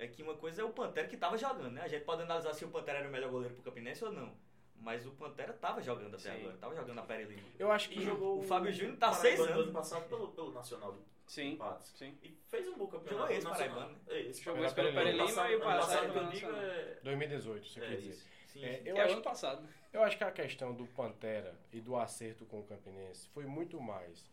é 0.00 0.08
que 0.08 0.22
uma 0.22 0.34
coisa 0.34 0.62
é 0.62 0.64
o 0.64 0.70
Pantera 0.70 1.06
que 1.06 1.14
estava 1.14 1.36
jogando, 1.36 1.72
né? 1.72 1.82
A 1.82 1.88
gente 1.88 2.04
pode 2.04 2.22
analisar 2.22 2.54
se 2.54 2.64
o 2.64 2.68
Pantera 2.68 3.00
era 3.00 3.08
o 3.08 3.12
melhor 3.12 3.30
goleiro 3.30 3.54
pro 3.54 3.64
Campinense 3.64 4.02
ou 4.04 4.10
não. 4.10 4.32
Mas 4.76 5.06
o 5.06 5.10
Pantera 5.10 5.52
estava 5.52 5.82
jogando 5.82 6.14
até 6.14 6.32
Sim. 6.32 6.40
agora, 6.40 6.54
estava 6.54 6.74
jogando 6.74 6.94
na 6.94 7.02
Pere 7.02 7.24
Lima. 7.24 7.42
Eu 7.58 7.70
acho 7.70 7.90
que 7.90 7.98
e 7.98 8.02
jogou 8.02 8.38
o 8.38 8.42
Fábio 8.42 8.72
Júnior 8.72 8.96
tá 8.96 9.12
seis 9.12 9.38
anos. 9.38 9.64
ano 9.64 9.72
passado 9.72 10.08
pelo, 10.08 10.28
pelo 10.28 10.52
Nacional 10.52 10.92
de 10.92 11.00
Sim. 11.26 11.52
Empates. 11.52 11.92
Sim. 11.94 12.16
E 12.22 12.30
fez 12.48 12.66
um 12.66 12.78
bom 12.78 12.86
campeonato. 12.86 13.30
Jogou 13.30 13.36
esse 13.36 13.46
Paraibano. 13.46 13.98
É, 14.08 14.20
esse 14.22 14.42
jogou 14.42 14.64
esse 14.64 14.74
pelo 14.74 14.92
Pere 14.94 15.12
Lima 15.12 15.50
e 15.50 15.56
o 15.56 15.60
passado 15.60 16.12
pelo 16.14 16.24
Nacional. 16.24 16.62
É... 16.62 16.98
2018, 17.02 17.68
você 17.68 17.80
é 17.80 17.86
quer 17.88 17.96
dizer. 17.96 18.26
Sim, 18.46 18.64
é, 18.64 18.82
eu 18.86 18.96
é 18.96 19.00
acho, 19.02 19.12
ano 19.12 19.22
passado. 19.22 19.68
Eu 19.92 20.02
acho 20.02 20.16
que 20.16 20.24
a 20.24 20.32
questão 20.32 20.74
do 20.74 20.86
Pantera 20.86 21.54
e 21.70 21.80
do 21.80 21.94
acerto 21.94 22.46
com 22.46 22.60
o 22.60 22.64
Campinense 22.64 23.28
foi 23.28 23.44
muito 23.44 23.78
mais 23.78 24.24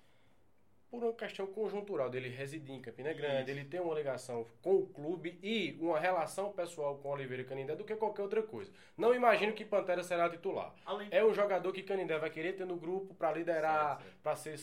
por 0.90 1.04
uma 1.04 1.14
questão 1.14 1.46
conjuntural 1.48 2.10
dele 2.10 2.30
residir 2.30 2.76
em 2.76 2.82
Campina 2.82 3.14
Grande, 3.14 3.52
Isso. 3.52 3.60
ele 3.60 3.66
ter 3.66 3.82
uma 3.82 3.94
ligação 3.94 4.48
com 4.62 4.76
o 4.76 4.88
clube 4.88 5.38
e 5.44 5.78
uma 5.80 6.00
relação 6.00 6.52
pessoal 6.52 6.98
com 6.98 7.10
Oliveira 7.10 7.44
e 7.44 7.46
Canindé 7.46 7.76
do 7.76 7.84
que 7.84 7.96
qualquer 7.96 8.22
outra 8.22 8.42
coisa. 8.42 8.72
Não 8.98 9.14
imagino 9.14 9.54
que 9.54 9.66
Pantera 9.66 10.04
será 10.04 10.30
titular. 10.30 10.74
Além... 10.86 11.08
É 11.12 11.24
um 11.24 11.34
jogador 11.34 11.72
que 11.74 11.84
Canindé 11.84 12.18
vai 12.18 12.30
querer 12.30 12.54
ter 12.54 12.66
no 12.66 12.78
grupo 12.78 13.14
para 13.14 13.34
liderar, 13.34 14.02
para 14.24 14.36
ser 14.36 14.58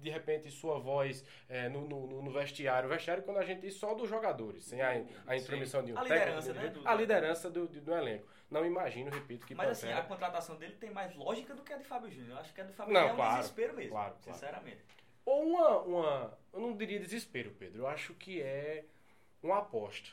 de 0.00 0.10
repente, 0.10 0.50
sua 0.50 0.78
voz 0.78 1.24
é, 1.48 1.68
no, 1.68 1.86
no, 1.86 2.22
no, 2.22 2.30
vestiário. 2.30 2.88
O 2.88 2.90
vestiário 2.90 3.22
quando 3.22 3.38
a 3.38 3.44
gente 3.44 3.62
diz 3.62 3.74
só 3.74 3.94
dos 3.94 4.08
jogadores, 4.08 4.64
sem 4.64 4.80
a, 4.80 5.02
a 5.26 5.36
intromissão 5.36 5.82
de 5.82 5.92
um 5.92 5.98
a 5.98 6.02
técnico. 6.02 6.40
Liderança, 6.40 6.52
né, 6.52 6.82
a 6.84 6.94
liderança 6.94 7.50
do, 7.50 7.66
do, 7.66 7.80
do, 7.80 7.92
elenco. 7.92 8.26
Não 8.50 8.64
imagino, 8.64 9.10
repito, 9.10 9.46
que 9.46 9.54
Mas 9.54 9.80
Pantera... 9.80 9.98
assim, 9.98 10.00
a 10.00 10.08
contratação 10.08 10.56
dele 10.56 10.76
tem 10.78 10.90
mais 10.90 11.14
lógica 11.14 11.54
do 11.54 11.62
que 11.62 11.72
a 11.72 11.76
de 11.76 11.84
Fábio 11.84 12.10
Júnior. 12.10 12.30
Eu 12.30 12.38
acho 12.38 12.54
que 12.54 12.60
a 12.60 12.64
de 12.64 12.72
Fábio 12.72 12.94
Júnior 12.94 13.10
é 13.10 13.12
um 13.12 13.16
claro, 13.16 13.36
desespero 13.38 13.74
mesmo, 13.74 13.90
claro, 13.90 14.14
sinceramente. 14.20 14.78
Ou 15.28 15.46
uma, 15.46 15.78
uma. 15.80 16.38
Eu 16.54 16.60
não 16.60 16.74
diria 16.74 16.98
desespero, 16.98 17.50
Pedro. 17.58 17.82
Eu 17.82 17.86
acho 17.86 18.14
que 18.14 18.40
é 18.40 18.86
uma 19.42 19.58
aposta. 19.58 20.08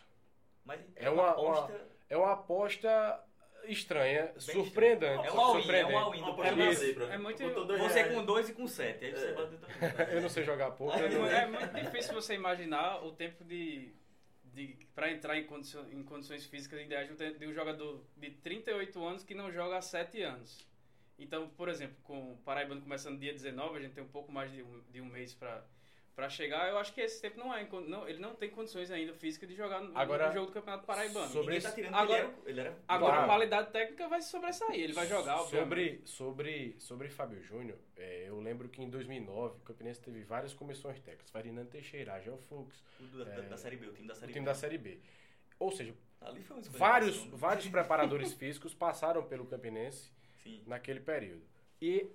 Mas 0.66 0.82
é, 0.94 1.10
uma, 1.10 1.24
uma 1.24 1.32
aposta. 1.32 1.72
Uma, 1.72 1.88
é 2.10 2.18
uma 2.18 2.34
aposta 2.34 3.24
estranha, 3.64 4.26
Bem 4.26 4.40
surpreendente. 4.40 5.26
É 5.26 5.32
um 5.32 5.40
all-in, 5.40 5.72
é 5.72 5.86
um 5.86 5.98
all-in. 5.98 6.22
É, 6.22 7.14
é 7.14 7.18
muito... 7.18 7.42
Você 7.80 8.04
com 8.14 8.26
dois 8.26 8.50
e 8.50 8.54
com 8.54 8.68
sete. 8.68 9.06
Aí 9.06 9.12
você 9.14 9.28
é. 9.30 10.18
Eu 10.18 10.22
não 10.22 10.30
sei 10.30 10.44
jogar 10.44 10.72
pouco. 10.72 10.94
É, 10.98 11.06
é 11.06 11.48
muito 11.48 11.74
difícil 11.74 12.14
você 12.14 12.36
imaginar 12.36 13.02
o 13.02 13.14
tempo 13.14 13.46
de... 13.46 13.94
de 14.44 14.78
para 14.94 15.10
entrar 15.10 15.38
em, 15.38 15.46
condições, 15.46 15.94
em 15.94 16.04
condições 16.04 16.46
físicas 16.46 16.82
ideais 16.82 17.10
de 17.40 17.48
um 17.48 17.54
jogador 17.54 18.04
de 18.18 18.32
38 18.32 19.02
anos 19.04 19.24
que 19.24 19.34
não 19.34 19.50
joga 19.50 19.78
há 19.78 19.82
7 19.82 20.22
anos. 20.22 20.68
Então, 21.18 21.50
por 21.50 21.70
exemplo, 21.70 21.96
com 22.04 22.34
o 22.34 22.38
Paraibano 22.38 22.82
começando 22.82 23.20
dia 23.20 23.32
19, 23.32 23.78
a 23.78 23.82
gente 23.82 23.94
tem 23.94 24.04
um 24.04 24.08
pouco 24.08 24.32
mais 24.32 24.52
de 24.52 24.62
um, 24.62 24.82
de 24.92 25.02
um 25.02 25.06
mês 25.06 25.34
para 25.34 25.64
para 26.16 26.30
chegar, 26.30 26.70
eu 26.70 26.78
acho 26.78 26.94
que 26.94 27.02
esse 27.02 27.22
tempo 27.22 27.38
não 27.38 27.54
é. 27.54 27.68
Não, 27.88 28.08
ele 28.08 28.20
não 28.20 28.34
tem 28.34 28.50
condições 28.50 28.90
ainda 28.90 29.14
físicas 29.14 29.50
de 29.50 29.56
jogar 29.56 29.82
no, 29.82 29.96
agora, 29.98 30.28
no 30.28 30.34
jogo 30.34 30.46
do 30.46 30.54
Campeonato 30.54 30.86
Paraibano. 30.86 31.28
Sobre 31.28 31.60
tá 31.60 31.72
tirando 31.72 31.94
agora, 31.94 32.20
ele 32.20 32.30
era, 32.30 32.42
ele 32.46 32.60
era... 32.62 32.78
agora 32.88 33.24
a 33.24 33.26
qualidade 33.26 33.72
técnica 33.72 34.08
vai 34.08 34.22
sobressair, 34.22 34.80
ele 34.80 34.94
vai 34.94 35.08
jogar, 35.08 35.40
sobre 35.40 36.02
Sobre, 36.06 36.76
sobre 36.80 37.10
Fábio 37.10 37.42
Júnior, 37.42 37.78
é, 37.98 38.30
eu 38.30 38.40
lembro 38.40 38.70
que 38.70 38.82
em 38.82 38.90
2009 38.90 39.58
o 39.58 39.60
Campinense 39.66 40.00
teve 40.00 40.24
várias 40.24 40.54
comissões 40.54 41.02
técnicas. 41.02 41.30
Ferdinando 41.30 41.70
Teixeira, 41.70 42.14
Agel 42.14 42.38
Fux. 42.38 42.82
O 42.98 43.04
do, 43.04 43.24
é, 43.24 43.42
da, 43.42 43.58
Série 43.58 43.76
B, 43.76 43.88
o 43.88 43.94
time 43.94 44.08
da 44.08 44.16
Série 44.16 44.32
o 44.32 44.34
time 44.34 44.46
B. 44.46 44.52
da 44.52 44.56
Série 44.56 44.78
B. 44.78 45.00
Ou 45.60 45.72
seja, 45.72 45.94
vários, 46.70 47.26
vários 47.26 47.68
preparadores 47.68 48.32
físicos 48.32 48.74
passaram 48.74 49.22
pelo 49.24 49.46
Campinense 49.46 50.15
Sim. 50.46 50.62
naquele 50.68 51.00
período. 51.00 51.44
E 51.82 52.08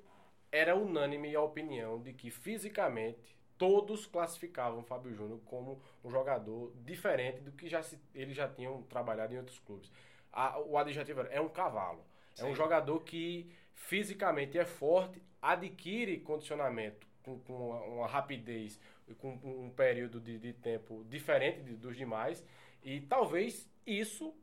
era 0.53 0.77
unânime 0.77 1.35
a 1.35 1.43
opinião 1.43 2.01
de 2.01 2.13
que 2.13 2.31
fisicamente 2.31 3.37
todos 3.59 4.07
classificavam 4.07 4.83
Fábio 4.83 5.13
Júnior 5.15 5.41
como 5.45 5.83
um 6.03 6.11
jogador 6.11 6.73
diferente 6.77 7.41
do 7.41 7.53
que 7.53 7.69
já 7.69 7.83
se, 7.83 7.99
eles 8.15 8.37
já 8.37 8.49
tinham 8.49 8.83
trabalhado 8.85 9.35
em 9.35 9.39
outros 9.39 9.59
clubes. 9.59 9.93
A, 10.33 10.59
o 10.61 10.79
adjetivo 10.79 11.23
é 11.23 11.41
um 11.41 11.49
cavalo. 11.49 12.03
Sim. 12.35 12.47
É 12.47 12.49
um 12.49 12.55
jogador 12.55 13.01
que 13.01 13.53
fisicamente 13.75 14.59
é 14.59 14.65
forte, 14.65 15.21
adquire 15.43 16.21
condicionamento 16.21 17.07
com, 17.23 17.39
com 17.41 17.53
uma, 17.53 17.81
uma, 17.83 18.07
rapidez 18.07 18.81
e 19.09 19.15
com 19.15 19.33
um 19.43 19.71
período 19.71 20.21
de, 20.21 20.39
de 20.39 20.53
tempo 20.53 21.05
diferente 21.09 21.63
de, 21.63 21.77
dos 21.77 21.97
demais. 21.97 22.45
E 22.83 23.01
talvez 23.03 23.69
isso, 23.87 24.35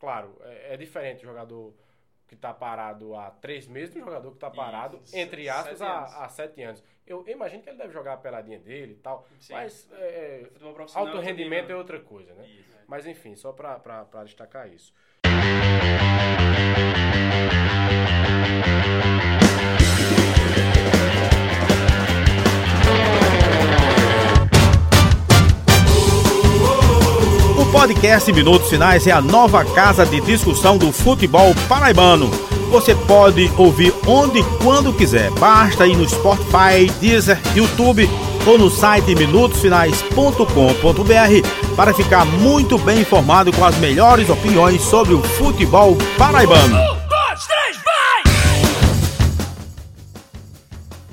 claro, 0.00 0.36
é, 0.40 0.74
é 0.74 0.76
diferente 0.76 1.24
o 1.24 1.28
jogador 1.28 1.74
que 2.26 2.34
está 2.34 2.52
parado 2.52 3.14
há 3.14 3.30
três 3.30 3.66
meses 3.66 3.94
do 3.94 4.00
jogador 4.00 4.30
que 4.30 4.36
está 4.36 4.50
parado, 4.50 5.00
Isso, 5.04 5.16
entre 5.16 5.48
aspas, 5.48 5.82
há, 5.82 6.24
há, 6.24 6.28
sete 6.28 6.62
anos. 6.62 6.82
Eu 7.06 7.22
imagino 7.28 7.62
que 7.62 7.68
ele 7.68 7.76
deve 7.76 7.92
jogar 7.92 8.14
a 8.14 8.16
peladinha 8.16 8.58
dele 8.58 8.92
e 8.92 8.96
tal, 8.96 9.26
Sim. 9.38 9.52
mas 9.52 9.90
é, 9.92 10.48
alto 10.94 11.18
rendimento 11.20 11.70
é 11.70 11.76
outra 11.76 12.00
coisa, 12.00 12.32
né? 12.34 12.46
Isso. 12.46 12.74
Mas 12.86 13.06
enfim, 13.06 13.34
só 13.36 13.52
para 13.52 14.24
destacar 14.24 14.68
isso. 14.72 14.92
Podcast 28.04 28.32
Minutos 28.34 28.68
Finais 28.68 29.06
é 29.06 29.12
a 29.12 29.22
nova 29.22 29.64
casa 29.64 30.04
de 30.04 30.20
discussão 30.20 30.76
do 30.76 30.92
futebol 30.92 31.54
paraibano. 31.66 32.30
Você 32.70 32.94
pode 32.94 33.50
ouvir 33.56 33.94
onde 34.06 34.40
e 34.40 34.44
quando 34.62 34.92
quiser. 34.92 35.30
Basta 35.30 35.86
ir 35.86 35.96
no 35.96 36.06
Spotify, 36.06 36.90
Deezer, 37.00 37.40
YouTube 37.54 38.06
ou 38.46 38.58
no 38.58 38.68
site 38.68 39.14
minutosfinais.com.br 39.14 41.74
para 41.74 41.94
ficar 41.94 42.26
muito 42.26 42.78
bem 42.78 43.00
informado 43.00 43.50
com 43.50 43.64
as 43.64 43.78
melhores 43.78 44.28
opiniões 44.28 44.82
sobre 44.82 45.14
o 45.14 45.22
futebol 45.22 45.96
paraibano. 46.18 46.76
Um, 46.76 47.08
dois, 47.08 47.46
três, 47.46 47.78
vai! 47.82 48.22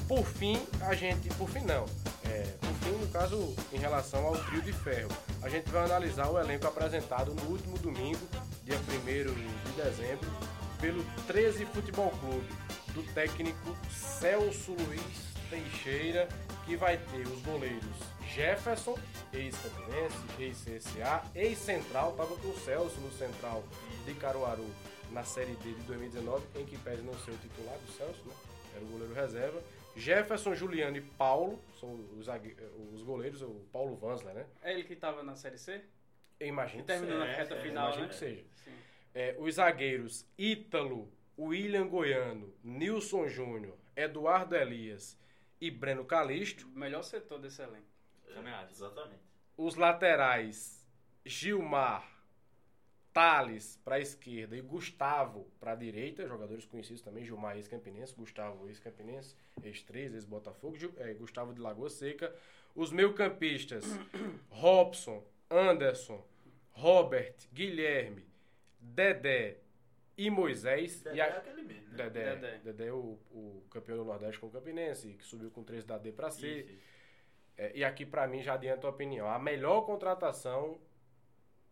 Por 0.09 0.25
fim, 0.25 0.57
a 0.85 0.93
gente. 0.93 1.29
Por 1.37 1.47
fim, 1.47 1.61
não 1.65 1.85
no 3.01 3.07
caso, 3.07 3.53
em 3.73 3.77
relação 3.77 4.25
ao 4.25 4.35
trio 4.35 4.61
de 4.61 4.71
ferro. 4.71 5.09
A 5.43 5.49
gente 5.49 5.71
vai 5.71 5.83
analisar 5.85 6.29
o 6.29 6.39
elenco 6.39 6.67
apresentado 6.67 7.33
no 7.33 7.41
último 7.49 7.75
domingo, 7.79 8.19
dia 8.63 8.77
1 8.77 9.71
de 9.71 9.71
dezembro, 9.83 10.29
pelo 10.79 11.03
13 11.25 11.65
Futebol 11.65 12.11
Clube, 12.11 12.47
do 12.93 13.01
técnico 13.13 13.75
Celso 13.89 14.73
Luiz 14.73 15.33
Teixeira, 15.49 16.29
que 16.63 16.75
vai 16.75 16.97
ter 16.97 17.25
os 17.25 17.41
goleiros 17.41 17.83
Jefferson, 18.35 18.95
ex-Campinense, 19.33 20.17
ex-CSA, 20.37 21.23
ex-Central, 21.33 22.11
estava 22.11 22.35
com 22.35 22.47
o 22.47 22.59
Celso 22.59 22.99
no 23.01 23.11
Central 23.11 23.63
de 24.05 24.13
Caruaru 24.13 24.67
na 25.11 25.23
Série 25.23 25.55
D 25.55 25.73
de 25.73 25.81
2019, 25.83 26.43
em 26.55 26.65
que 26.65 26.77
pese 26.77 27.01
não 27.01 27.17
ser 27.17 27.31
o 27.31 27.37
titular 27.37 27.77
do 27.79 27.91
Celso, 27.97 28.21
né? 28.27 28.33
era 28.75 28.85
o 28.85 28.87
goleiro 28.87 29.13
reserva. 29.13 29.59
Jefferson, 29.95 30.55
Juliano 30.55 30.97
e 30.97 31.01
Paulo 31.01 31.61
são 31.79 31.93
os, 32.17 32.27
os 32.93 33.03
goleiros, 33.03 33.41
o 33.41 33.65
Paulo 33.71 33.95
Vansler, 33.95 34.33
né? 34.33 34.45
É 34.61 34.73
ele 34.73 34.83
que 34.83 34.93
estava 34.93 35.23
na 35.23 35.35
Série 35.35 35.57
C? 35.57 35.81
Eu 36.39 36.47
imagino 36.47 36.83
que 36.83 36.87
terminou 36.87 37.19
na 37.19 37.25
reta 37.25 37.55
é, 37.55 37.61
final, 37.61 37.85
imagino 37.85 38.05
né? 38.05 38.09
que 38.09 38.15
seja. 38.15 38.43
É, 39.13 39.35
os 39.37 39.55
zagueiros 39.55 40.25
Ítalo, 40.37 41.11
William 41.37 41.87
Goiano, 41.87 42.53
Nilson 42.63 43.27
Júnior, 43.27 43.77
Eduardo 43.95 44.55
Elias 44.55 45.17
e 45.59 45.69
Breno 45.69 46.05
Calixto. 46.05 46.67
O 46.67 46.79
melhor 46.79 47.03
setor 47.03 47.39
desse 47.39 47.61
elenco. 47.61 47.85
Também 48.33 48.53
acho. 48.53 48.73
Exatamente. 48.73 49.21
Os 49.57 49.75
laterais 49.75 50.87
Gilmar, 51.25 52.07
Thales 53.13 53.77
para 53.83 53.95
a 53.95 53.99
esquerda 53.99 54.55
e 54.55 54.61
Gustavo 54.61 55.45
para 55.59 55.73
a 55.73 55.75
direita, 55.75 56.27
jogadores 56.27 56.65
conhecidos 56.65 57.01
também, 57.01 57.25
Gilmar 57.25 57.57
ex-campinense, 57.57 58.15
Gustavo 58.15 58.67
ex-campinense, 58.67 59.35
ex-3, 59.63 60.13
ex-Botafogo, 60.13 60.77
é, 60.97 61.13
Gustavo 61.13 61.53
de 61.53 61.59
Lagoa 61.59 61.89
Seca. 61.89 62.33
Os 62.73 62.91
meio-campistas, 62.91 63.83
Robson, 64.49 65.23
Anderson, 65.49 66.25
Robert, 66.71 67.35
Guilherme, 67.53 68.25
Dedé 68.79 69.57
e 70.17 70.29
Moisés. 70.29 71.01
Dedé 71.01 71.17
e 71.17 71.21
a... 71.21 71.25
é 71.25 71.37
aquele 71.37 71.63
mesmo, 71.63 71.89
né? 71.89 71.97
Dedé, 71.97 72.35
Dedé. 72.35 72.57
Dedé 72.63 72.87
é 72.87 72.93
o, 72.93 73.19
o, 73.29 73.63
campeão 73.69 73.97
do 73.97 74.05
Nordeste 74.05 74.39
com 74.39 74.47
o 74.47 74.51
Campinense, 74.51 75.13
que 75.15 75.25
subiu 75.25 75.51
com 75.51 75.63
3 75.63 75.83
da 75.83 75.97
D 75.97 76.13
para 76.13 76.31
C. 76.31 76.47
Isso, 76.47 76.71
isso. 76.71 76.91
É, 77.57 77.71
e 77.75 77.83
aqui, 77.83 78.05
para 78.05 78.25
mim, 78.25 78.41
já 78.41 78.53
adianta 78.53 78.87
a 78.87 78.89
opinião. 78.89 79.29
A 79.29 79.37
melhor 79.37 79.81
contratação 79.81 80.79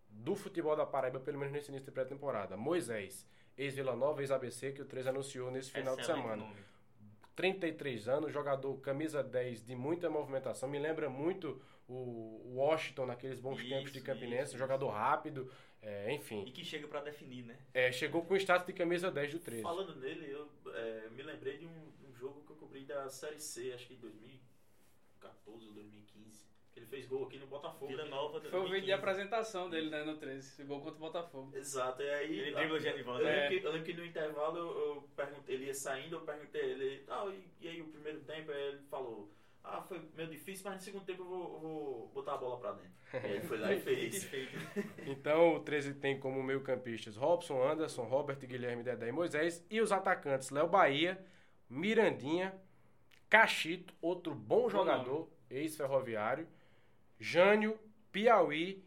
do 0.09 0.35
futebol 0.35 0.75
da 0.75 0.85
Paraíba, 0.85 1.19
pelo 1.19 1.37
menos 1.37 1.53
nesse 1.53 1.69
início 1.69 1.85
de 1.85 1.91
pré-temporada. 1.91 2.57
Moisés, 2.57 3.27
ex-Vila 3.57 3.95
Nova, 3.95 4.21
ex-ABC, 4.21 4.71
que 4.71 4.81
o 4.81 4.85
3 4.85 5.07
anunciou 5.07 5.51
nesse 5.51 5.71
final 5.71 5.97
Excelente 5.97 6.17
de 6.17 6.21
semana. 6.21 6.43
Nome. 6.43 6.69
33 7.35 8.09
anos, 8.09 8.33
jogador 8.33 8.75
camisa 8.81 9.23
10 9.23 9.65
de 9.65 9.75
muita 9.75 10.09
movimentação. 10.09 10.67
Me 10.67 10.77
lembra 10.77 11.09
muito 11.09 11.61
o 11.87 12.55
Washington 12.55 13.05
naqueles 13.05 13.39
bons 13.39 13.59
isso, 13.59 13.69
tempos 13.69 13.91
de 13.93 14.01
Campinense, 14.01 14.49
isso, 14.49 14.57
jogador 14.57 14.89
rápido, 14.89 15.49
é, 15.81 16.13
enfim. 16.13 16.43
E 16.45 16.51
que 16.51 16.65
chega 16.65 16.85
para 16.87 17.01
definir, 17.01 17.45
né? 17.45 17.57
É, 17.73 17.91
chegou 17.91 18.25
com 18.25 18.33
o 18.33 18.37
status 18.37 18.67
de 18.67 18.73
camisa 18.73 19.09
10 19.09 19.31
do 19.31 19.39
13. 19.39 19.61
Falando 19.63 19.95
nele, 19.95 20.29
eu 20.29 20.49
é, 20.73 21.09
me 21.11 21.23
lembrei 21.23 21.57
de 21.57 21.65
um, 21.65 22.09
um, 22.09 22.13
jogo 22.13 22.43
que 22.45 22.51
eu 22.51 22.57
cobri 22.57 22.83
da 22.83 23.09
Série 23.09 23.39
C, 23.39 23.71
acho 23.71 23.87
que 23.87 23.93
em 23.93 23.99
2014 23.99 25.67
ou 25.67 25.73
2015 25.73 26.48
ele 26.79 26.87
fez 26.87 27.05
gol 27.05 27.25
aqui 27.25 27.37
no 27.37 27.47
Botafogo. 27.47 27.87
Vila 27.87 28.05
Nova. 28.05 28.39
Foi 28.41 28.59
o 28.59 28.69
vídeo 28.69 28.85
de 28.85 28.93
apresentação 28.93 29.69
dele, 29.69 29.89
né, 29.89 30.03
no 30.03 30.17
13. 30.17 30.63
Gol 30.63 30.79
contra 30.79 30.95
o 30.95 30.99
Botafogo. 30.99 31.55
Exato. 31.55 32.01
E 32.01 32.09
aí... 32.09 32.39
Ele 32.39 32.55
dribla 32.55 32.77
o 32.77 32.79
Genivaldo. 32.79 33.21
Eu, 33.21 33.27
é. 33.27 33.53
eu 33.53 33.71
lembro 33.71 33.83
que 33.83 33.93
no 33.93 34.05
intervalo 34.05 34.57
eu, 34.57 35.09
perguntei, 35.15 35.55
ele 35.55 35.65
ia 35.65 35.73
saindo, 35.73 36.15
eu 36.15 36.21
perguntei 36.21 36.61
ele, 36.61 37.03
ah, 37.09 37.25
e, 37.27 37.65
e 37.65 37.67
aí 37.67 37.81
o 37.81 37.87
primeiro 37.87 38.21
tempo, 38.21 38.51
aí 38.51 38.61
ele 38.69 38.81
falou... 38.89 39.29
Ah, 39.61 39.81
foi 39.81 40.01
meio 40.15 40.29
difícil, 40.29 40.63
mas 40.65 40.75
no 40.75 40.81
segundo 40.81 41.05
tempo 41.05 41.21
eu 41.21 41.27
vou, 41.27 41.53
eu 41.53 41.59
vou 41.59 42.07
botar 42.13 42.35
a 42.35 42.37
bola 42.37 42.57
pra 42.59 42.71
dentro. 42.71 42.91
E 43.13 43.31
ele 43.31 43.41
foi 43.41 43.59
lá 43.59 43.73
e 43.73 43.79
fez. 43.81 44.29
então 45.05 45.55
o 45.55 45.59
13 45.59 45.95
tem 45.95 46.17
como 46.17 46.41
meio 46.41 46.61
campistas 46.61 47.17
Robson, 47.17 47.61
Anderson, 47.61 48.03
Robert, 48.03 48.39
Guilherme, 48.39 48.83
Dedé 48.83 49.09
e 49.09 49.11
Moisés. 49.11 49.63
E 49.69 49.81
os 49.81 49.91
atacantes 49.91 50.49
Léo 50.49 50.67
Bahia, 50.67 51.23
Mirandinha, 51.69 52.57
Cachito, 53.29 53.93
outro 54.01 54.33
bom 54.33 54.69
jogador, 54.69 55.29
ex-ferroviário. 55.49 56.47
Jânio, 57.19 57.77
Piauí 58.11 58.83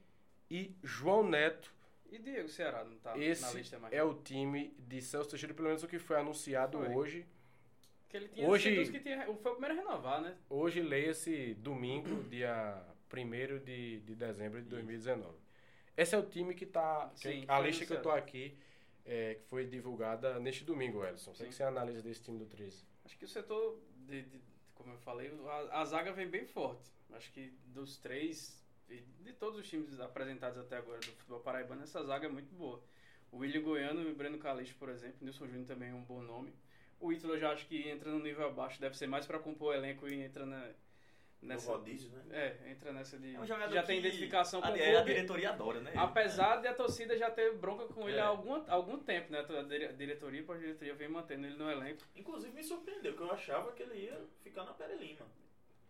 e 0.51 0.74
João 0.83 1.28
Neto. 1.28 1.72
E 2.11 2.18
Diego 2.18 2.49
Ceará 2.49 2.85
não 2.85 2.97
tá 2.99 3.16
Esse 3.18 3.43
na 3.43 3.53
lista 3.53 3.78
mais. 3.78 3.95
é 3.95 4.03
o 4.03 4.14
time 4.14 4.74
de 4.78 5.01
Celso 5.01 5.30
Teixeira, 5.30 5.55
pelo 5.55 5.68
menos 5.68 5.83
o 5.83 5.89
que 5.89 5.99
foi 5.99 6.16
anunciado 6.16 6.78
foi. 6.78 6.89
hoje. 6.89 7.26
Que 8.09 8.16
ele 8.18 8.28
tinha 8.28 8.47
Hoje- 8.47 8.91
que 8.93 9.01
tinha, 9.01 9.24
foi 9.24 9.53
o 9.53 9.55
primeiro 9.57 9.74
a 9.80 9.83
renovar, 9.83 10.20
né? 10.20 10.37
Hoje 10.51 10.83
leia-se 10.83 11.55
domingo, 11.55 12.22
dia 12.28 12.83
1 13.11 13.59
de, 13.64 14.01
de 14.01 14.14
dezembro 14.14 14.61
de 14.61 14.68
2019. 14.68 15.35
Esse 15.97 16.14
é 16.14 16.18
o 16.18 16.22
time 16.22 16.55
que 16.55 16.66
tá. 16.66 17.11
que- 17.18 17.28
Sim, 17.30 17.45
a 17.49 17.59
lista 17.61 17.87
que 17.87 17.93
eu 17.95 18.03
tô 18.03 18.11
aqui, 18.11 18.55
é, 19.07 19.35
que 19.37 19.45
foi 19.47 19.64
divulgada 19.66 20.39
neste 20.39 20.64
domingo, 20.64 21.03
Elson. 21.05 21.30
O 21.30 21.35
que 21.35 21.53
você 21.55 21.62
analisa 21.62 22.03
desse 22.03 22.22
time 22.22 22.39
do 22.39 22.45
13? 22.47 22.85
Acho 23.07 23.16
que 23.16 23.24
o 23.24 23.28
setor, 23.28 23.78
de, 24.07 24.22
de- 24.22 24.41
como 24.83 24.95
eu 24.95 24.99
falei, 25.01 25.33
a, 25.70 25.80
a 25.80 25.85
zaga 25.85 26.12
vem 26.12 26.28
bem 26.28 26.47
forte. 26.47 26.91
Acho 27.12 27.30
que 27.33 27.53
dos 27.66 27.99
três, 27.99 28.62
de 28.89 29.33
todos 29.35 29.59
os 29.59 29.68
times 29.68 30.01
apresentados 30.01 30.59
até 30.59 30.76
agora 30.76 30.99
do 31.01 31.12
futebol 31.12 31.41
paraibano, 31.41 31.83
essa 31.83 32.03
zaga 32.05 32.26
é 32.26 32.30
muito 32.30 32.55
boa. 32.55 32.83
O 33.30 33.39
William 33.39 33.62
Goiano 33.62 34.03
e 34.03 34.12
o 34.12 34.14
Breno 34.14 34.39
Calixto, 34.39 34.76
por 34.76 34.89
exemplo, 34.89 35.16
Nilson 35.20 35.47
Júnior 35.47 35.66
também 35.66 35.91
é 35.91 35.95
um 35.95 36.03
bom 36.03 36.22
nome. 36.22 36.53
O 37.01 37.12
Ítalo 37.12 37.35
eu 37.35 37.41
já 37.41 37.53
acho 37.53 37.66
que 37.66 37.89
entra 37.89 38.11
no 38.11 38.20
nível 38.20 38.47
abaixo, 38.47 38.80
deve 38.80 38.97
ser 38.97 39.07
mais 39.07 39.26
para 39.26 39.39
compor 39.39 39.72
o 39.72 39.74
elenco 39.74 40.07
e 40.07 40.22
entra 40.22 40.47
na, 40.47 40.70
No 41.43 41.49
nessa. 41.49 41.72
rodízio, 41.72 42.09
né? 42.11 42.22
É, 42.30 42.70
entra 42.70 42.93
nessa 42.93 43.18
de. 43.18 43.34
É 43.34 43.40
um 43.40 43.45
jogador 43.47 43.74
já 43.74 43.82
tem 43.82 44.01
que 44.01 44.07
identificação 44.07 44.61
com 44.61 44.68
a, 44.68 44.70
o 44.70 44.76
é, 44.76 44.90
a 44.90 44.93
clube. 44.99 45.12
diretoria 45.14 45.51
adora, 45.51 45.80
né? 45.80 45.93
Apesar 45.97 46.61
de 46.61 46.68
a 46.68 46.74
torcida 46.74 47.18
já 47.18 47.30
ter 47.30 47.53
bronca 47.57 47.84
com 47.93 48.09
ele 48.09 48.16
É. 48.18 48.20
há 48.20 48.26
algum, 48.28 48.62
algum 48.70 48.97
tempo, 48.99 49.32
né? 49.32 49.40
A 49.40 49.62
dire- 49.62 49.86
a 49.86 49.93
diretoria 49.93 50.40
e 50.40 50.51
a 50.51 50.57
diretoria 50.57 50.95
vem 50.95 51.09
mantendo 51.09 51.47
ele 51.47 51.57
no 51.57 51.68
elenco. 51.70 52.03
Inclusive 52.14 52.55
me 52.55 52.62
surpreendeu, 52.62 53.12
porque 53.12 53.24
eu 53.28 53.32
achava 53.34 53.72
que 53.72 53.82
ele 53.82 54.05
ia 54.05 54.20
ficar 54.43 54.64
na 54.64 54.72
Pere 54.72 54.97
Lima. 54.97 55.26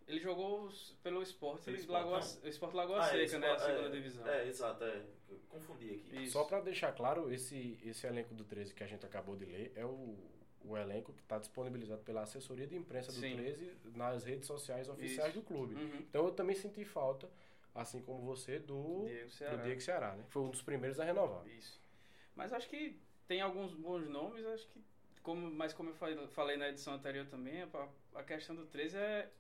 Ele 0.09 0.18
jogou 0.18 0.68
pelo 1.03 1.22
esporte, 1.22 1.64
Pelo 1.70 1.92
Lagoa, 1.92 2.18
Sport, 2.18 2.46
Esporte 2.48 2.76
Lagoa 2.76 3.03
Ah, 3.05 3.16
é, 3.16 3.26
Seca, 3.26 3.38
né? 3.38 3.46
A 3.50 3.55
Sport- 3.57 3.70
segunda 3.70 3.88
é, 3.88 3.90
divisão. 3.90 4.26
É, 4.28 4.48
exato, 4.48 4.84
é. 4.84 5.00
Confundi 5.48 5.90
aqui. 5.90 6.22
Isso. 6.24 6.32
Só 6.32 6.44
para 6.44 6.61
deixar 6.61 6.92
claro, 6.92 7.32
esse, 7.32 7.78
esse 7.84 8.07
elenco 8.07 8.34
do 8.34 8.44
13 8.44 8.74
que 8.74 8.82
a 8.82 8.86
gente 8.86 9.07
acabou 9.07 9.36
de 9.36 9.44
ler 9.44 9.72
é 9.76 9.84
o, 9.84 10.16
o 10.64 10.76
elenco 10.76 11.12
que 11.12 11.22
está 11.22 11.38
disponibilizado 11.38 12.02
pela 12.02 12.22
assessoria 12.22 12.66
de 12.66 12.76
imprensa 12.76 13.10
do 13.12 13.18
Sim. 13.20 13.36
13 13.36 13.72
nas 13.94 14.24
redes 14.24 14.46
sociais 14.46 14.88
oficiais 14.88 15.30
Isso. 15.34 15.40
do 15.40 15.46
clube. 15.46 15.74
Uhum. 15.74 15.96
Então 16.08 16.24
eu 16.26 16.32
também 16.32 16.54
senti 16.56 16.84
falta, 16.84 17.28
assim 17.74 18.00
como 18.02 18.20
você, 18.22 18.58
do 18.58 19.04
Diego 19.06 19.26
do 19.26 19.30
Ceará. 19.32 19.62
Diego 19.62 19.80
Ceará, 19.80 20.14
né? 20.16 20.24
Foi 20.28 20.42
um 20.42 20.50
dos 20.50 20.62
primeiros 20.62 20.98
a 21.00 21.04
renovar. 21.04 21.46
Isso. 21.48 21.80
Mas 22.34 22.52
acho 22.52 22.68
que 22.68 22.98
tem 23.26 23.40
alguns 23.40 23.74
bons 23.74 24.08
nomes, 24.08 24.44
acho 24.46 24.66
que, 24.68 24.80
como, 25.22 25.50
mas 25.50 25.72
como 25.72 25.90
eu 25.90 25.94
fa- 25.94 26.28
falei 26.28 26.56
na 26.56 26.68
edição 26.68 26.94
anterior 26.94 27.26
também, 27.26 27.62
a, 27.62 27.88
a 28.14 28.22
questão 28.22 28.54
do 28.56 28.66
13 28.66 28.96
é, 28.96 29.30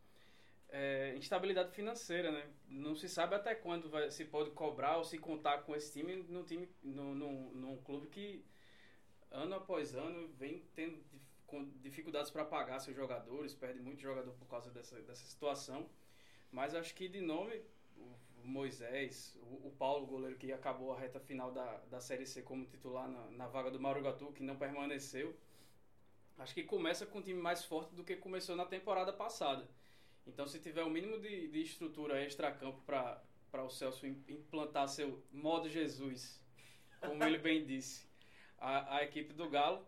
é 0.70 1.14
instabilidade 1.16 1.72
financeira, 1.72 2.30
né? 2.30 2.46
Não 2.68 2.94
se 2.94 3.08
sabe 3.08 3.34
até 3.34 3.54
quando 3.54 3.88
vai, 3.90 4.10
se 4.10 4.24
pode 4.24 4.50
cobrar 4.50 4.96
ou 4.98 5.04
se 5.04 5.18
contar 5.18 5.58
com 5.62 5.74
esse 5.74 5.92
time 5.92 6.16
num, 6.28 6.44
time, 6.44 6.68
num, 6.82 7.14
num, 7.14 7.50
num 7.52 7.76
clube 7.78 8.06
que 8.08 8.44
ano 9.32 9.54
após 9.56 9.94
ano 9.94 10.28
vem 10.38 10.62
tendo 10.74 11.02
dificuldades 11.82 12.30
para 12.30 12.44
pagar 12.44 12.78
seus 12.80 12.96
jogadores, 12.96 13.54
perde 13.54 13.80
muito 13.80 14.00
jogador 14.00 14.32
por 14.32 14.46
causa 14.46 14.70
dessa, 14.70 15.00
dessa 15.02 15.24
situação. 15.26 15.88
Mas 16.50 16.74
acho 16.74 16.94
que 16.94 17.08
de 17.08 17.20
nome, 17.20 17.62
o 17.96 18.46
Moisés, 18.46 19.36
o, 19.40 19.68
o 19.68 19.74
Paulo, 19.78 20.06
goleiro 20.06 20.36
que 20.36 20.52
acabou 20.52 20.92
a 20.92 20.98
reta 20.98 21.20
final 21.20 21.52
da, 21.52 21.78
da 21.90 22.00
Série 22.00 22.26
C 22.26 22.42
como 22.42 22.64
titular 22.66 23.08
na, 23.08 23.30
na 23.30 23.48
vaga 23.48 23.70
do 23.70 23.80
Mauro 23.80 24.02
Gatu, 24.02 24.32
que 24.32 24.42
não 24.42 24.56
permaneceu. 24.56 25.36
Acho 26.38 26.54
que 26.54 26.64
começa 26.64 27.04
com 27.06 27.18
um 27.18 27.22
time 27.22 27.40
mais 27.40 27.64
forte 27.64 27.94
do 27.94 28.02
que 28.02 28.16
começou 28.16 28.56
na 28.56 28.64
temporada 28.64 29.12
passada. 29.12 29.68
Então, 30.26 30.46
se 30.46 30.58
tiver 30.58 30.82
o 30.82 30.90
mínimo 30.90 31.18
de, 31.18 31.48
de 31.48 31.62
estrutura 31.62 32.22
extra-campo 32.24 32.80
para 32.86 33.64
o 33.64 33.68
Celso 33.68 34.06
im- 34.06 34.24
implantar 34.28 34.88
seu 34.88 35.22
modo 35.30 35.68
Jesus, 35.68 36.40
como 37.00 37.22
ele 37.24 37.38
bem 37.38 37.64
disse, 37.66 38.06
a, 38.62 38.96
a 38.96 39.04
equipe 39.04 39.32
do 39.32 39.48
Galo 39.48 39.84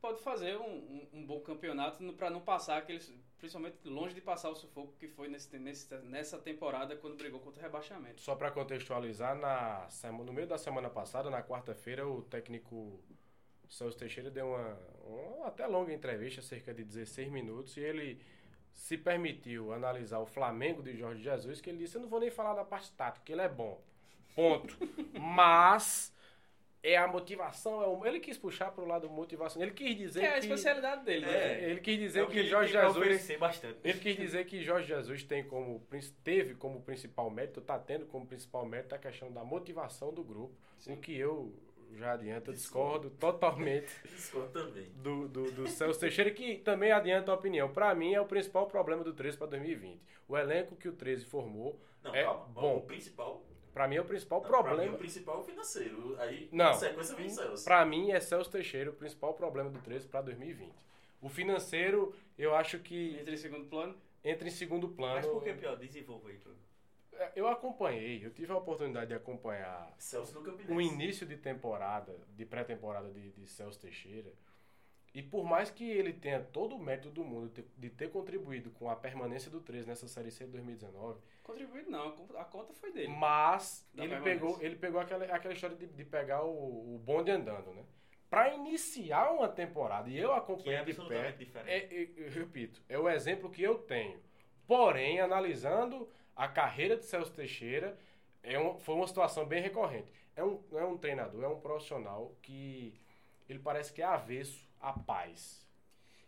pode 0.00 0.20
fazer 0.20 0.56
um, 0.56 0.62
um, 0.62 1.08
um 1.14 1.26
bom 1.26 1.40
campeonato 1.40 2.02
para 2.12 2.30
não 2.30 2.40
passar 2.40 2.78
aqueles, 2.78 3.12
principalmente 3.38 3.76
longe 3.84 4.14
de 4.14 4.20
passar 4.20 4.50
o 4.50 4.54
sufoco 4.54 4.94
que 4.98 5.08
foi 5.08 5.28
nesse, 5.28 5.58
nesse, 5.58 5.94
nessa 5.98 6.38
temporada 6.38 6.96
quando 6.96 7.16
brigou 7.16 7.40
contra 7.40 7.60
o 7.60 7.62
rebaixamento. 7.62 8.20
Só 8.20 8.34
para 8.34 8.50
contextualizar, 8.50 9.36
na 9.36 9.88
no 10.12 10.32
meio 10.32 10.46
da 10.46 10.58
semana 10.58 10.90
passada, 10.90 11.30
na 11.30 11.42
quarta-feira, 11.42 12.06
o 12.06 12.22
técnico 12.22 13.00
Celso 13.68 13.98
Teixeira 13.98 14.30
deu 14.30 14.48
uma, 14.48 14.78
uma 15.04 15.46
até 15.48 15.66
longa 15.66 15.92
entrevista, 15.92 16.42
cerca 16.42 16.72
de 16.72 16.84
16 16.84 17.30
minutos, 17.30 17.76
e 17.76 17.80
ele 17.80 18.20
se 18.72 18.96
permitiu 18.96 19.72
analisar 19.72 20.20
o 20.20 20.26
Flamengo 20.26 20.82
de 20.82 20.96
Jorge 20.96 21.22
Jesus, 21.22 21.60
que 21.60 21.68
ele 21.68 21.78
disse, 21.78 21.96
eu 21.96 22.00
não 22.00 22.08
vou 22.08 22.20
nem 22.20 22.30
falar 22.30 22.54
da 22.54 22.64
parte 22.64 22.92
tática, 22.92 23.24
que 23.24 23.32
ele 23.32 23.42
é 23.42 23.48
bom. 23.48 23.82
Ponto. 24.34 24.76
Mas 25.18 26.14
é 26.82 26.96
a 26.96 27.08
motivação, 27.08 27.82
é 27.82 27.86
o- 27.86 28.06
ele 28.06 28.20
quis 28.20 28.38
puxar 28.38 28.70
para 28.70 28.84
o 28.84 28.86
lado 28.86 29.08
motivação. 29.10 29.60
Ele 29.60 29.72
quis 29.72 29.96
dizer 29.96 30.20
Que 30.20 30.26
é 30.26 30.34
a 30.34 30.38
especialidade 30.38 31.04
dele, 31.04 31.26
né? 31.26 31.32
É, 31.64 31.70
ele 31.70 31.80
quis 31.80 31.98
dizer 31.98 32.22
É 32.22 32.26
que, 32.26 32.32
que 32.32 32.44
Jorge 32.44 32.72
Jesus 32.72 33.30
ele 33.84 33.98
quis 33.98 34.16
dizer 34.16 34.44
que 34.46 34.62
Jorge 34.62 34.86
Jesus 34.88 35.22
tem 35.24 35.42
como, 35.44 35.84
teve 36.22 36.54
como 36.54 36.80
principal 36.82 37.28
mérito, 37.30 37.60
está 37.60 37.78
tendo 37.78 38.06
como 38.06 38.26
principal 38.26 38.64
mérito 38.64 38.94
a 38.94 38.98
questão 38.98 39.30
da 39.32 39.44
motivação 39.44 40.12
do 40.12 40.22
grupo, 40.22 40.54
o 40.88 40.96
que 40.96 41.16
eu 41.16 41.52
já 41.96 42.12
adianto, 42.12 42.50
eu 42.50 42.54
discordo 42.54 43.08
totalmente 43.10 43.88
Discordo 44.14 44.50
também. 44.52 44.90
do, 44.96 45.26
do, 45.26 45.50
do 45.50 45.66
Celso 45.68 45.98
Teixeira, 45.98 46.30
que 46.30 46.56
também 46.58 46.92
adianta 46.92 47.32
a 47.32 47.34
opinião. 47.34 47.72
Para 47.72 47.94
mim, 47.94 48.14
é 48.14 48.20
o 48.20 48.26
principal 48.26 48.66
problema 48.66 49.02
do 49.02 49.12
13 49.14 49.36
para 49.38 49.46
2020. 49.48 49.98
O 50.28 50.36
elenco 50.36 50.76
que 50.76 50.86
o 50.88 50.92
13 50.92 51.24
formou, 51.24 51.80
Não, 52.04 52.14
É 52.14 52.22
calma. 52.24 52.44
bom. 52.52 52.76
O 52.76 52.82
principal. 52.82 53.42
Para 53.78 53.86
mim, 53.86 53.94
é 53.94 54.00
o 54.00 54.04
principal 54.04 54.40
não, 54.42 54.48
pra 54.48 54.58
mim, 54.58 54.64
problema. 54.66 54.94
o 54.96 54.98
principal 54.98 55.36
é 55.36 55.38
o 55.38 55.44
financeiro. 55.44 56.16
Aí, 56.18 56.48
Não. 56.50 56.64
na 56.64 56.74
sequência, 56.74 57.14
vem 57.14 57.28
Celso. 57.28 57.62
Para 57.64 57.86
mim, 57.86 58.10
é 58.10 58.18
Celso 58.18 58.50
Teixeira 58.50 58.90
o 58.90 58.92
principal 58.92 59.34
problema 59.34 59.70
do 59.70 59.78
13 59.78 60.08
para 60.08 60.20
2020. 60.22 60.72
O 61.22 61.28
financeiro, 61.28 62.12
eu 62.36 62.56
acho 62.56 62.80
que 62.80 63.16
Entra 63.20 63.34
em 63.34 63.36
segundo 63.36 63.66
plano. 63.68 63.94
entra 64.24 64.48
em 64.48 64.50
segundo 64.50 64.88
plano. 64.88 65.14
Mas 65.14 65.26
por 65.26 65.44
que 65.44 65.52
pior? 65.52 65.76
Desenvolva 65.76 66.28
aí, 66.28 66.38
Bruno. 66.38 66.58
É, 67.12 67.30
Eu 67.36 67.46
acompanhei, 67.46 68.24
eu 68.26 68.30
tive 68.32 68.50
a 68.50 68.56
oportunidade 68.56 69.06
de 69.06 69.14
acompanhar 69.14 69.94
Celso 69.96 70.34
no 70.34 70.42
Campinense. 70.42 70.72
o 70.72 70.80
início 70.80 71.24
de 71.24 71.36
temporada, 71.36 72.16
de 72.36 72.44
pré-temporada 72.44 73.08
de, 73.12 73.30
de 73.30 73.46
Celso 73.46 73.78
Teixeira. 73.78 74.32
E 75.14 75.22
por 75.22 75.42
mais 75.44 75.70
que 75.70 75.88
ele 75.90 76.12
tenha 76.12 76.40
todo 76.40 76.76
o 76.76 76.78
mérito 76.78 77.10
do 77.10 77.24
mundo 77.24 77.50
de, 77.76 77.88
ter 77.90 78.10
contribuído 78.10 78.70
com 78.72 78.88
a 78.90 78.94
permanência 78.94 79.50
do 79.50 79.60
13 79.60 79.88
nessa 79.88 80.06
Série 80.06 80.30
C 80.30 80.44
de 80.44 80.52
2019, 80.52 81.18
Contribuído 81.42 81.90
não, 81.90 82.08
a 82.36 82.44
conta- 82.44 82.74
foi 82.74 82.92
dele. 82.92 83.08
mas 83.08 83.88
ele 83.96 84.20
pegou, 84.20 84.58
ele 84.60 84.76
pegou 84.76 85.00
aquela, 85.00 85.24
aquela 85.24 85.54
história 85.54 85.74
de, 85.76 85.86
de 85.86 86.04
pegar 86.04 86.44
o, 86.44 86.94
o 86.94 86.98
bonde 86.98 87.30
andando, 87.30 87.72
né? 87.72 87.82
Para 88.28 88.54
iniciar 88.54 89.30
uma 89.32 89.48
temporada, 89.48 90.10
e 90.10 90.18
eu 90.18 90.28
Que 90.28 90.34
é 90.34 90.38
acompanhei 90.38 90.84
de 90.84 90.94
perto, 90.94 91.38
diferente. 91.38 91.70
é, 91.70 91.78
é, 92.02 92.08
eu 92.26 92.30
repito, 92.30 92.82
é 92.86 92.98
o 92.98 93.08
exemplo 93.08 93.48
que 93.50 93.62
eu 93.62 93.78
tenho. 93.78 94.20
Porém, 94.66 95.18
analisando 95.20 96.06
a 96.36 96.46
carreira 96.46 96.94
de 96.98 97.06
Celso 97.06 97.32
Teixeira, 97.32 97.98
é 98.42 98.60
um, 98.60 98.78
foi 98.78 98.94
uma 98.94 99.06
situação 99.06 99.46
bem 99.46 99.62
recorrente. 99.62 100.12
É 100.36 100.44
um, 100.44 100.62
não 100.70 100.78
é 100.78 100.84
um 100.84 100.98
treinador, 100.98 101.42
é 101.42 101.48
um 101.48 101.58
profissional 101.58 102.36
que 102.42 102.92
ele 103.48 103.58
parece 103.58 103.90
que 103.90 104.02
é 104.02 104.04
avesso 104.04 104.67
à 104.80 104.92
paz. 104.92 105.66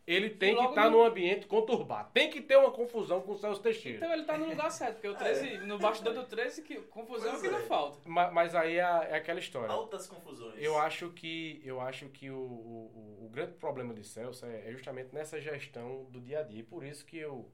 Ele 0.06 0.30
tem 0.30 0.56
que 0.56 0.64
estar 0.64 0.90
no- 0.90 0.98
num 0.98 1.04
ambiente 1.04 1.46
conturbado. 1.46 2.10
Tem 2.12 2.28
que 2.30 2.40
ter 2.40 2.56
uma 2.56 2.72
confusão 2.72 3.20
com 3.20 3.32
o 3.32 3.36
Celso 3.38 3.60
Teixeira. 3.62 3.98
Então 3.98 4.12
ele 4.12 4.24
tá 4.24 4.36
no 4.36 4.46
lugar 4.48 4.68
certo, 4.70 4.94
porque 4.94 5.06
o 5.08 5.14
13, 5.14 5.58
no 5.58 5.78
bastidor 5.78 6.14
do 6.14 6.24
13, 6.24 6.62
que, 6.62 6.76
confusão 6.82 7.28
é 7.28 7.30
Pois 7.30 7.42
que 7.42 7.48
não 7.48 7.58
é. 7.58 7.62
falta. 7.62 7.98
Ma- 8.08 8.30
Mas, 8.30 8.54
aí 8.56 8.76
é, 8.76 8.80
é 8.80 9.14
aquela 9.14 9.38
história. 9.38 9.70
Altas 9.70 10.08
confusões. 10.08 10.54
Eu 10.60 10.76
acho 10.80 11.10
que, 11.10 11.60
eu 11.64 11.80
acho 11.80 12.08
que 12.08 12.28
o, 12.28 12.34
o, 12.38 13.24
o- 13.26 13.28
grande 13.30 13.52
problema 13.52 13.94
de 13.94 14.02
Celso 14.02 14.44
é, 14.46 14.68
é 14.68 14.72
justamente 14.72 15.14
nessa 15.14 15.40
gestão 15.40 16.04
do 16.10 16.20
dia 16.20 16.40
a 16.40 16.42
dia. 16.42 16.58
E 16.58 16.62
por 16.64 16.82
isso 16.82 17.04
que 17.06 17.16
eu. 17.18 17.48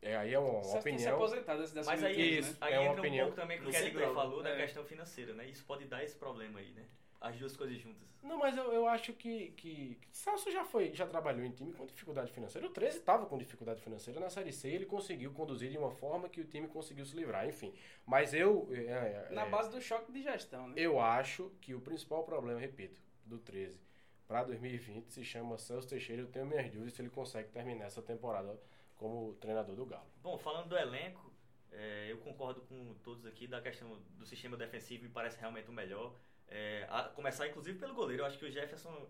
É, 0.00 0.16
aí 0.16 0.34
é 0.34 0.38
uma, 0.38 0.50
uma 0.52 0.62
Celso 0.62 0.84
tem 0.84 0.98
se 0.98 1.04
opinião. 1.08 1.16
aposentado 1.16 1.60
desse 1.62 1.74
dessa 1.74 1.90
Mas 1.90 2.04
aí, 2.04 2.38
Isso. 2.38 2.50
né? 2.52 2.56
aí 2.60 2.74
é 2.74 2.78
uma 2.78 2.88
entra 2.90 3.00
opinião. 3.00 3.26
um 3.26 3.28
pouco 3.30 3.40
também 3.42 3.58
com 3.58 3.64
o 3.66 3.70
que 3.70 3.76
a 3.76 3.80
central, 3.80 4.14
falou 4.14 4.42
da 4.42 4.50
é. 4.50 4.56
questão 4.58 4.84
financeira, 4.84 5.32
né? 5.32 5.46
Isso 5.46 5.64
pode 5.64 5.86
dar 5.86 6.04
esse 6.04 6.14
problema 6.14 6.60
aí, 6.60 6.70
né? 6.72 6.84
As 7.24 7.38
duas 7.38 7.56
coisas 7.56 7.78
juntas. 7.78 8.06
Não, 8.22 8.36
mas 8.36 8.54
eu, 8.54 8.70
eu 8.70 8.86
acho 8.86 9.14
que, 9.14 9.52
que 9.52 9.98
Celso 10.12 10.50
já 10.52 10.62
foi, 10.62 10.92
já 10.92 11.06
trabalhou 11.06 11.42
em 11.42 11.50
time 11.50 11.72
com 11.72 11.86
dificuldade 11.86 12.30
financeira. 12.30 12.66
O 12.66 12.70
13 12.70 12.98
estava 12.98 13.24
com 13.24 13.38
dificuldade 13.38 13.80
financeira 13.80 14.20
na 14.20 14.28
Série 14.28 14.52
C 14.52 14.68
e 14.68 14.74
ele 14.74 14.84
conseguiu 14.84 15.32
conduzir 15.32 15.70
de 15.70 15.78
uma 15.78 15.90
forma 15.90 16.28
que 16.28 16.42
o 16.42 16.44
time 16.44 16.68
conseguiu 16.68 17.06
se 17.06 17.16
livrar, 17.16 17.48
enfim. 17.48 17.72
Mas 18.04 18.34
eu. 18.34 18.68
é, 18.70 18.82
é, 18.82 19.28
Na 19.30 19.46
é, 19.46 19.48
base 19.48 19.70
do 19.70 19.80
choque 19.80 20.12
de 20.12 20.22
gestão, 20.22 20.68
né? 20.68 20.74
Eu 20.76 21.00
acho 21.00 21.50
que 21.62 21.74
o 21.74 21.80
principal 21.80 22.24
problema, 22.24 22.60
repito, 22.60 23.00
do 23.24 23.38
13 23.38 23.80
para 24.28 24.44
2020 24.44 25.08
se 25.10 25.24
chama 25.24 25.56
Celso 25.56 25.88
Teixeira. 25.88 26.20
Eu 26.20 26.28
tenho 26.28 26.44
minhas 26.44 26.70
dúvidas 26.70 26.92
se 26.92 27.00
ele 27.00 27.08
consegue 27.08 27.48
terminar 27.48 27.86
essa 27.86 28.02
temporada 28.02 28.60
como 28.96 29.32
treinador 29.34 29.74
do 29.74 29.86
Galo. 29.86 30.10
Bom, 30.22 30.36
falando 30.36 30.68
do 30.68 30.76
elenco, 30.76 31.32
é, 31.72 32.10
eu 32.10 32.18
concordo 32.18 32.60
com 32.62 32.94
todos 33.02 33.24
aqui 33.24 33.46
da 33.46 33.62
questão 33.62 33.98
do 34.18 34.26
sistema 34.26 34.58
defensivo, 34.58 35.04
me 35.04 35.10
parece 35.10 35.38
realmente 35.38 35.70
o 35.70 35.72
melhor. 35.72 36.14
É, 36.48 36.86
a 36.90 37.04
começar, 37.04 37.48
inclusive, 37.48 37.78
pelo 37.78 37.94
goleiro. 37.94 38.22
Eu 38.22 38.26
acho 38.26 38.38
que 38.38 38.44
o 38.44 38.50
Jefferson 38.50 39.08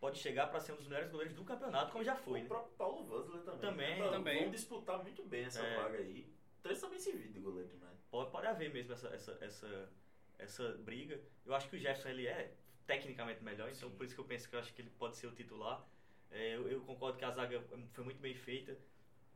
pode 0.00 0.18
chegar 0.18 0.48
para 0.48 0.60
ser 0.60 0.72
um 0.72 0.76
dos 0.76 0.86
melhores 0.88 1.10
goleiros 1.10 1.34
do 1.34 1.44
campeonato, 1.44 1.92
como 1.92 2.04
já 2.04 2.16
foi. 2.16 2.40
O 2.40 2.42
Né? 2.42 2.48
próprio 2.48 2.72
Paulo 2.76 3.04
Vansler 3.04 3.42
também. 3.42 3.60
Também, 3.60 4.00
né? 4.02 4.10
também. 4.10 4.42
Vão 4.42 4.50
disputar 4.50 5.02
muito 5.02 5.22
bem 5.24 5.44
essa 5.44 5.60
É. 5.62 5.76
vaga 5.76 5.98
aí. 5.98 6.32
O 6.58 6.62
13 6.62 6.80
também 6.80 6.98
se 6.98 7.12
vive 7.12 7.28
de 7.32 7.40
goleiro 7.40 7.68
demais. 7.68 7.98
Pode, 8.10 8.30
pode 8.30 8.46
haver 8.46 8.72
mesmo 8.72 8.92
essa, 8.92 9.08
essa, 9.08 9.38
essa, 9.40 9.92
essa 10.38 10.72
briga. 10.78 11.20
Eu 11.44 11.54
acho 11.54 11.68
que 11.68 11.76
o 11.76 11.78
Jefferson 11.78 12.08
ele 12.08 12.26
é 12.26 12.54
tecnicamente 12.86 13.42
melhor, 13.42 13.70
então 13.70 13.90
por 13.90 14.04
isso 14.04 14.14
que 14.14 14.20
eu 14.20 14.24
penso 14.24 14.48
que 14.48 14.54
eu 14.54 14.60
acho 14.60 14.72
que 14.74 14.82
ele 14.82 14.90
pode 14.90 15.16
ser 15.16 15.26
o 15.26 15.32
titular. 15.32 15.86
É, 16.30 16.54
eu, 16.56 16.68
eu, 16.68 16.80
concordo 16.80 17.16
que 17.16 17.24
a 17.24 17.30
zaga 17.30 17.62
foi 17.92 18.04
muito 18.04 18.20
bem 18.20 18.34
feita. 18.34 18.76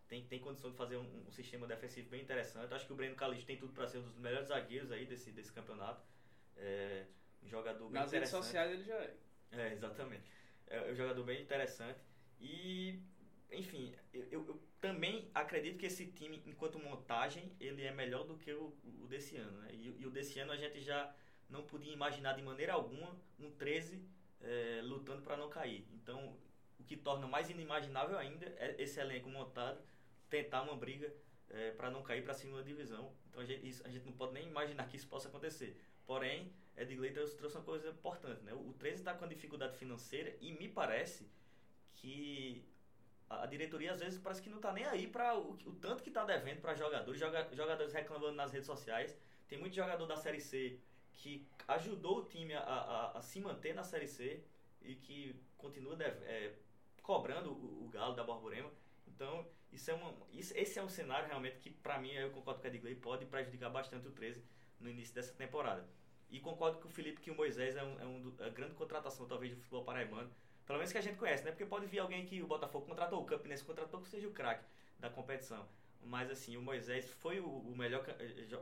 Tem, 0.08 0.24
tem 0.24 0.40
condição 0.40 0.70
de 0.70 0.76
fazer 0.76 0.96
um, 0.96 1.26
um 1.28 1.30
sistema 1.30 1.66
defensivo 1.66 2.08
bem 2.08 2.22
interessante. 2.22 2.72
Acho 2.72 2.86
que 2.86 2.92
o 2.92 2.96
Breno 2.96 3.14
Calixto 3.14 3.46
tem 3.46 3.58
tudo 3.58 3.72
para 3.72 3.86
ser 3.86 3.98
um 3.98 4.02
dos 4.02 4.16
melhores 4.18 4.48
zagueiros 4.48 4.90
aí 4.90 5.06
desse, 5.06 5.30
desse 5.30 5.52
campeonato. 5.52 6.02
É, 6.56 7.06
jogador 7.46 7.88
bem 7.88 8.00
Nas 8.00 8.12
redes 8.12 8.30
sociais 8.30 8.72
ele 8.72 8.84
já 8.84 8.96
é. 8.96 9.16
É, 9.52 9.72
exatamente. 9.72 10.30
É 10.66 10.90
um 10.90 10.94
jogador 10.94 11.24
bem 11.24 11.42
interessante. 11.42 12.00
E, 12.40 13.00
enfim, 13.50 13.94
eu, 14.12 14.26
eu, 14.30 14.62
também 14.80 15.30
acredito 15.34 15.78
que 15.78 15.86
esse 15.86 16.06
time, 16.06 16.42
enquanto 16.46 16.78
montagem, 16.78 17.50
ele 17.58 17.82
é 17.82 17.92
melhor 17.92 18.24
do 18.24 18.36
que 18.36 18.52
o, 18.52 18.76
o 19.00 19.06
desse 19.08 19.36
ano. 19.36 19.58
Né? 19.62 19.70
E, 19.72 19.96
e, 20.00 20.06
o 20.06 20.10
desse 20.10 20.38
ano 20.38 20.52
a 20.52 20.56
gente 20.56 20.80
já 20.80 21.12
não 21.48 21.62
podia 21.62 21.92
imaginar 21.92 22.34
de 22.34 22.42
maneira 22.42 22.74
alguma 22.74 23.16
um 23.38 23.50
13 23.50 24.00
é, 24.40 24.80
lutando 24.84 25.22
para 25.22 25.36
não 25.36 25.48
cair. 25.48 25.86
Então, 25.92 26.36
o 26.78 26.84
que 26.84 26.96
torna 26.96 27.26
mais 27.26 27.50
inimaginável 27.50 28.18
ainda 28.18 28.46
é 28.58 28.76
esse 28.78 29.00
elenco 29.00 29.28
montado 29.28 29.80
tentar 30.28 30.62
uma 30.62 30.76
briga 30.76 31.12
é, 31.50 31.70
para 31.72 31.90
não 31.90 32.02
cair 32.02 32.22
para 32.22 32.32
a 32.32 32.36
segunda 32.36 32.62
divisão. 32.62 33.12
Então, 33.28 33.40
a 33.40 33.44
gente, 33.44 33.66
isso, 33.66 33.84
a 33.86 33.90
gente 33.90 34.04
não 34.04 34.12
pode 34.12 34.32
nem 34.32 34.46
imaginar 34.46 34.86
que 34.86 34.96
isso 34.96 35.08
possa 35.08 35.28
acontecer. 35.28 35.76
Porém, 36.08 36.50
Edgley 36.74 37.12
trouxe, 37.12 37.36
uma 37.54 37.62
coisa 37.62 37.90
importante. 37.90 38.42
Né? 38.42 38.54
O 38.54 38.72
13 38.72 39.02
está 39.02 39.12
com 39.12 39.26
uma 39.26 39.28
dificuldade 39.28 39.76
financeira 39.76 40.34
e 40.40 40.52
me 40.52 40.66
parece 40.66 41.30
que 41.96 42.64
a, 43.28 43.44
diretoria 43.44 43.92
às 43.92 44.00
vezes 44.00 44.18
parece 44.18 44.40
que 44.40 44.48
não 44.48 44.56
está 44.56 44.72
nem 44.72 44.86
aí 44.86 45.06
para 45.06 45.36
o, 45.36 45.52
o, 45.52 45.72
tanto 45.74 46.02
que 46.02 46.08
está 46.08 46.24
devendo 46.24 46.62
para 46.62 46.74
jogadores, 46.74 47.20
joga, 47.20 47.46
jogadores 47.54 47.92
reclamando 47.92 48.32
nas 48.32 48.50
redes 48.50 48.66
sociais. 48.66 49.14
Tem 49.46 49.58
muito 49.58 49.76
jogador 49.76 50.06
da 50.06 50.16
Série 50.16 50.40
C 50.40 50.80
que 51.12 51.46
ajudou 51.68 52.20
o 52.20 52.24
time 52.24 52.54
a, 52.54 52.60
a, 52.62 53.18
a 53.18 53.20
se 53.20 53.38
manter 53.38 53.74
na 53.74 53.84
Série 53.84 54.08
C 54.08 54.42
e 54.80 54.94
que 54.94 55.38
continua 55.58 55.94
deve, 55.94 56.24
é, 56.24 56.54
cobrando 57.02 57.50
o, 57.52 57.84
o, 57.84 57.88
Galo 57.90 58.14
da 58.14 58.24
Borborema. 58.24 58.70
Então, 59.06 59.46
isso 59.70 59.90
é 59.90 59.94
uma, 59.94 60.14
isso, 60.32 60.56
esse 60.56 60.78
é 60.78 60.82
um 60.82 60.88
cenário 60.88 61.28
realmente 61.28 61.58
que, 61.58 61.70
para 61.70 61.98
mim, 61.98 62.12
eu 62.12 62.30
concordo 62.30 62.62
com 62.62 62.66
a 62.66 62.70
Edgley, 62.70 62.94
pode 62.94 63.26
prejudicar 63.26 63.68
bastante 63.68 64.08
o 64.08 64.12
13 64.12 64.42
no 64.80 64.88
início 64.88 65.14
dessa 65.14 65.32
temporada. 65.32 65.86
E 66.30 66.40
concordo 66.40 66.78
com 66.78 66.88
o 66.88 66.90
Felipe 66.90 67.20
que 67.20 67.30
o 67.30 67.34
Moisés 67.34 67.76
é, 67.76 67.82
um, 67.82 68.00
é, 68.00 68.04
um, 68.04 68.34
é 68.40 68.46
a 68.46 68.48
grande 68.50 68.74
contratação, 68.74 69.26
talvez, 69.26 69.52
do 69.52 69.58
futebol 69.58 69.84
paraibano. 69.84 70.30
Pelo 70.66 70.78
menos 70.78 70.92
que 70.92 70.98
a 70.98 71.00
gente 71.00 71.16
conhece, 71.16 71.44
né? 71.44 71.50
Porque 71.50 71.64
pode 71.64 71.86
vir 71.86 71.98
alguém 72.00 72.26
que 72.26 72.42
o 72.42 72.46
Botafogo 72.46 72.84
contratou, 72.84 73.22
o 73.22 73.24
Campinense 73.24 73.64
contratou, 73.64 74.02
que 74.02 74.08
seja 74.08 74.28
o 74.28 74.32
craque 74.32 74.64
da 74.98 75.08
competição. 75.08 75.66
Mas, 76.02 76.30
assim, 76.30 76.56
o 76.56 76.62
Moisés 76.62 77.10
foi 77.10 77.40
o, 77.40 77.48
o, 77.48 77.74
melhor 77.74 78.04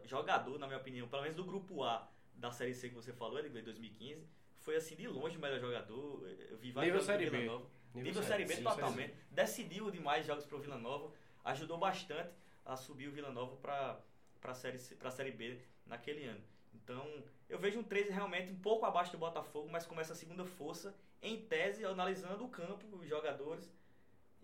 jogador, 0.04 0.58
na 0.58 0.66
minha 0.66 0.78
opinião, 0.78 1.08
pelo 1.08 1.22
menos 1.22 1.36
do 1.36 1.44
grupo 1.44 1.82
A 1.82 2.08
da 2.34 2.52
Série 2.52 2.74
C 2.74 2.88
que 2.88 2.94
você 2.94 3.12
falou, 3.12 3.42
de 3.42 3.48
2015. 3.48 4.24
Foi, 4.58 4.76
assim, 4.76 4.94
de 4.94 5.08
longe 5.08 5.36
o 5.36 5.40
melhor 5.40 5.58
jogador. 5.58 6.28
Eu 6.48 6.58
vi 6.58 6.70
vários 6.70 6.92
Nível 6.92 7.06
Série 7.06 7.30
B. 7.30 7.38
Nível, 7.38 7.70
Nível 7.94 8.22
Série 8.22 8.44
B, 8.44 8.56
totalmente. 8.58 9.14
Decidiu 9.30 9.90
demais 9.90 10.24
jogos 10.24 10.46
para 10.46 10.56
o 10.56 10.60
Vila 10.60 10.78
Nova. 10.78 11.12
Ajudou 11.44 11.78
bastante 11.78 12.30
a 12.64 12.76
subir 12.76 13.08
o 13.08 13.12
Vila 13.12 13.32
Nova 13.32 13.56
para 13.56 14.00
a 14.44 14.54
série, 14.54 14.78
série 14.78 15.32
B 15.32 15.60
naquele 15.86 16.24
ano. 16.24 16.42
Então, 16.74 17.24
eu 17.48 17.58
vejo 17.58 17.78
um 17.78 17.82
13 17.82 18.10
realmente 18.10 18.52
um 18.52 18.58
pouco 18.58 18.84
abaixo 18.84 19.12
do 19.12 19.18
Botafogo, 19.18 19.68
mas 19.70 19.86
com 19.86 20.00
essa 20.00 20.14
segunda 20.14 20.44
força, 20.44 20.94
em 21.22 21.40
tese, 21.46 21.84
analisando 21.84 22.44
o 22.44 22.48
campo, 22.48 22.84
os 22.96 23.08
jogadores. 23.08 23.72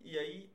E 0.02 0.18
aí, 0.18 0.50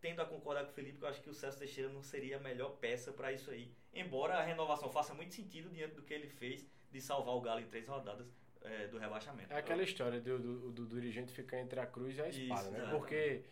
tendo 0.00 0.22
a 0.22 0.24
concordar 0.24 0.64
com 0.64 0.70
o 0.70 0.74
Felipe, 0.74 0.98
que 0.98 1.04
eu 1.04 1.08
acho 1.08 1.20
que 1.20 1.30
o 1.30 1.34
Celso 1.34 1.58
Teixeira 1.58 1.90
não 1.90 2.02
seria 2.02 2.36
a 2.36 2.40
melhor 2.40 2.70
peça 2.76 3.12
para 3.12 3.32
isso 3.32 3.50
aí. 3.50 3.70
Embora 3.92 4.34
a 4.34 4.42
renovação 4.42 4.90
faça 4.90 5.14
muito 5.14 5.34
sentido 5.34 5.68
diante 5.70 5.94
do 5.94 6.02
que 6.02 6.14
ele 6.14 6.28
fez 6.28 6.66
de 6.90 7.00
salvar 7.00 7.34
o 7.34 7.40
Galo 7.40 7.60
em 7.60 7.66
três 7.66 7.88
rodadas 7.88 8.26
é, 8.62 8.86
do 8.86 8.98
rebaixamento. 8.98 9.52
É 9.52 9.58
aquela 9.58 9.82
história 9.82 10.20
do, 10.20 10.38
do, 10.38 10.72
do, 10.72 10.86
dirigente 10.86 11.32
ficar 11.32 11.60
entre 11.60 11.80
a 11.80 11.86
cruz 11.86 12.16
e 12.16 12.22
a 12.22 12.28
espada, 12.28 12.62
isso, 12.62 12.70
né? 12.70 12.88
Porque 12.90 13.44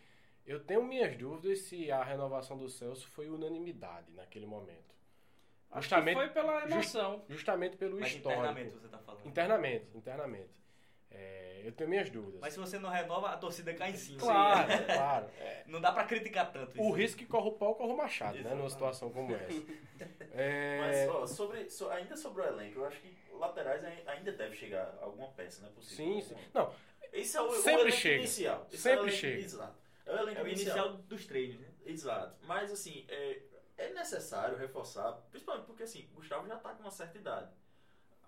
eu 0.45 0.59
tenho 0.59 0.83
minhas 0.83 1.15
dúvidas 1.17 1.59
se 1.59 1.91
a 1.91 2.03
renovação 2.03 2.57
do 2.57 2.69
Celso 2.69 3.07
foi 3.09 3.29
unanimidade 3.29 4.11
naquele 4.13 4.45
momento. 4.45 4.96
Justamente, 5.75 6.15
foi 6.15 6.29
pela 6.29 6.63
emoção. 6.63 7.13
Just, 7.17 7.29
justamente 7.29 7.77
pelo 7.77 7.99
Mas 7.99 8.13
histórico. 8.13 8.41
Internamente 8.41 8.71
você 8.71 8.85
está 8.85 8.97
falando. 8.99 9.25
Internamente, 9.25 9.85
internamente. 9.95 10.57
É, 11.09 11.61
eu 11.63 11.71
tenho 11.71 11.89
minhas 11.89 12.09
dúvidas. 12.09 12.39
Mas 12.39 12.53
se 12.53 12.59
você 12.59 12.77
não 12.77 12.89
renova, 12.89 13.29
a 13.29 13.37
torcida 13.37 13.73
cai 13.73 13.91
em 13.91 13.95
cima. 13.95 14.19
Claro, 14.19 14.85
claro. 14.85 15.27
É. 15.39 15.63
Não 15.67 15.81
dá 15.81 15.91
para 15.91 16.05
criticar 16.05 16.51
tanto 16.51 16.71
isso. 16.71 16.81
O 16.81 16.91
risco 16.91 17.17
que 17.17 17.25
corre 17.25 17.49
o 17.49 17.53
pau, 17.53 17.75
corre 17.75 17.93
o 17.93 17.97
machado, 17.97 18.39
né? 18.39 18.53
Numa 18.53 18.69
situação 18.69 19.11
como 19.11 19.33
essa. 19.35 19.63
é... 20.31 20.79
Mas, 20.79 21.09
ó, 21.09 21.27
sobre, 21.27 21.69
so, 21.69 21.89
ainda 21.89 22.15
sobre 22.15 22.41
o 22.41 22.45
elenco, 22.45 22.79
eu 22.79 22.85
acho 22.85 22.99
que 23.01 23.15
laterais 23.33 23.83
ainda 24.05 24.31
deve 24.31 24.55
chegar 24.55 24.97
alguma 25.01 25.27
peça, 25.29 25.61
não 25.61 25.69
é 25.69 25.71
possível? 25.73 26.05
Sim, 26.05 26.21
sim. 26.21 26.35
Não, 26.53 26.73
esse 27.11 27.37
é 27.37 27.41
o, 27.41 27.51
sempre 27.51 27.89
o 27.89 27.91
chega. 27.91 28.17
inicial. 28.17 28.67
Esse 28.71 28.81
sempre 28.81 28.99
é 28.99 29.03
o 29.03 29.11
chega. 29.11 29.39
Exato. 29.39 29.75
É 30.05 30.13
o 30.13 30.17
elenco 30.19 30.39
é 30.39 30.43
o 30.43 30.47
inicial. 30.47 30.77
inicial 30.77 30.97
dos 31.03 31.25
treinos, 31.25 31.59
né? 31.59 31.67
Exato. 31.85 32.35
Mas, 32.45 32.71
assim, 32.71 33.05
é, 33.09 33.41
é 33.77 33.93
necessário 33.93 34.57
reforçar, 34.57 35.13
principalmente 35.29 35.65
porque 35.65 35.83
assim, 35.83 36.09
Gustavo 36.13 36.47
já 36.47 36.55
está 36.55 36.73
com 36.73 36.81
uma 36.81 36.91
certa 36.91 37.17
idade. 37.17 37.51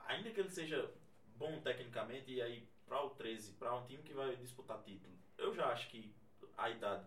Ainda 0.06 0.30
que 0.32 0.40
ele 0.40 0.50
seja 0.50 0.92
bom 1.36 1.60
tecnicamente, 1.62 2.32
e 2.32 2.42
aí 2.42 2.68
para 2.88 3.04
o 3.04 3.12
13, 3.12 3.54
para 3.54 3.76
um 3.76 3.86
time 3.86 4.04
que 4.04 4.14
vai 4.14 4.36
disputar 4.36 4.82
título, 4.84 5.14
eu 5.38 5.54
já 5.54 5.68
acho 5.68 5.90
que 5.90 6.14
a 6.58 6.70
idade 6.70 7.06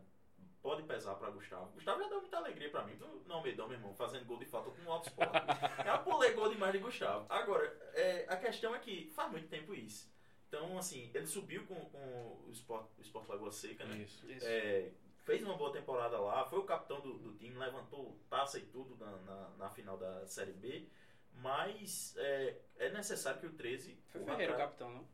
pode 0.62 0.84
pesar 0.84 1.16
para 1.16 1.30
Gustavo. 1.30 1.72
Gustavo 1.72 2.00
já 2.00 2.08
deu 2.08 2.20
muita 2.20 2.36
alegria 2.36 2.70
para 2.70 2.84
mim. 2.84 2.96
Não, 3.26 3.42
Medão, 3.42 3.66
meu 3.66 3.76
irmão, 3.76 3.94
fazendo 3.94 4.24
gol 4.24 4.38
de 4.38 4.46
falta 4.46 4.70
com 4.70 4.88
o 4.88 4.92
alto 4.92 5.08
esporte. 5.08 5.32
já 5.84 5.98
pulei 5.98 6.32
gol 6.32 6.48
demais 6.48 6.72
de 6.72 6.78
Gustavo. 6.78 7.26
Agora, 7.28 7.66
é, 7.94 8.26
a 8.28 8.36
questão 8.36 8.74
é 8.74 8.78
que 8.78 9.10
faz 9.10 9.30
muito 9.30 9.48
tempo 9.48 9.74
isso. 9.74 10.10
Então, 10.48 10.78
assim, 10.78 11.10
ele 11.14 11.26
subiu 11.26 11.66
com, 11.66 11.74
com 11.74 12.44
o 12.46 12.50
Sport, 12.52 12.86
o 12.98 13.02
Sport 13.02 13.28
Lagoa 13.28 13.50
Seca, 13.50 13.84
né? 13.86 13.98
Isso, 13.98 14.30
isso. 14.30 14.46
É, 14.46 14.92
fez 15.24 15.42
uma 15.42 15.56
boa 15.56 15.72
temporada 15.72 16.18
lá, 16.18 16.44
foi 16.44 16.58
o 16.58 16.64
capitão 16.64 17.00
do, 17.00 17.14
do 17.18 17.34
time, 17.34 17.56
levantou 17.56 18.16
taça 18.28 18.58
e 18.58 18.62
tudo 18.62 18.96
na, 18.96 19.16
na, 19.18 19.48
na 19.58 19.70
final 19.70 19.96
da 19.96 20.26
Série 20.26 20.52
B. 20.52 20.86
Mas 21.34 22.14
é, 22.18 22.56
é 22.78 22.90
necessário 22.90 23.40
que 23.40 23.46
o 23.46 23.52
13. 23.52 23.98
Foi 24.10 24.20
o 24.20 24.24
Ferreira 24.24 24.54
o 24.54 24.56
capitão, 24.56 24.90
não? 24.90 25.08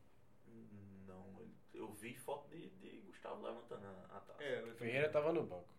Não, 1.07 1.47
eu 1.73 1.91
vi 1.93 2.15
foto 2.15 2.49
de, 2.49 2.69
de 2.69 2.99
Gustavo 3.07 3.41
levantando 3.41 3.85
a, 4.09 4.19
taça. 4.19 4.43
É, 4.43 4.61
Ferreira 4.77 5.07
estava 5.07 5.31
no 5.31 5.43
banco. 5.43 5.69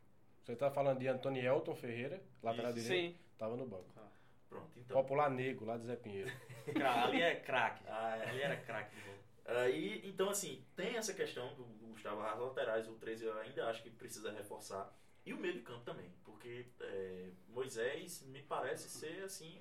Você 0.42 0.52
está 0.52 0.70
falando 0.70 0.98
de 0.98 1.08
Antônio 1.08 1.44
Elton 1.44 1.74
Ferreira, 1.74 2.22
lateral 2.42 2.72
Isso. 2.72 2.80
direito? 2.80 3.12
Sim. 3.12 3.20
Estava 3.32 3.56
no 3.56 3.66
banco. 3.66 3.90
Ah. 3.96 4.08
Pronto, 4.48 4.70
então. 4.76 5.00
Popular 5.00 5.30
Negro, 5.30 5.64
lá 5.64 5.76
de 5.76 5.84
Zé 5.84 5.94
Pinheiro. 5.94 6.30
ali 7.04 7.22
é 7.22 7.36
craque. 7.36 7.84
Ah, 7.86 8.16
é. 8.16 8.28
Ali 8.28 8.42
era 8.42 8.56
craque 8.56 8.96
de 8.96 9.02
bola. 9.02 9.19
Aí, 9.46 10.00
então, 10.04 10.30
assim, 10.30 10.64
tem 10.76 10.96
essa 10.96 11.12
questão 11.12 11.54
do, 11.54 11.64
do 11.64 11.86
Gustavo 11.88 12.22
as 12.22 12.38
laterais, 12.38 12.88
o 12.88 12.94
13 12.94 13.24
eu 13.24 13.38
ainda 13.38 13.66
acho 13.68 13.82
que 13.82 13.90
precisa 13.90 14.30
reforçar. 14.32 14.92
E 15.24 15.34
o 15.34 15.36
meio 15.36 15.54
de 15.54 15.60
campo 15.60 15.84
também, 15.84 16.10
porque 16.24 16.66
é, 16.80 17.30
Moisés 17.48 18.22
me 18.26 18.42
parece 18.42 18.88
ser, 18.88 19.22
assim, 19.22 19.60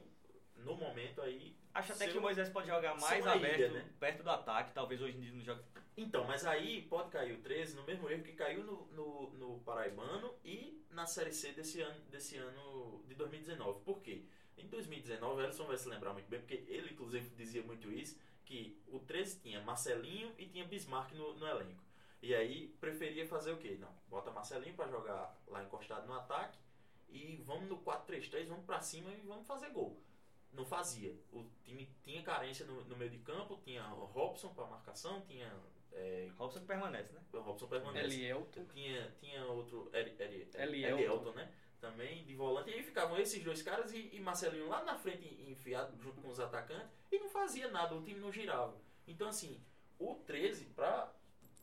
no 0.58 0.76
momento 0.76 1.22
aí. 1.22 1.58
Acho 1.74 1.94
até 1.94 2.08
que 2.08 2.18
o 2.18 2.22
Moisés 2.22 2.50
pode 2.50 2.68
jogar 2.68 3.00
mais 3.00 3.26
aberto, 3.26 3.60
ilha, 3.60 3.72
né? 3.72 3.90
perto 4.00 4.24
do 4.24 4.30
ataque, 4.30 4.74
talvez 4.74 5.02
hoje 5.02 5.18
em 5.18 5.22
dia 5.22 5.34
não 5.34 5.44
jogue. 5.44 5.62
Então, 5.98 6.24
mas 6.24 6.46
aí 6.46 6.84
pode 6.84 7.10
cair 7.10 7.34
o 7.34 7.42
13 7.42 7.76
no 7.76 7.84
mesmo 7.84 8.10
erro 8.10 8.24
que 8.24 8.32
caiu 8.34 8.64
no, 8.64 8.88
no, 8.88 9.30
no 9.32 9.60
Paraibano 9.60 10.34
e 10.44 10.82
na 10.92 11.06
Série 11.06 11.34
C 11.34 11.52
desse 11.52 11.82
ano, 11.82 12.00
desse 12.10 12.38
ano 12.38 13.04
de 13.06 13.16
2019. 13.16 13.82
Por 13.84 14.02
quê? 14.02 14.24
Em 14.58 14.68
2019, 14.68 15.42
o 15.42 15.44
Ellison 15.44 15.66
vai 15.66 15.78
se 15.78 15.88
lembrar 15.88 16.14
muito 16.14 16.30
bem, 16.30 16.40
porque 16.40 16.66
ele, 16.68 16.92
inclusive, 16.92 17.30
dizia 17.36 17.62
muito 17.64 17.92
isso 17.92 18.18
que 18.50 18.82
o 18.88 19.00
13 19.00 19.42
tinha 19.42 19.62
Marcelinho 19.62 20.34
e 20.36 20.48
tinha 20.48 20.66
Bismarck 20.66 21.14
no, 21.14 21.36
no 21.36 21.48
elenco. 21.48 21.84
E 22.20 22.34
aí 22.34 22.68
preferia 22.82 23.28
fazer 23.28 23.52
o 23.52 23.58
quê? 23.58 23.78
Não, 23.80 23.94
bota 24.08 24.32
Marcelinho 24.32 24.74
para 24.74 24.90
jogar 24.90 25.40
lá 25.48 25.64
encostado 25.64 26.08
no 26.08 26.14
ataque 26.14 26.58
e 27.10 27.38
vamos 27.46 27.70
no 27.70 27.78
4-3-3, 27.78 28.48
vamos 28.48 28.66
para 28.66 28.82
cima 28.82 29.12
e 29.12 29.22
vamos 29.22 29.46
fazer 29.46 29.70
gol. 29.70 30.02
Não 30.52 30.66
fazia. 30.66 31.16
O 31.32 31.46
time 31.64 31.88
tinha 32.04 32.24
carência 32.24 32.66
no, 32.66 32.84
no 32.86 32.98
meio 32.98 33.12
de 33.12 33.20
campo, 33.20 33.60
tinha 33.64 33.84
Robson 33.84 34.52
para 34.52 34.66
marcação, 34.66 35.22
tinha 35.22 35.48
é, 35.92 36.32
Robson 36.36 36.66
permanece, 36.66 37.14
né? 37.14 37.22
Robson 37.32 37.68
permanece. 37.68 38.08
Elielton. 38.08 38.66
Tinha, 38.74 39.12
tinha 39.20 39.46
outro. 39.46 39.92
Elielton, 40.94 41.34
né? 41.34 41.54
Também 41.80 42.24
de 42.26 42.36
volante. 42.36 42.70
E 42.70 42.74
aí 42.74 42.84
ficavam 42.84 43.18
esses 43.18 43.44
dois 43.44 43.62
caras 43.62 43.92
e, 43.94 44.10
e, 44.14 44.20
Marcelinho 44.20 44.68
lá 44.68 44.84
na 44.84 44.96
frente 44.96 45.26
enfiado 45.48 45.98
junto 46.02 46.22
com 46.22 46.30
os 46.30 46.40
atacantes 46.40 46.90
e 47.12 47.20
não 47.20 47.30
fazia 47.30 47.70
nada, 47.70 47.96
o 47.96 48.04
time 48.04 48.20
não 48.20 48.32
girava. 48.32 48.76
Então, 49.08 49.28
assim, 49.28 49.62
o 49.98 50.16
13, 50.16 50.66
para 50.66 51.12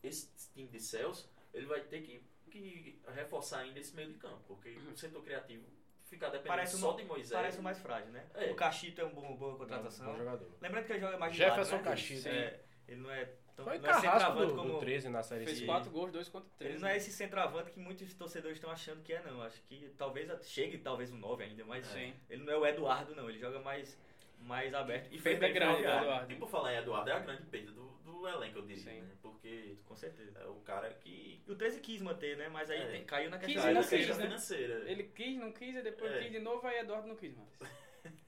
esse 0.03 0.29
time 0.53 0.69
de 0.69 0.81
Celso, 0.81 1.31
ele 1.53 1.67
vai 1.67 1.81
ter 1.81 2.03
que, 2.03 2.23
que 2.51 3.01
reforçar 3.15 3.61
ainda 3.61 3.79
esse 3.79 3.95
meio 3.95 4.09
de 4.09 4.19
campo, 4.19 4.43
porque 4.47 4.71
o 4.71 4.97
setor 4.97 5.23
criativo 5.23 5.65
ficar 6.05 6.27
dependendo 6.27 6.49
parece 6.49 6.79
só 6.79 6.93
de 6.93 7.05
Moisés. 7.05 7.33
Parece 7.33 7.59
o 7.59 7.63
mais 7.63 7.79
frágil, 7.79 8.13
né? 8.13 8.27
É. 8.35 8.51
O 8.51 8.55
Cachito 8.55 9.01
é 9.01 9.05
um 9.05 9.15
bom, 9.15 9.37
boa 9.37 9.57
contratação. 9.57 10.07
É 10.07 10.09
um 10.09 10.13
bom 10.13 10.19
jogador. 10.19 10.51
Lembrando 10.61 10.87
que 10.87 10.93
ele 10.93 11.01
joga 11.01 11.19
mais 11.19 11.33
de 11.33 11.39
Jefferson 11.39 11.77
lado, 11.77 11.85
né? 11.85 11.91
Cachito. 11.91 12.29
É, 12.29 12.61
ele 12.89 13.01
não 13.01 13.11
é 13.11 13.33
então, 13.57 13.65
Foi 13.65 13.79
não 13.79 13.89
é 13.89 13.95
centroavante 13.95 14.53
do, 14.53 14.55
como... 14.59 14.73
do 14.75 14.79
13 14.81 15.09
na 15.09 15.23
Série 15.23 15.47
Fez 15.47 15.63
4 15.63 15.91
gols, 15.91 16.13
2 16.13 16.29
contra 16.29 16.51
3. 16.59 16.73
Ele 16.73 16.81
não 16.83 16.89
é 16.89 16.97
esse 16.99 17.11
centroavante 17.11 17.71
que 17.71 17.81
muitos 17.81 18.13
torcedores 18.13 18.59
estão 18.59 18.71
achando 18.71 19.03
que 19.03 19.15
é, 19.15 19.23
não. 19.23 19.41
Acho 19.41 19.63
que 19.63 19.91
talvez 19.97 20.31
chegue 20.47 20.77
talvez 20.77 21.11
um 21.11 21.17
9 21.17 21.43
ainda, 21.43 21.65
mas 21.65 21.87
Sim. 21.87 22.13
ele 22.29 22.45
não 22.45 22.53
é 22.53 22.59
o 22.59 22.67
Eduardo, 22.67 23.15
não. 23.15 23.31
Ele 23.31 23.39
joga 23.39 23.59
mais, 23.61 23.99
mais 24.41 24.75
aberto. 24.75 25.09
E 25.11 25.19
fez 25.19 25.41
é 25.41 25.49
grande, 25.51 25.81
Eduardo. 25.83 26.31
E 26.31 26.37
por 26.37 26.51
falar 26.51 26.75
em 26.75 26.77
Eduardo, 26.77 27.09
é 27.09 27.15
a 27.15 27.19
grande 27.19 27.45
perda 27.45 27.73
do, 27.73 27.89
do 28.05 28.29
elenco, 28.29 28.59
eu 28.59 28.67
diria, 28.67 28.93
Sim. 28.93 29.01
né? 29.01 29.15
Porque 29.23 29.79
com 29.87 29.97
certeza. 29.97 30.39
é 30.39 30.47
o 30.47 30.57
cara 30.57 30.91
que. 30.91 31.41
E 31.47 31.51
o 31.51 31.57
13 31.57 31.81
quis 31.81 32.03
manter, 32.03 32.37
né? 32.37 32.51
Mas 32.51 32.71
aí 32.71 32.83
é. 32.83 32.87
tem, 32.89 33.05
caiu 33.07 33.31
na 33.31 33.39
questão, 33.39 33.73
questão 33.73 34.17
né? 34.19 34.23
financeira. 34.25 34.91
Ele 34.91 35.05
quis, 35.05 35.39
não 35.39 35.51
quis, 35.51 35.75
e 35.75 35.81
depois 35.81 36.13
é. 36.13 36.19
quis 36.19 36.33
de 36.33 36.41
novo, 36.41 36.67
aí 36.67 36.81
Eduardo 36.81 37.09
não 37.09 37.17
quis 37.17 37.35
mais. 37.35 37.59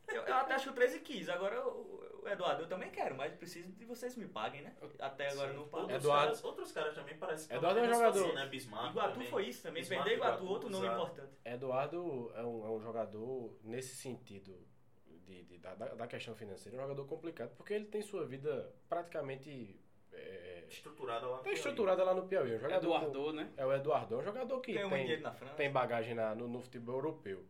Eu, 0.09 0.23
eu, 0.23 0.35
até 0.35 0.55
acho 0.55 0.65
que 0.65 0.71
o 0.71 0.75
13 0.75 1.01
quis. 1.01 1.29
Agora, 1.29 1.67
o, 1.67 2.23
Eduardo, 2.27 2.63
eu 2.63 2.69
também 2.69 2.91
quero, 2.91 3.17
mas 3.17 3.35
preciso 3.35 3.71
de 3.73 3.85
vocês 3.85 4.17
me 4.17 4.27
paguem, 4.27 4.63
né? 4.63 4.75
Até 4.99 5.31
agora 5.31 5.51
Sim. 5.51 5.57
não 5.57 5.69
pagam. 5.69 5.83
Outros, 5.83 6.05
Eduardo... 6.05 6.25
caras, 6.25 6.45
outros 6.45 6.73
caras 6.73 6.95
também 6.95 7.17
parecem 7.17 7.49
que 7.49 7.55
Eduardo 7.55 7.81
é 7.81 7.83
um 7.83 7.95
jogador. 7.95 8.27
Assim, 8.27 8.35
né? 8.35 8.47
Bismarck. 8.47 8.91
Iguatu 8.91 9.13
também. 9.15 9.29
foi 9.29 9.47
isso 9.47 9.63
também. 9.63 9.83
Bismarck, 9.83 10.05
Perder 10.05 10.17
Iguatu, 10.19 10.47
outro 10.47 10.71
nome 10.71 10.87
importante. 10.87 11.33
Eduardo 11.45 12.33
é 12.35 12.43
um, 12.43 12.67
é 12.67 12.71
um 12.71 12.81
jogador 12.81 13.57
nesse 13.63 13.97
sentido 13.97 14.59
de, 15.29 15.45
de 15.45 15.59
da, 15.59 15.75
da, 15.75 16.07
questão 16.07 16.35
financeira, 16.35 16.77
é 16.77 16.81
um 16.81 16.83
jogador 16.83 17.07
complicado, 17.07 17.55
porque 17.57 17.75
ele 17.75 17.85
tem 17.85 18.01
sua 18.03 18.25
vida 18.25 18.73
praticamente 18.89 19.79
é, 20.13 20.65
estruturada 20.69 21.27
lá 21.27 21.37
no 21.37 21.43
tá 21.43 21.53
estruturada 21.53 22.05
lá 22.05 22.15
no 22.15 22.27
Piauí. 22.27 22.57
Um 22.57 22.59
jogador 22.59 22.87
Eduardo, 22.87 23.33
né? 23.33 23.53
É 23.57 23.67
o 23.67 23.73
Eduardo, 23.73 24.15
é 24.15 24.19
um 24.19 24.23
jogador 24.23 24.61
que 24.61 24.73
tem, 24.73 24.89
tem, 24.89 25.23
tem 25.57 25.71
bagagem 25.71 26.15
na, 26.15 26.35
no, 26.35 26.49
no, 26.49 26.61
futebol 26.61 26.97
europeu. 26.97 27.45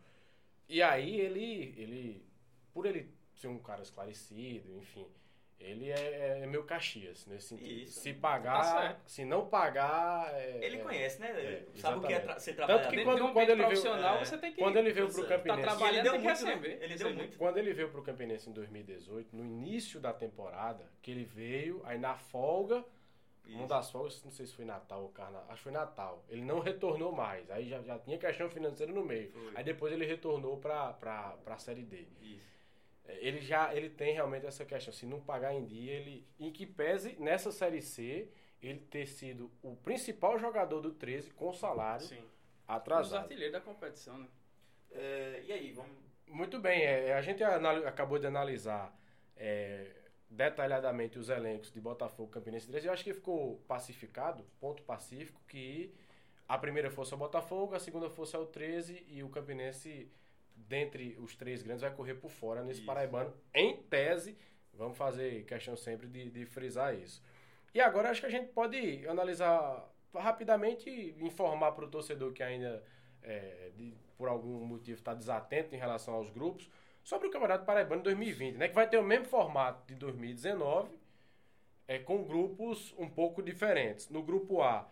E 0.68 0.82
aí 0.82 1.20
ele, 1.20 1.74
ele, 1.76 2.26
por 2.72 2.84
ele 2.84 3.10
ser 3.34 3.48
um 3.48 3.58
cara 3.58 3.82
esclarecido, 3.82 4.76
enfim, 4.76 5.06
ele 5.58 5.90
é, 5.90 6.40
é 6.42 6.46
meio 6.46 6.62
Caxias 6.64 7.26
nesse 7.26 7.48
sentido. 7.48 7.82
Isso. 7.82 8.00
Se 8.00 8.12
pagar, 8.12 8.62
tá 8.62 9.00
se 9.06 9.24
não 9.24 9.48
pagar. 9.48 10.32
É, 10.34 10.60
ele 10.62 10.76
é, 10.76 10.80
conhece, 10.80 11.20
né? 11.20 11.30
É, 11.30 11.66
sabe 11.74 11.98
o 11.98 12.00
que 12.02 12.12
é 12.12 12.20
tra 12.20 12.38
ser 12.38 12.54
trabalhar 12.54 12.82
Tanto 12.82 12.94
que 12.94 13.02
quando, 13.02 13.24
um 13.24 13.32
quando 13.32 13.50
ele 13.50 13.62
profissional, 13.64 14.14
veio, 14.14 14.26
você 14.26 14.38
tem 14.38 14.52
que 14.52 14.58
quando 14.58 14.76
ele 14.76 14.92
veio 14.92 15.10
pro 15.10 15.26
Campinense. 15.26 15.62
Tá 15.62 15.76
trabalhando, 15.76 15.96
ele 15.96 16.02
deu 16.02 16.20
muito, 16.20 16.44
né? 16.44 16.78
Ele 16.80 16.94
deu 16.94 17.14
muito. 17.14 17.38
Quando 17.38 17.56
ele 17.58 17.72
veio 17.72 17.90
pro 17.90 18.02
Campinense 18.02 18.48
em 18.48 18.52
2018, 18.52 19.36
no 19.36 19.44
início 19.44 20.00
da 20.00 20.12
temporada, 20.12 20.84
que 21.02 21.10
ele 21.10 21.24
veio, 21.24 21.82
aí 21.84 21.98
na 21.98 22.14
folga. 22.14 22.84
Isso. 23.49 23.59
Uma 23.59 23.66
das 23.66 23.90
folgas, 23.90 24.22
não 24.22 24.30
sei 24.30 24.46
se 24.46 24.55
foi 24.55 24.64
Natal 24.64 25.03
ou 25.03 25.09
Carnaval, 25.09 25.46
acho 25.49 25.57
que 25.57 25.62
foi 25.64 25.72
Natal. 25.72 26.24
Ele 26.28 26.42
não 26.42 26.61
retornou 26.61 27.11
mais. 27.11 27.51
Aí 27.51 27.68
já, 27.68 27.82
já 27.82 27.99
tinha 27.99 28.18
questão 28.18 28.49
financeira 28.49 28.92
no 28.92 29.05
meio. 29.05 29.32
Foi. 29.32 29.53
Aí 29.57 29.64
depois 29.64 29.92
ele 29.92 30.05
retornou 30.05 30.59
para 30.59 30.96
a 31.46 31.59
Série 31.59 31.82
D. 31.82 32.07
Isso 32.20 32.59
ele 33.09 33.40
já 33.40 33.74
ele 33.74 33.88
tem 33.88 34.12
realmente 34.12 34.46
essa 34.46 34.64
questão. 34.64 34.92
Se 34.92 35.07
não 35.07 35.20
pagar 35.20 35.55
em 35.55 35.64
dia, 35.64 35.92
ele. 35.92 36.26
Em 36.38 36.53
que 36.53 36.66
pese 36.66 37.16
nessa 37.18 37.51
Série 37.51 37.80
C 37.80 38.28
ele 38.61 38.80
ter 38.80 39.07
sido 39.07 39.51
o 39.62 39.76
principal 39.76 40.38
jogador 40.38 40.80
do 40.80 40.92
13 40.92 41.30
com 41.30 41.53
salário 41.53 42.05
Sim. 42.05 42.22
atrasado. 42.66 43.20
Um 43.20 43.22
artilheiro 43.22 43.53
da 43.53 43.61
competição, 43.61 44.18
né? 44.18 44.28
É, 44.90 45.42
e 45.46 45.53
aí, 45.53 45.72
vamos. 45.72 45.92
Muito 46.26 46.59
bem, 46.59 46.82
é, 46.82 47.14
a 47.14 47.22
gente 47.22 47.42
acabou 47.42 48.18
de 48.18 48.26
analisar 48.26 48.94
é, 49.34 49.97
detalhadamente 50.30 51.18
os 51.18 51.28
elencos 51.28 51.72
de 51.72 51.80
Botafogo 51.80 52.30
Campinense 52.30 52.66
13 52.66 52.86
e 52.86 52.88
eu 52.88 52.92
acho 52.92 53.04
que 53.04 53.14
ficou 53.14 53.56
pacificado, 53.66 54.44
ponto 54.60 54.82
pacífico, 54.82 55.40
que 55.48 55.94
a 56.46 56.58
primeira 56.58 56.90
fosse 56.90 57.14
o 57.14 57.16
Botafogo, 57.16 57.74
a 57.74 57.78
segunda 57.78 58.10
fosse 58.10 58.36
o 58.36 58.46
13 58.46 59.04
e 59.08 59.22
o 59.22 59.28
Campinense 59.28 60.10
dentre 60.66 61.16
os 61.20 61.36
três 61.36 61.62
grandes, 61.62 61.82
vai 61.82 61.94
correr 61.94 62.14
por 62.14 62.30
fora 62.30 62.62
nesse 62.62 62.80
isso. 62.80 62.86
paraibano. 62.86 63.32
Em 63.54 63.76
tese, 63.76 64.36
vamos 64.72 64.96
fazer 64.96 65.44
questão 65.44 65.76
sempre 65.76 66.06
de, 66.06 66.30
de 66.30 66.46
frisar 66.46 66.94
isso. 66.94 67.22
E 67.74 67.80
agora 67.80 68.10
acho 68.10 68.20
que 68.20 68.26
a 68.26 68.30
gente 68.30 68.48
pode 68.48 69.06
analisar 69.06 69.88
rapidamente 70.14 70.88
e 70.88 71.16
informar 71.24 71.72
para 71.72 71.84
o 71.84 71.88
torcedor 71.88 72.32
que 72.32 72.42
ainda, 72.42 72.82
é, 73.22 73.70
de, 73.76 73.94
por 74.16 74.28
algum 74.28 74.64
motivo, 74.64 74.98
está 74.98 75.14
desatento 75.14 75.74
em 75.74 75.78
relação 75.78 76.14
aos 76.14 76.30
grupos, 76.30 76.68
sobre 77.09 77.26
o 77.26 77.30
Campeonato 77.30 77.64
Paraibano 77.64 78.02
2020, 78.02 78.56
né, 78.56 78.68
que 78.68 78.74
vai 78.74 78.86
ter 78.86 78.98
o 78.98 79.02
mesmo 79.02 79.24
formato 79.24 79.82
de 79.86 79.94
2019, 79.94 80.94
é, 81.86 81.98
com 81.98 82.22
grupos 82.22 82.94
um 82.98 83.09
pouco 83.09 83.42
diferentes. 83.42 84.11
No 84.11 84.22
grupo 84.22 84.61
A, 84.61 84.86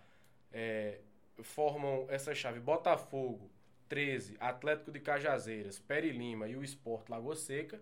é, 0.51 1.01
formam 1.43 2.07
essa 2.09 2.35
chave 2.35 2.59
Botafogo, 2.59 3.51
13, 3.87 4.35
Atlético 4.41 4.91
de 4.91 4.99
Cajazeiras, 4.99 5.79
Peri 5.79 6.11
Lima 6.11 6.49
e 6.49 6.57
o 6.57 6.64
Esporte 6.64 7.11
Lagoa 7.11 7.37
Seca. 7.37 7.79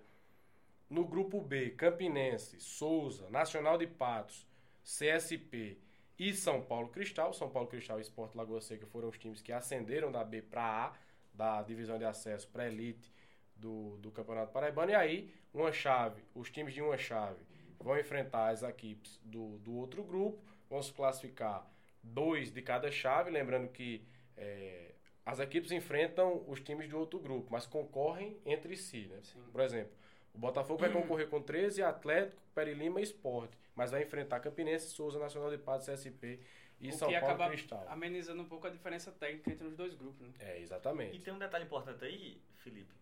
No 0.90 1.04
grupo 1.04 1.40
B, 1.40 1.70
Campinense, 1.70 2.58
Souza, 2.58 3.30
Nacional 3.30 3.78
de 3.78 3.86
Patos, 3.86 4.44
CSP 4.82 5.78
e 6.18 6.34
São 6.34 6.60
Paulo 6.60 6.88
Cristal. 6.88 7.32
São 7.32 7.48
Paulo 7.48 7.68
Cristal 7.68 8.00
e 8.00 8.02
Esporte 8.02 8.36
Lagoa 8.36 8.60
Seca 8.60 8.84
foram 8.84 9.10
os 9.10 9.16
times 9.16 9.40
que 9.40 9.52
ascenderam 9.52 10.10
da 10.10 10.24
B 10.24 10.42
para 10.42 10.86
A, 10.86 10.92
da 11.32 11.62
divisão 11.62 11.98
de 11.98 12.04
acesso 12.04 12.48
para 12.48 12.66
elite 12.66 13.13
do, 13.56 13.96
do 13.98 14.10
Campeonato 14.10 14.52
Paraibano. 14.52 14.90
E 14.90 14.94
aí, 14.94 15.34
uma 15.52 15.72
chave, 15.72 16.22
os 16.34 16.50
times 16.50 16.74
de 16.74 16.82
uma 16.82 16.96
chave 16.96 17.40
vão 17.78 17.98
enfrentar 17.98 18.48
as 18.48 18.62
equipes 18.62 19.20
do, 19.24 19.58
do 19.58 19.74
outro 19.74 20.02
grupo, 20.02 20.42
vão 20.68 20.82
se 20.82 20.92
classificar 20.92 21.68
dois 22.02 22.50
de 22.50 22.62
cada 22.62 22.90
chave, 22.90 23.30
lembrando 23.30 23.68
que 23.68 24.04
é, 24.36 24.92
as 25.24 25.40
equipes 25.40 25.72
enfrentam 25.72 26.44
os 26.46 26.60
times 26.60 26.88
do 26.88 26.98
outro 26.98 27.18
grupo, 27.18 27.48
mas 27.50 27.66
concorrem 27.66 28.38
entre 28.44 28.76
si, 28.76 29.06
né? 29.06 29.20
Sim. 29.22 29.42
Por 29.50 29.60
exemplo, 29.60 29.92
o 30.34 30.38
Botafogo 30.38 30.80
vai 30.80 30.90
concorrer 30.92 31.28
com 31.28 31.40
13, 31.40 31.82
Atlético, 31.82 32.42
Perilima 32.54 33.00
e 33.00 33.04
Esporte, 33.04 33.56
mas 33.74 33.90
vai 33.90 34.02
enfrentar 34.02 34.40
Campinense, 34.40 34.88
Souza, 34.88 35.18
Nacional 35.18 35.50
de 35.50 35.58
Paz, 35.58 35.86
CSP 35.86 36.40
e 36.80 36.88
o 36.88 36.92
São 36.92 37.08
que 37.08 37.18
Paulo 37.18 37.34
acaba 37.34 37.48
Cristal. 37.50 37.84
amenizando 37.88 38.42
um 38.42 38.46
pouco 38.46 38.66
a 38.66 38.70
diferença 38.70 39.12
técnica 39.12 39.50
entre 39.50 39.66
os 39.66 39.76
dois 39.76 39.94
grupos, 39.94 40.26
né? 40.26 40.34
É, 40.40 40.60
exatamente. 40.60 41.16
E 41.16 41.20
tem 41.20 41.32
um 41.32 41.38
detalhe 41.38 41.64
importante 41.64 42.04
aí, 42.04 42.40
Felipe, 42.56 42.92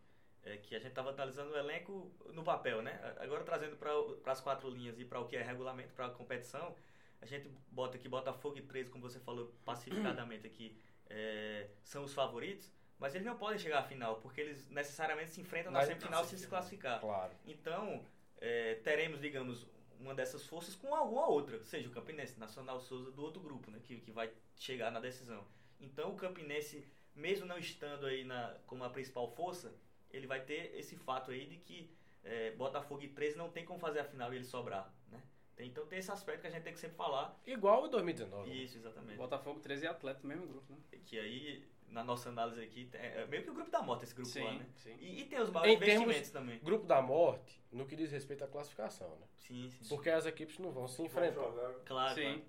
é 0.44 0.56
que 0.56 0.74
a 0.74 0.78
gente 0.78 0.88
estava 0.88 1.10
analisando 1.10 1.52
o 1.52 1.56
elenco 1.56 2.10
no 2.32 2.42
papel, 2.42 2.82
né? 2.82 2.98
Agora 3.18 3.44
trazendo 3.44 3.76
para 3.76 4.32
as 4.32 4.40
quatro 4.40 4.68
linhas 4.68 4.98
e 4.98 5.04
para 5.04 5.20
o 5.20 5.26
que 5.26 5.36
é 5.36 5.42
regulamento, 5.42 5.92
para 5.94 6.06
a 6.06 6.10
competição, 6.10 6.74
a 7.20 7.26
gente 7.26 7.48
bota 7.70 7.96
aqui 7.96 8.08
Botafogo 8.08 8.58
e 8.58 8.62
13, 8.62 8.90
como 8.90 9.08
você 9.08 9.20
falou 9.20 9.54
pacificadamente 9.64 10.46
aqui, 10.46 10.76
é, 11.08 11.68
são 11.84 12.02
os 12.04 12.12
favoritos, 12.12 12.70
mas 12.98 13.14
eles 13.14 13.26
não 13.26 13.36
podem 13.36 13.58
chegar 13.58 13.78
à 13.78 13.82
final, 13.82 14.16
porque 14.16 14.40
eles 14.40 14.68
necessariamente 14.68 15.30
se 15.30 15.40
enfrentam 15.40 15.70
na 15.70 15.84
semifinal 15.84 16.24
se 16.24 16.36
se 16.36 16.48
classificar. 16.48 17.00
Claro. 17.00 17.32
Então, 17.46 18.04
é, 18.40 18.74
teremos, 18.76 19.20
digamos, 19.20 19.66
uma 20.00 20.14
dessas 20.14 20.44
forças 20.46 20.74
com 20.74 20.92
alguma 20.92 21.28
outra, 21.28 21.62
seja 21.64 21.88
o 21.88 21.92
Campinense, 21.92 22.38
Nacional 22.40 22.80
Souza 22.80 23.12
do 23.12 23.22
outro 23.22 23.40
grupo, 23.40 23.70
né, 23.70 23.78
que, 23.84 24.00
que 24.00 24.10
vai 24.10 24.32
chegar 24.56 24.90
na 24.90 24.98
decisão. 24.98 25.46
Então, 25.80 26.12
o 26.12 26.16
Campinense, 26.16 26.84
mesmo 27.14 27.46
não 27.46 27.58
estando 27.58 28.06
aí 28.06 28.24
na, 28.24 28.56
como 28.66 28.82
a 28.82 28.90
principal 28.90 29.28
força, 29.28 29.72
ele 30.12 30.26
vai 30.26 30.40
ter 30.40 30.74
esse 30.76 30.96
fato 30.96 31.30
aí 31.30 31.46
de 31.46 31.56
que 31.56 31.90
é, 32.24 32.52
Botafogo 32.52 33.02
e 33.02 33.08
13 33.08 33.36
não 33.36 33.50
tem 33.50 33.64
como 33.64 33.78
fazer 33.78 34.00
a 34.00 34.04
final 34.04 34.32
e 34.32 34.36
ele 34.36 34.44
sobrar, 34.44 34.92
né? 35.10 35.22
Tem, 35.56 35.68
então 35.68 35.86
tem 35.86 35.98
esse 35.98 36.10
aspecto 36.10 36.40
que 36.40 36.46
a 36.46 36.50
gente 36.50 36.62
tem 36.62 36.72
que 36.72 36.78
sempre 36.78 36.96
falar. 36.96 37.38
Igual 37.46 37.84
o 37.84 37.88
2019. 37.88 38.64
Isso, 38.64 38.78
exatamente. 38.78 39.16
Botafogo 39.16 39.60
13 39.60 39.84
e 39.84 39.88
Atlético, 39.88 40.26
mesmo 40.26 40.46
grupo, 40.46 40.72
né? 40.72 40.78
Que 41.04 41.18
aí, 41.18 41.64
na 41.88 42.02
nossa 42.02 42.30
análise 42.30 42.62
aqui, 42.62 42.88
é 42.94 43.26
meio 43.26 43.42
que 43.42 43.50
o 43.50 43.54
grupo 43.54 43.70
da 43.70 43.82
morte 43.82 44.04
esse 44.04 44.14
grupo 44.14 44.30
sim, 44.30 44.42
lá, 44.42 44.54
né? 44.54 44.66
Sim. 44.76 44.96
E, 44.98 45.20
e 45.20 45.24
tem 45.26 45.40
os 45.40 45.50
maiores 45.50 45.74
em 45.74 45.76
investimentos 45.76 46.30
também. 46.30 46.58
Grupo 46.60 46.86
da 46.86 47.02
morte, 47.02 47.62
no 47.70 47.86
que 47.86 47.94
diz 47.94 48.10
respeito 48.10 48.44
à 48.44 48.48
classificação, 48.48 49.10
né? 49.16 49.26
Sim, 49.36 49.70
sim. 49.70 49.88
Porque 49.88 50.08
as 50.08 50.24
equipes 50.24 50.58
não 50.58 50.70
vão 50.70 50.88
se 50.88 51.02
enfrentar. 51.02 51.50
Claro, 51.84 52.14
sim. 52.14 52.22
Claro. 52.22 52.42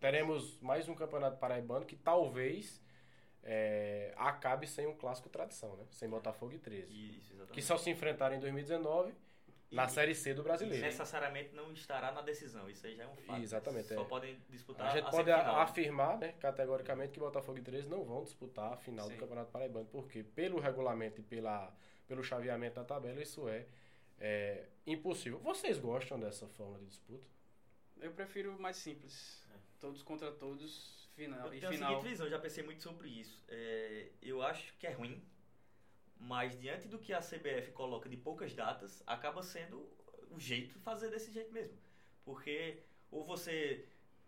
Teremos 0.00 0.58
mais 0.60 0.88
um 0.88 0.94
campeonato 0.94 1.38
paraibano 1.38 1.84
que 1.84 1.96
talvez 1.96 2.82
é, 3.42 4.12
acabe 4.16 4.66
sem 4.66 4.86
um 4.86 4.94
clássico 4.96 5.28
tradição, 5.28 5.76
né? 5.76 5.84
Sem 5.90 6.08
Botafogo 6.08 6.52
e 6.52 6.58
13. 6.58 6.92
Isso, 6.92 7.32
exatamente. 7.32 7.52
Que 7.52 7.62
só 7.62 7.76
se 7.76 7.90
enfrentaram 7.90 8.36
em 8.36 8.40
2019 8.40 9.14
na 9.72 9.88
Série 9.88 10.14
C 10.14 10.34
do 10.34 10.42
brasileiro. 10.42 10.84
Necessariamente 10.84 11.54
não 11.54 11.72
estará 11.72 12.12
na 12.12 12.20
decisão, 12.20 12.68
isso 12.68 12.86
aí 12.86 12.94
já 12.94 13.04
é 13.04 13.06
um 13.06 13.16
fato. 13.16 13.42
Exatamente. 13.42 13.88
Só 13.88 14.02
é. 14.02 14.04
podem 14.04 14.38
disputar 14.48 14.86
a 14.86 14.90
gente 14.90 15.06
a 15.06 15.10
pode 15.10 15.30
semifinal. 15.30 15.60
afirmar, 15.60 16.18
né, 16.18 16.34
categoricamente, 16.38 17.12
que 17.12 17.18
Botafogo 17.18 17.58
e 17.58 17.62
13 17.62 17.88
não 17.88 18.04
vão 18.04 18.22
disputar 18.22 18.74
a 18.74 18.76
final 18.76 19.06
Sim. 19.06 19.14
do 19.14 19.20
Campeonato 19.20 19.50
Paraibano, 19.50 19.86
porque 19.86 20.22
pelo 20.22 20.60
regulamento 20.60 21.20
e 21.20 21.24
pela, 21.24 21.74
pelo 22.06 22.22
chaveamento 22.22 22.76
da 22.76 22.84
tabela, 22.84 23.20
isso 23.22 23.48
é, 23.48 23.66
é 24.20 24.66
impossível. 24.86 25.38
Vocês 25.40 25.78
gostam 25.78 26.20
dessa 26.20 26.46
forma 26.46 26.78
de 26.78 26.86
disputa? 26.86 27.26
Eu 28.00 28.12
prefiro 28.12 28.60
mais 28.60 28.76
simples. 28.76 29.42
É. 29.54 29.58
Todos 29.80 30.02
contra 30.02 30.30
todos, 30.30 31.01
final. 31.14 31.46
Eu 31.48 31.54
e 31.54 31.60
tenho 31.60 31.72
final. 31.72 31.92
a 31.92 31.96
seguinte 31.96 32.10
visão, 32.10 32.28
já 32.28 32.38
pensei 32.38 32.64
muito 32.64 32.82
sobre 32.82 33.08
isso. 33.08 33.44
É, 33.48 34.08
eu 34.20 34.42
acho 34.42 34.74
que 34.78 34.86
é 34.86 34.92
ruim, 34.92 35.22
mas 36.18 36.58
diante 36.58 36.88
do 36.88 36.98
que 36.98 37.12
a 37.12 37.20
CBF 37.20 37.72
coloca 37.72 38.08
de 38.08 38.16
poucas 38.16 38.54
datas, 38.54 39.02
acaba 39.06 39.42
sendo 39.42 39.88
o 40.30 40.38
jeito 40.38 40.74
de 40.74 40.78
fazer 40.80 41.10
desse 41.10 41.30
jeito 41.30 41.52
mesmo. 41.52 41.78
Porque 42.24 42.82
ou 43.10 43.24
você 43.24 43.86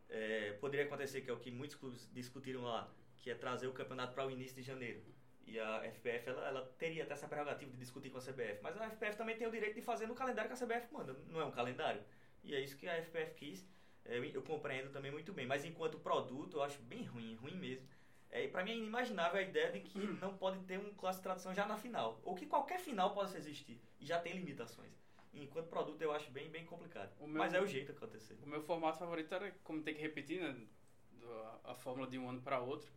é, 0.09 0.53
poderia 0.61 0.87
acontecer, 0.87 1.22
que 1.22 1.30
é 1.30 1.32
o 1.32 1.39
que 1.39 1.51
muitos 1.51 1.76
clubes 1.76 2.09
discutiram 2.12 2.62
lá, 2.62 2.93
que 3.16 3.30
é 3.30 3.35
trazer 3.35 3.66
o 3.66 3.72
campeonato 3.72 4.12
para 4.12 4.26
o 4.26 4.30
início 4.30 4.55
de 4.55 4.62
janeiro. 4.62 5.03
E 5.47 5.59
a 5.59 5.82
FPF 5.85 6.28
ela, 6.28 6.49
ela, 6.49 6.74
teria 6.78 7.05
até 7.05 7.12
essa 7.12 7.28
prerrogativa 7.28 7.70
de 7.70 7.76
discutir 7.76 8.11
com 8.11 8.18
a 8.18 8.20
CBF, 8.20 8.61
mas 8.62 8.76
a 8.76 8.91
FPF 8.91 9.16
também 9.16 9.37
tem 9.37 9.47
o 9.47 9.51
direito 9.51 9.74
de 9.74 9.82
fazer 9.82 10.07
no 10.07 10.14
calendário 10.14 10.51
que 10.51 10.62
a 10.62 10.66
CBF 10.66 10.93
manda, 10.93 11.14
não 11.28 11.41
é 11.41 11.45
um 11.45 11.51
calendário. 11.51 12.03
E 12.43 12.55
é 12.55 12.61
isso 12.61 12.76
que 12.76 12.89
a 12.89 12.97
FPF 13.03 13.35
quis. 13.35 13.66
É, 14.05 14.18
eu, 14.18 14.24
eu 14.24 14.42
compreendo 14.42 14.90
também 14.90 15.11
muito 15.11 15.32
bem, 15.32 15.46
mas 15.46 15.64
enquanto 15.64 15.98
produto 15.98 16.57
eu 16.57 16.62
acho 16.62 16.80
bem 16.82 17.05
ruim, 17.05 17.34
ruim 17.36 17.57
mesmo. 17.57 17.86
É, 18.30 18.48
para 18.48 18.64
mim 18.64 18.72
é 18.72 18.74
inimaginável 18.74 19.38
a 19.38 19.42
ideia 19.42 19.70
de 19.70 19.80
que 19.80 19.98
não 20.20 20.36
pode 20.36 20.59
ter 20.64 20.78
um 20.78 20.92
classe 20.94 21.18
de 21.18 21.22
tradução 21.22 21.55
já 21.55 21.66
na 21.66 21.76
final, 21.76 22.20
ou 22.24 22.34
que 22.34 22.46
qualquer 22.46 22.80
final 22.80 23.14
possa 23.14 23.38
existir 23.38 23.80
e 24.00 24.05
já 24.05 24.18
tem 24.18 24.32
limitações. 24.32 24.92
enquanto 25.32 25.68
produto 25.68 26.02
eu 26.02 26.12
acho 26.12 26.30
bem, 26.30 26.50
bem 26.50 26.64
complicado. 26.64 27.12
Meu, 27.20 27.28
Mas 27.28 27.55
é 27.55 27.61
o 27.61 27.66
jeito 27.66 27.92
de 27.92 27.98
acontecer. 27.98 28.36
O 28.42 28.48
meu 28.48 28.61
formato 28.61 28.98
favorito 28.98 29.32
era, 29.32 29.50
como 29.62 29.82
tem 29.82 29.94
que 29.94 30.02
repetir, 30.02 30.40
né? 30.40 30.66
A, 31.64 31.70
a 31.70 31.74
fórmula 31.74 32.09
de 32.09 32.18
um 32.18 32.28
ano 32.28 32.42
para 32.42 32.61
outro. 32.61 32.92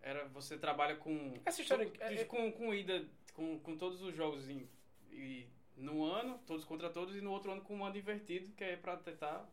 Era 0.00 0.26
você 0.28 0.58
trabalha 0.58 0.96
com. 0.96 1.40
Essa 1.46 1.62
história. 1.62 1.90
É, 1.98 2.14
é, 2.14 2.24
com, 2.24 2.52
com 2.52 2.74
ida, 2.74 3.08
com, 3.32 3.58
com 3.60 3.76
todos 3.76 4.02
os 4.02 4.14
jogos 4.14 4.48
em, 4.50 4.68
e, 5.10 5.46
no 5.76 6.04
ano, 6.04 6.38
todos 6.46 6.64
contra 6.64 6.90
todos, 6.90 7.16
e 7.16 7.22
no 7.22 7.32
outro 7.32 7.50
ano 7.50 7.62
com 7.62 7.76
um 7.78 7.84
ano 7.84 7.96
invertido, 7.96 8.52
que 8.52 8.62
é 8.62 8.76
para 8.76 8.98
tentar 8.98 9.50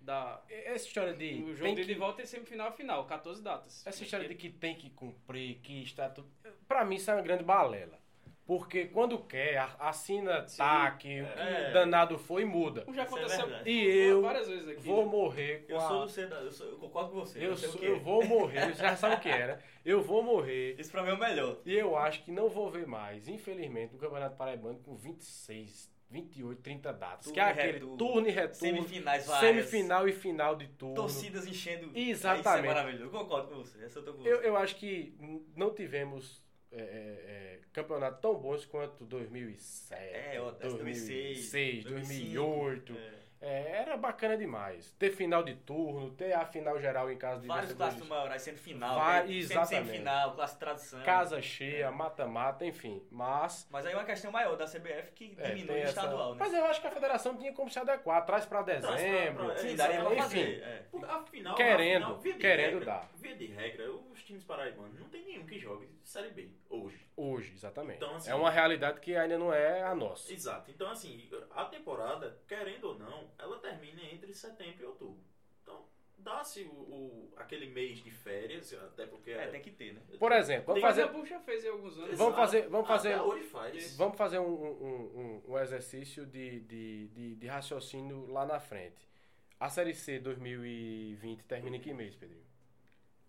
da 0.00 0.42
essa 0.48 0.86
história 0.86 1.14
de 1.14 1.42
o 1.42 1.54
jogo 1.54 1.74
de 1.74 1.84
que... 1.84 1.94
volta 1.94 2.22
é 2.22 2.26
semifinal 2.26 2.72
final 2.72 3.06
14 3.06 3.42
datas 3.42 3.86
essa 3.86 4.02
história 4.02 4.28
de 4.28 4.34
que 4.34 4.50
tem 4.50 4.76
que 4.76 4.90
cumprir 4.90 5.60
que 5.60 5.82
está 5.82 6.08
tudo 6.08 6.28
para 6.68 6.84
mim 6.84 6.96
isso 6.96 7.10
é 7.10 7.14
uma 7.14 7.22
grande 7.22 7.42
balela 7.42 8.04
porque 8.46 8.86
quando 8.86 9.18
quer, 9.20 9.74
assina 9.78 10.46
Sim, 10.46 10.58
TAC, 10.58 11.08
é, 11.08 11.22
o 11.22 11.26
que 11.26 11.40
é. 11.40 11.70
danado 11.70 12.18
foi 12.18 12.42
e 12.42 12.44
muda. 12.44 12.84
Já 12.92 13.04
aconteceu 13.04 13.46
é 13.54 13.62
e 13.64 13.86
eu 14.08 14.20
várias 14.20 14.46
vezes 14.46 14.68
aqui, 14.68 14.82
vou 14.82 15.06
né? 15.06 15.10
morrer. 15.10 15.64
eu 15.66 15.78
a... 15.78 15.80
sou 15.80 16.00
do 16.02 16.08
Seda, 16.10 16.36
eu, 16.36 16.52
sou, 16.52 16.66
eu 16.66 16.76
concordo 16.76 17.10
com 17.10 17.20
você. 17.20 17.46
Eu, 17.46 17.56
sou, 17.56 17.80
eu 17.80 17.98
vou 18.00 18.22
morrer, 18.26 18.74
você 18.74 18.82
já 18.82 18.96
sabe 18.96 19.14
o 19.14 19.20
que 19.20 19.30
era. 19.30 19.60
Eu 19.82 20.02
vou 20.02 20.22
morrer. 20.22 20.78
Isso 20.78 20.90
pra 20.90 21.02
mim 21.02 21.08
é 21.08 21.14
o 21.14 21.18
melhor. 21.18 21.58
E 21.64 21.74
eu 21.74 21.96
acho 21.96 22.22
que 22.22 22.30
não 22.30 22.50
vou 22.50 22.70
ver 22.70 22.86
mais, 22.86 23.28
infelizmente, 23.28 23.94
o 23.94 23.98
Campeonato 23.98 24.36
Paraibano 24.36 24.78
com 24.80 24.94
26 24.94 25.90
28, 26.10 26.62
30 26.62 26.92
datas. 26.92 27.24
Turno 27.24 27.34
que 27.34 27.40
é 27.40 27.42
aquele 27.42 27.72
retorno, 27.72 27.96
turno 27.96 28.28
e 28.28 28.30
retorno. 28.30 28.54
Semifinais 28.54 29.26
várias. 29.26 29.68
Semifinal 29.68 30.08
e 30.08 30.12
final 30.12 30.56
de 30.56 30.68
turno. 30.68 30.94
Torcidas 30.94 31.46
enchendo. 31.46 31.90
Exatamente. 31.96 32.40
Isso 32.40 32.48
é 32.48 32.62
maravilhoso. 32.62 33.04
Eu 33.04 33.10
concordo 33.10 33.48
com 33.48 33.56
você. 33.56 33.84
Essa 33.84 33.98
eu, 33.98 34.04
tô 34.04 34.12
com 34.12 34.22
você. 34.22 34.32
Eu, 34.32 34.42
eu 34.42 34.56
acho 34.56 34.76
que 34.76 35.16
não 35.56 35.74
tivemos 35.74 36.42
é, 36.70 36.80
é, 36.80 36.82
é 36.82 37.60
campeonatos 37.72 38.20
tão 38.20 38.34
bons 38.36 38.64
quanto 38.64 39.04
2007, 39.04 40.02
é, 40.02 40.38
2006, 40.60 41.50
2006 41.50 41.84
2008. 41.84 42.92
É. 42.92 43.23
É, 43.44 43.82
era 43.82 43.96
bacana 43.96 44.38
demais. 44.38 44.90
Ter 44.98 45.10
final 45.10 45.42
de 45.42 45.54
turno, 45.54 46.10
ter 46.12 46.32
a 46.32 46.46
final 46.46 46.80
geral 46.80 47.12
em 47.12 47.16
casa 47.16 47.42
de 47.42 47.46
Vários 47.46 47.74
clássicos 47.74 48.08
maiorais 48.08 48.40
sendo 48.40 48.56
final. 48.56 48.98
Vai, 48.98 49.26
né? 49.26 49.34
exatamente. 49.34 49.98
final, 49.98 50.34
classe 50.34 50.58
tradição. 50.58 51.02
Casa 51.02 51.42
cheia, 51.42 51.90
mata-mata, 51.90 52.64
é. 52.64 52.68
enfim. 52.68 53.02
Mas. 53.10 53.68
Mas 53.70 53.84
aí 53.84 53.92
é 53.92 53.96
uma 53.96 54.04
questão 54.04 54.32
maior 54.32 54.56
da 54.56 54.64
CBF 54.64 55.12
que 55.14 55.34
é, 55.36 55.50
diminui 55.50 55.82
o 55.82 55.84
estadual, 55.84 56.34
né? 56.34 56.38
Mas 56.40 56.54
eu 56.54 56.64
acho 56.64 56.80
que 56.80 56.86
a 56.86 56.90
federação 56.90 57.36
tinha 57.36 57.52
como 57.52 57.70
se 57.70 57.78
adequar, 57.78 58.24
traz 58.24 58.46
para 58.46 58.62
dezembro. 58.62 59.44
Pra, 59.44 59.54
pra, 59.54 59.58
sim, 59.58 59.76
daria 59.76 60.00
pra 60.02 60.16
fazer. 60.16 60.62
É. 60.62 60.82
Afinal, 61.06 61.54
querendo, 61.54 62.14
afinal, 62.14 62.38
querendo 62.38 62.78
regra, 62.78 62.84
dar. 62.86 63.10
Via 63.16 63.36
de 63.36 63.46
regra, 63.46 63.92
os 63.92 64.22
times 64.24 64.42
paraibanos 64.44 64.98
não 64.98 65.08
tem 65.08 65.22
nenhum 65.22 65.44
que 65.44 65.58
jogue 65.58 65.86
Série 66.02 66.30
B 66.30 66.48
hoje. 66.70 67.06
Hoje, 67.16 67.52
exatamente. 67.52 67.98
Então, 67.98 68.16
assim, 68.16 68.30
é 68.30 68.34
uma 68.34 68.50
realidade 68.50 69.00
que 69.00 69.14
ainda 69.14 69.38
não 69.38 69.52
é 69.52 69.82
a 69.82 69.94
nossa. 69.94 70.32
Exato. 70.32 70.70
Então, 70.70 70.90
assim, 70.90 71.28
a 71.52 71.64
temporada, 71.64 72.36
querendo 72.48 72.84
ou 72.88 72.98
não, 72.98 73.30
ela 73.38 73.58
termina 73.58 74.02
entre 74.02 74.34
setembro 74.34 74.82
e 74.82 74.86
outubro. 74.86 75.22
Então, 75.62 75.86
dá-se 76.18 76.64
o, 76.64 76.72
o, 76.72 77.34
aquele 77.36 77.66
mês 77.66 78.02
de 78.02 78.10
férias, 78.10 78.72
até 78.72 79.06
porque... 79.06 79.30
É, 79.30 79.46
tem 79.46 79.62
que 79.62 79.70
ter, 79.70 79.94
né? 79.94 80.02
Por 80.18 80.32
exemplo, 80.32 80.66
vamos 80.66 80.80
fazer... 80.80 81.02
A 81.04 81.24
já 81.24 81.40
fez 81.40 81.64
em 81.64 81.68
alguns 81.68 81.96
anos. 81.98 82.18
Vamos 82.18 82.34
fazer... 82.34 82.68
Vamos 82.68 82.88
fazer, 82.88 83.20
hoje 83.20 83.44
faz. 83.44 83.96
Vamos 83.96 84.16
fazer 84.16 84.38
um, 84.40 84.52
um, 84.52 85.42
um, 85.46 85.52
um 85.52 85.58
exercício 85.58 86.26
de, 86.26 86.60
de, 86.60 87.08
de, 87.08 87.34
de, 87.36 87.46
raciocínio 87.46 88.26
lá 88.26 88.44
na 88.44 88.58
frente. 88.58 89.08
A 89.60 89.68
Série 89.68 89.94
C 89.94 90.18
2020 90.18 91.44
termina 91.44 91.76
em 91.76 91.80
que 91.80 91.94
mês, 91.94 92.16
Pedrinho? 92.16 92.44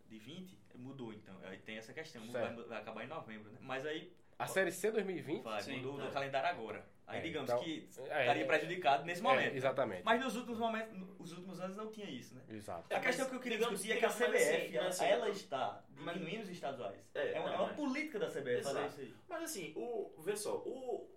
De 0.08 0.18
20? 0.18 0.65
Mudou, 0.78 1.14
então. 1.14 1.36
Aí 1.44 1.58
tem 1.60 1.78
essa 1.78 1.94
questão. 1.94 2.26
Vai, 2.32 2.54
vai, 2.54 2.80
acabar 2.80 3.04
em 3.04 3.08
novembro, 3.08 3.52
né? 3.52 3.60
Mas 3.62 3.86
aí... 3.86 4.14
A 4.38 4.48
Série 4.48 4.72
C 4.72 4.92
2020? 4.92 5.44
Vai, 5.44 5.62
Sim, 5.62 5.78
mudou 5.78 5.98
no 5.98 6.12
calendário 6.12 6.50
agora. 6.50 6.86
Aí 7.08 7.20
é, 7.20 7.22
digamos 7.22 7.50
então, 7.50 7.64
que 7.64 7.88
é, 8.00 8.22
estaria 8.22 8.44
é, 8.44 8.48
prejudicado 8.48 9.06
nesse 9.06 9.22
momento. 9.22 9.54
É, 9.54 9.56
exatamente. 9.56 10.04
Mas 10.04 10.24
nos 10.24 10.36
últimos 10.36 10.58
momentos, 10.58 10.98
os 11.20 11.32
últimos 11.34 11.60
anos 11.60 11.78
não 11.78 11.92
tinha 11.92 12.10
isso, 12.10 12.34
né? 12.34 12.42
Exato. 12.50 12.94
A 12.94 13.00
questão 13.00 13.30
que 13.30 13.36
eu 13.36 13.40
queria 13.40 13.60
discutir 13.60 13.92
é 13.92 13.98
que 13.98 14.06
a 14.06 14.10
CBF, 14.10 14.76
ela, 14.76 14.88
assim, 14.88 15.06
ela 15.06 15.30
está 15.30 15.84
diminuindo 15.90 16.42
os 16.42 16.50
estaduais. 16.50 17.00
É, 17.14 17.34
é 17.34 17.40
uma, 17.40 17.52
não, 17.52 17.66
uma 17.66 17.74
política 17.74 18.18
da 18.18 18.28
CBF 18.28 18.50
exato. 18.50 18.76
fazer 18.76 18.88
isso 18.88 19.02
aí. 19.02 19.16
Mas 19.30 19.44
assim, 19.44 19.74
o, 19.76 20.16
vê 20.20 20.36
só, 20.36 20.58
o, 20.58 21.08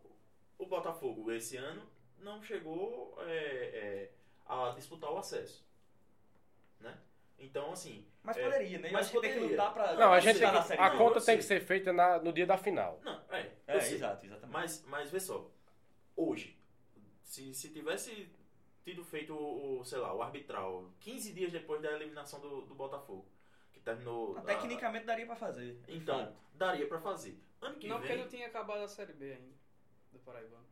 o 0.59 0.67
Botafogo 0.67 1.33
esse 1.33 1.57
ano 1.57 1.83
não 2.19 2.43
chegou 2.43 3.17
é, 3.23 4.11
a 4.47 4.73
disputar 4.77 5.11
o 5.11 5.17
acesso. 5.17 5.67
Né? 6.81 6.97
Então, 7.39 7.73
assim. 7.73 8.05
Mas 8.23 8.37
poderia, 8.37 8.79
né? 8.79 8.91
Mas 8.93 9.11
poderia. 9.11 9.37
tem 9.37 9.47
que 9.47 9.53
lutar 9.53 9.73
pra. 9.73 9.95
Não, 9.95 10.13
a, 10.13 10.21
gente 10.21 10.39
tem 10.39 10.51
que, 10.51 10.73
a 10.75 10.91
conta 10.91 11.21
tem 11.21 11.37
que 11.37 11.45
ser 11.45 11.61
feita 11.61 11.93
na, 11.93 12.19
no 12.19 12.33
dia 12.33 12.47
da 12.47 12.59
final. 12.59 13.01
Não, 13.05 13.23
é. 13.31 13.51
É, 13.67 13.77
exato, 13.77 14.27
exatamente. 14.27 14.53
Mas, 14.53 14.85
mas 14.87 15.11
vê 15.11 15.21
só, 15.21 15.49
hoje, 16.17 16.59
se, 17.23 17.55
se 17.55 17.71
tivesse 17.71 18.29
tido 18.85 19.05
feito 19.05 19.35
o, 19.35 19.85
sei 19.85 19.99
lá, 19.99 20.15
o 20.15 20.23
arbitral 20.23 20.91
15 21.01 21.33
dias 21.33 21.53
depois 21.53 21.81
da 21.81 21.93
eliminação 21.93 22.41
do, 22.41 22.63
do 22.63 22.75
Botafogo, 22.75 23.27
que 23.73 23.81
terminou. 23.81 24.37
Ah, 24.37 24.43
tecnicamente 24.43 25.07
daria 25.07 25.27
pra 25.27 25.37
fazer. 25.37 25.81
Então, 25.87 26.35
daria 26.55 26.87
pra 26.87 26.99
fazer. 26.99 27.39
Ano 27.61 27.77
que 27.77 27.87
não, 27.87 27.99
vem. 27.99 28.09
porque 28.09 28.23
não 28.23 28.29
tinha 28.29 28.47
acabado 28.47 28.83
a 28.83 28.89
Série 28.89 29.13
B 29.13 29.33
ainda, 29.33 29.55
do 30.13 30.19
Paraibano. 30.21 30.67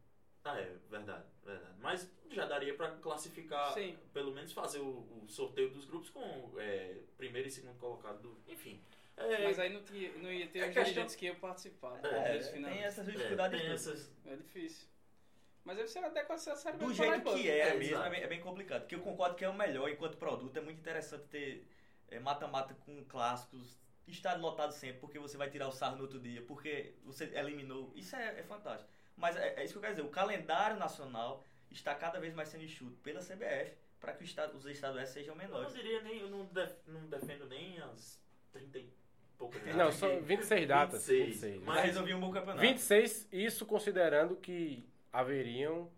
Ah, 0.46 0.60
é, 0.60 0.76
verdade, 0.88 1.24
verdade. 1.44 1.74
Mas 1.80 2.08
já 2.30 2.46
daria 2.46 2.72
para 2.74 2.92
classificar, 2.92 3.72
Sim. 3.74 3.98
pelo 4.12 4.32
menos 4.32 4.52
fazer 4.52 4.78
o, 4.78 5.22
o, 5.22 5.24
sorteio 5.28 5.70
dos 5.70 5.84
grupos 5.86 6.08
com 6.08 6.52
é, 6.56 6.98
primeiro 7.16 7.48
e 7.48 7.50
segundo 7.50 7.76
colocado 7.78 8.22
do. 8.22 8.38
Enfim. 8.46 8.80
É, 9.16 9.44
Mas 9.44 9.58
aí 9.58 9.72
não, 9.72 9.82
tinha, 9.82 10.12
não 10.18 10.30
ia 10.30 10.46
ter 10.46 10.60
é 10.60 10.68
os 10.68 10.74
dirigentes 10.74 11.16
que 11.16 11.26
iam 11.26 11.34
participar. 11.36 11.98
É, 12.04 12.38
tem 12.38 12.84
essas 12.84 13.06
dificuldades. 13.06 13.60
É, 13.60 13.72
essas... 13.72 14.12
é 14.26 14.36
difícil. 14.36 14.86
Mas 15.64 15.78
aí 15.78 15.88
você 15.88 15.98
adequa 15.98 16.34
a 16.34 16.38
série 16.38 16.76
Do 16.76 16.94
jeito 16.94 17.34
que 17.34 17.50
é, 17.50 17.70
é 17.70 17.74
mesmo, 17.74 18.02
é 18.04 18.10
bem, 18.10 18.20
é 18.22 18.26
bem, 18.28 18.40
complicado. 18.40 18.82
Porque 18.82 18.94
eu 18.94 19.00
concordo 19.00 19.34
que 19.34 19.44
é 19.44 19.48
o 19.48 19.54
melhor 19.54 19.90
enquanto 19.90 20.16
produto. 20.16 20.56
É 20.56 20.60
muito 20.60 20.78
interessante 20.78 21.24
ter 21.24 21.66
é, 22.08 22.20
mata-mata 22.20 22.72
com 22.84 23.04
clássicos, 23.06 23.76
estar 24.06 24.34
lotado 24.34 24.70
sempre, 24.70 25.00
porque 25.00 25.18
você 25.18 25.36
vai 25.36 25.50
tirar 25.50 25.66
o 25.66 25.72
sarro 25.72 25.96
no 25.96 26.02
outro 26.02 26.20
dia, 26.20 26.40
porque 26.42 26.94
você 27.02 27.24
eliminou. 27.34 27.92
Isso 27.96 28.14
é, 28.14 28.38
é 28.38 28.42
fantástico. 28.44 28.95
Mas 29.16 29.36
é, 29.36 29.54
é, 29.56 29.64
isso 29.64 29.72
que 29.72 29.78
eu 29.78 29.82
quero 29.82 29.94
dizer. 29.94 30.06
O 30.06 30.10
calendário 30.10 30.76
nacional 30.76 31.44
está 31.70 31.94
cada 31.94 32.20
vez 32.20 32.34
mais 32.34 32.48
sendo 32.48 32.64
enxuto 32.64 32.96
pela 33.02 33.20
CBF 33.20 33.76
para 34.00 34.12
que 34.12 34.24
estado, 34.24 34.56
os 34.56 34.66
estaduais 34.66 35.08
sejam 35.08 35.34
menores. 35.34 35.68
Eu 35.68 35.74
não 35.74 35.82
diria 35.82 36.02
nem, 36.02 36.20
eu 36.20 36.28
não, 36.28 36.44
def, 36.46 36.72
não 36.86 37.06
defendo 37.06 37.46
nem 37.46 37.78
as 37.78 38.20
30 38.52 38.78
e 38.78 38.92
poucas 39.38 39.60
datas. 39.60 39.76
Não, 39.76 39.92
são 39.92 40.20
26 40.22 40.68
datas. 40.68 41.06
26. 41.06 41.26
26. 41.26 41.62
Mas 41.62 41.84
resolvi 41.84 42.14
um 42.14 42.20
bom 42.20 42.30
campeonato. 42.30 42.60
26, 42.60 43.28
isso 43.32 43.64
considerando 43.64 44.36
que 44.36 44.86
haveriam 45.12 45.90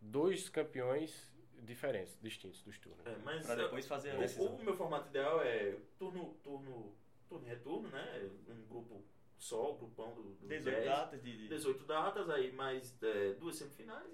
dois 0.00 0.48
campeões 0.48 1.30
diferentes, 1.62 2.18
distintos 2.20 2.62
dos 2.62 2.78
turnos. 2.78 3.06
É, 3.06 3.16
mas 3.24 3.46
para 3.46 3.54
depois 3.62 3.86
fazer 3.86 4.10
a 4.10 4.16
decisão. 4.16 4.46
O, 4.46 4.56
o 4.56 4.64
meu 4.64 4.74
formato 4.74 5.08
ideal 5.08 5.40
é 5.42 5.76
turno, 5.98 6.34
turno, 6.42 6.92
turno 7.28 7.46
e 7.46 7.50
retorno, 7.50 7.88
né? 7.88 8.28
Um 8.48 8.66
grupo 8.68 9.04
só, 9.42 9.72
o 9.72 9.74
grupão 9.76 10.14
do, 10.14 10.22
do 10.22 10.46
18 10.46 10.64
10, 10.64 10.84
datas 10.84 11.22
de, 11.22 11.48
18 11.48 11.84
datas, 11.84 12.30
aí 12.30 12.52
mais 12.52 12.96
é, 13.02 13.32
duas 13.32 13.56
semifinais 13.56 14.06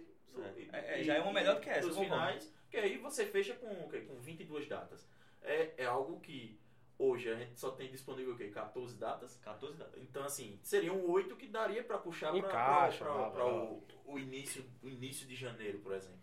e, 0.56 0.62
e, 0.62 0.70
é, 0.72 1.00
é, 1.00 1.04
já 1.04 1.16
é 1.16 1.20
uma 1.20 1.34
melhor 1.34 1.56
do 1.56 1.60
que 1.60 1.68
essa. 1.68 1.82
Duas 1.82 1.98
finais, 1.98 2.54
que 2.70 2.78
aí 2.78 2.96
você 2.96 3.26
fecha 3.26 3.54
com, 3.54 3.68
com 3.68 4.20
22 4.20 4.66
datas. 4.66 5.06
É, 5.42 5.74
é 5.76 5.84
algo 5.84 6.18
que 6.20 6.58
hoje 6.98 7.30
a 7.30 7.36
gente 7.36 7.60
só 7.60 7.72
tem 7.72 7.90
disponível 7.90 8.32
o 8.32 8.36
quê? 8.38 8.48
14 8.48 8.96
datas? 8.96 9.36
14 9.36 9.76
datas. 9.76 10.02
Então, 10.02 10.24
assim, 10.24 10.58
seriam 10.62 10.98
oito 11.10 11.36
que 11.36 11.46
daria 11.46 11.84
para 11.84 11.98
puxar 11.98 12.32
para 12.42 13.46
o, 13.46 13.84
o, 14.06 14.18
início, 14.18 14.64
o 14.82 14.88
início 14.88 15.26
de 15.26 15.36
janeiro, 15.36 15.78
por 15.80 15.92
exemplo. 15.92 16.18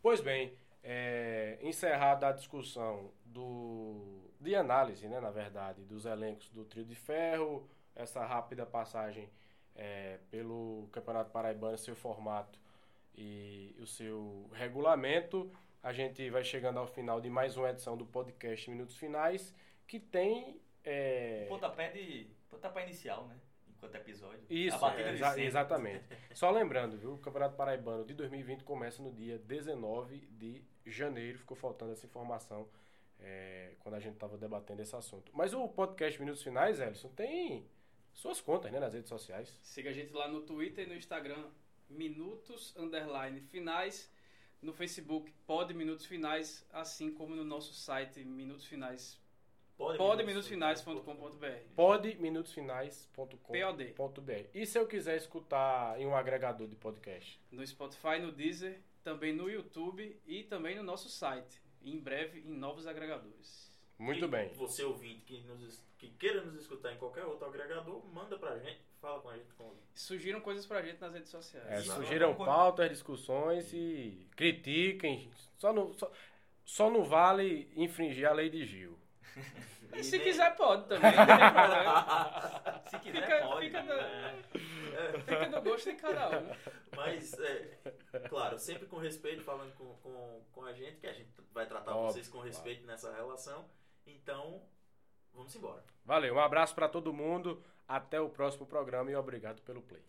Pois 0.00 0.22
bem, 0.22 0.56
é, 0.82 1.58
encerrada 1.60 2.28
a 2.28 2.32
discussão 2.32 3.12
do, 3.22 4.30
de 4.40 4.54
análise, 4.54 5.06
né, 5.08 5.20
na 5.20 5.30
verdade, 5.30 5.84
dos 5.84 6.06
elencos 6.06 6.48
do 6.48 6.64
Trio 6.64 6.86
de 6.86 6.94
Ferro, 6.94 7.68
essa 7.96 8.24
rápida 8.24 8.64
passagem 8.64 9.28
é, 9.74 10.18
pelo 10.30 10.88
Campeonato 10.92 11.30
Paraibano, 11.30 11.76
seu 11.76 11.96
formato 11.96 12.60
e 13.16 13.74
o 13.80 13.86
seu 13.86 14.48
regulamento. 14.52 15.50
A 15.82 15.92
gente 15.92 16.28
vai 16.30 16.44
chegando 16.44 16.78
ao 16.78 16.86
final 16.86 17.20
de 17.20 17.30
mais 17.30 17.56
uma 17.56 17.70
edição 17.70 17.96
do 17.96 18.04
podcast 18.04 18.70
Minutos 18.70 18.96
Finais, 18.96 19.54
que 19.86 19.98
tem. 19.98 20.60
É... 20.84 21.46
Pontapé, 21.48 21.90
de, 21.90 22.28
pontapé 22.48 22.84
inicial, 22.84 23.26
né? 23.26 23.36
Enquanto 23.68 23.94
episódio. 23.94 24.40
Isso, 24.48 24.84
é, 24.86 25.12
exa 25.12 25.40
exatamente. 25.40 26.04
Só 26.32 26.50
lembrando, 26.50 26.96
viu? 26.96 27.14
O 27.14 27.18
Campeonato 27.18 27.56
Paraibano 27.56 28.04
de 28.04 28.14
2020 28.14 28.64
começa 28.64 29.02
no 29.02 29.12
dia 29.12 29.38
19 29.38 30.18
de 30.30 30.64
janeiro. 30.84 31.38
Ficou 31.38 31.56
faltando 31.56 31.92
essa 31.92 32.06
informação 32.06 32.66
é, 33.20 33.74
quando 33.80 33.94
a 33.94 34.00
gente 34.00 34.14
estava 34.14 34.36
debatendo 34.36 34.82
esse 34.82 34.96
assunto. 34.96 35.30
Mas 35.34 35.52
o 35.52 35.68
podcast 35.68 36.18
Minutos 36.18 36.42
Finais, 36.42 36.80
Elson, 36.80 37.08
tem 37.10 37.66
suas 38.16 38.40
contas, 38.40 38.72
né, 38.72 38.80
nas 38.80 38.94
redes 38.94 39.08
sociais. 39.08 39.56
Siga 39.62 39.90
a 39.90 39.92
gente 39.92 40.12
lá 40.12 40.26
no 40.26 40.40
Twitter 40.40 40.86
e 40.86 40.88
no 40.88 40.96
Instagram, 40.96 41.44
Minutos 41.88 42.74
Underline 42.76 43.40
Finais. 43.40 44.12
No 44.60 44.72
Facebook, 44.72 45.32
Pod 45.46 45.72
Minutos 45.74 46.06
Finais, 46.06 46.66
assim 46.72 47.12
como 47.12 47.36
no 47.36 47.44
nosso 47.44 47.72
site, 47.74 48.24
Minutos 48.24 48.64
Finais. 48.64 49.20
Podminutosfinais.com.br 49.76 51.74
Podminutosfinais.com.br 51.76 54.48
E 54.54 54.64
se 54.64 54.78
eu 54.78 54.86
quiser 54.86 55.18
escutar 55.18 56.00
em 56.00 56.06
um 56.06 56.16
agregador 56.16 56.66
de 56.66 56.74
podcast? 56.74 57.38
No 57.50 57.66
Spotify, 57.66 58.18
no 58.18 58.32
Deezer, 58.32 58.80
também 59.04 59.34
no 59.34 59.50
YouTube 59.50 60.18
e 60.26 60.42
também 60.44 60.74
no 60.74 60.82
nosso 60.82 61.10
site. 61.10 61.60
Em 61.82 61.98
breve 61.98 62.40
em 62.40 62.54
novos 62.54 62.86
agregadores. 62.86 63.70
Muito 63.98 64.24
e 64.24 64.28
bem. 64.28 64.52
Você 64.54 64.84
ouvinte 64.84 65.22
que, 65.24 65.40
nos, 65.42 65.82
que 65.98 66.08
queira 66.10 66.42
nos 66.42 66.60
escutar 66.60 66.92
em 66.92 66.98
qualquer 66.98 67.24
outro 67.24 67.46
agregador, 67.46 68.04
manda 68.06 68.38
pra 68.38 68.58
gente, 68.58 68.80
fala 69.00 69.20
com 69.20 69.28
a 69.30 69.36
gente. 69.36 69.52
Com... 69.54 69.72
Sugiram 69.94 70.40
coisas 70.40 70.66
pra 70.66 70.82
gente 70.82 71.00
nas 71.00 71.14
redes 71.14 71.30
sociais. 71.30 71.66
É, 71.66 71.80
sugiram 71.80 72.34
pautas, 72.34 72.90
discussões 72.90 73.72
e 73.72 74.28
critiquem. 74.36 75.30
Só 75.56 75.72
não, 75.72 75.94
só, 75.94 76.10
só 76.64 76.90
não 76.90 77.04
vale 77.04 77.70
infringir 77.74 78.28
a 78.28 78.32
lei 78.32 78.50
de 78.50 78.64
Gil. 78.64 78.98
E 79.94 80.02
se 80.02 80.18
quiser 80.18 80.54
pode 80.56 80.86
também. 80.88 81.12
Se 82.90 82.98
quiser, 83.00 83.22
Fica- 83.22 83.46
pode. 83.46 83.66
fica 83.66 83.82
né? 83.82 84.44
Fica 85.24 85.48
do 85.48 85.62
gosto 85.62 85.90
de 85.90 85.96
cada 85.96 86.38
um. 86.38 86.50
Mas, 86.94 87.32
é, 87.34 87.78
claro, 88.28 88.58
sempre 88.58 88.86
com 88.86 88.96
respeito, 88.96 89.42
falando 89.42 89.74
com, 89.74 89.94
com, 89.96 90.42
com 90.52 90.64
a 90.64 90.72
gente, 90.72 90.98
que 90.98 91.06
a 91.06 91.12
gente 91.12 91.28
vai 91.52 91.66
tratar 91.66 91.94
Óbvio, 91.94 92.12
vocês 92.12 92.28
com 92.28 92.40
respeito 92.40 92.86
nessa 92.86 93.12
relação. 93.14 93.68
Então, 94.06 94.62
vamos 95.32 95.54
embora. 95.54 95.84
Valeu, 96.04 96.34
um 96.34 96.40
abraço 96.40 96.74
para 96.74 96.88
todo 96.88 97.12
mundo. 97.12 97.62
Até 97.88 98.20
o 98.20 98.30
próximo 98.30 98.66
programa 98.66 99.10
e 99.10 99.16
obrigado 99.16 99.60
pelo 99.62 99.82
play. 99.82 100.02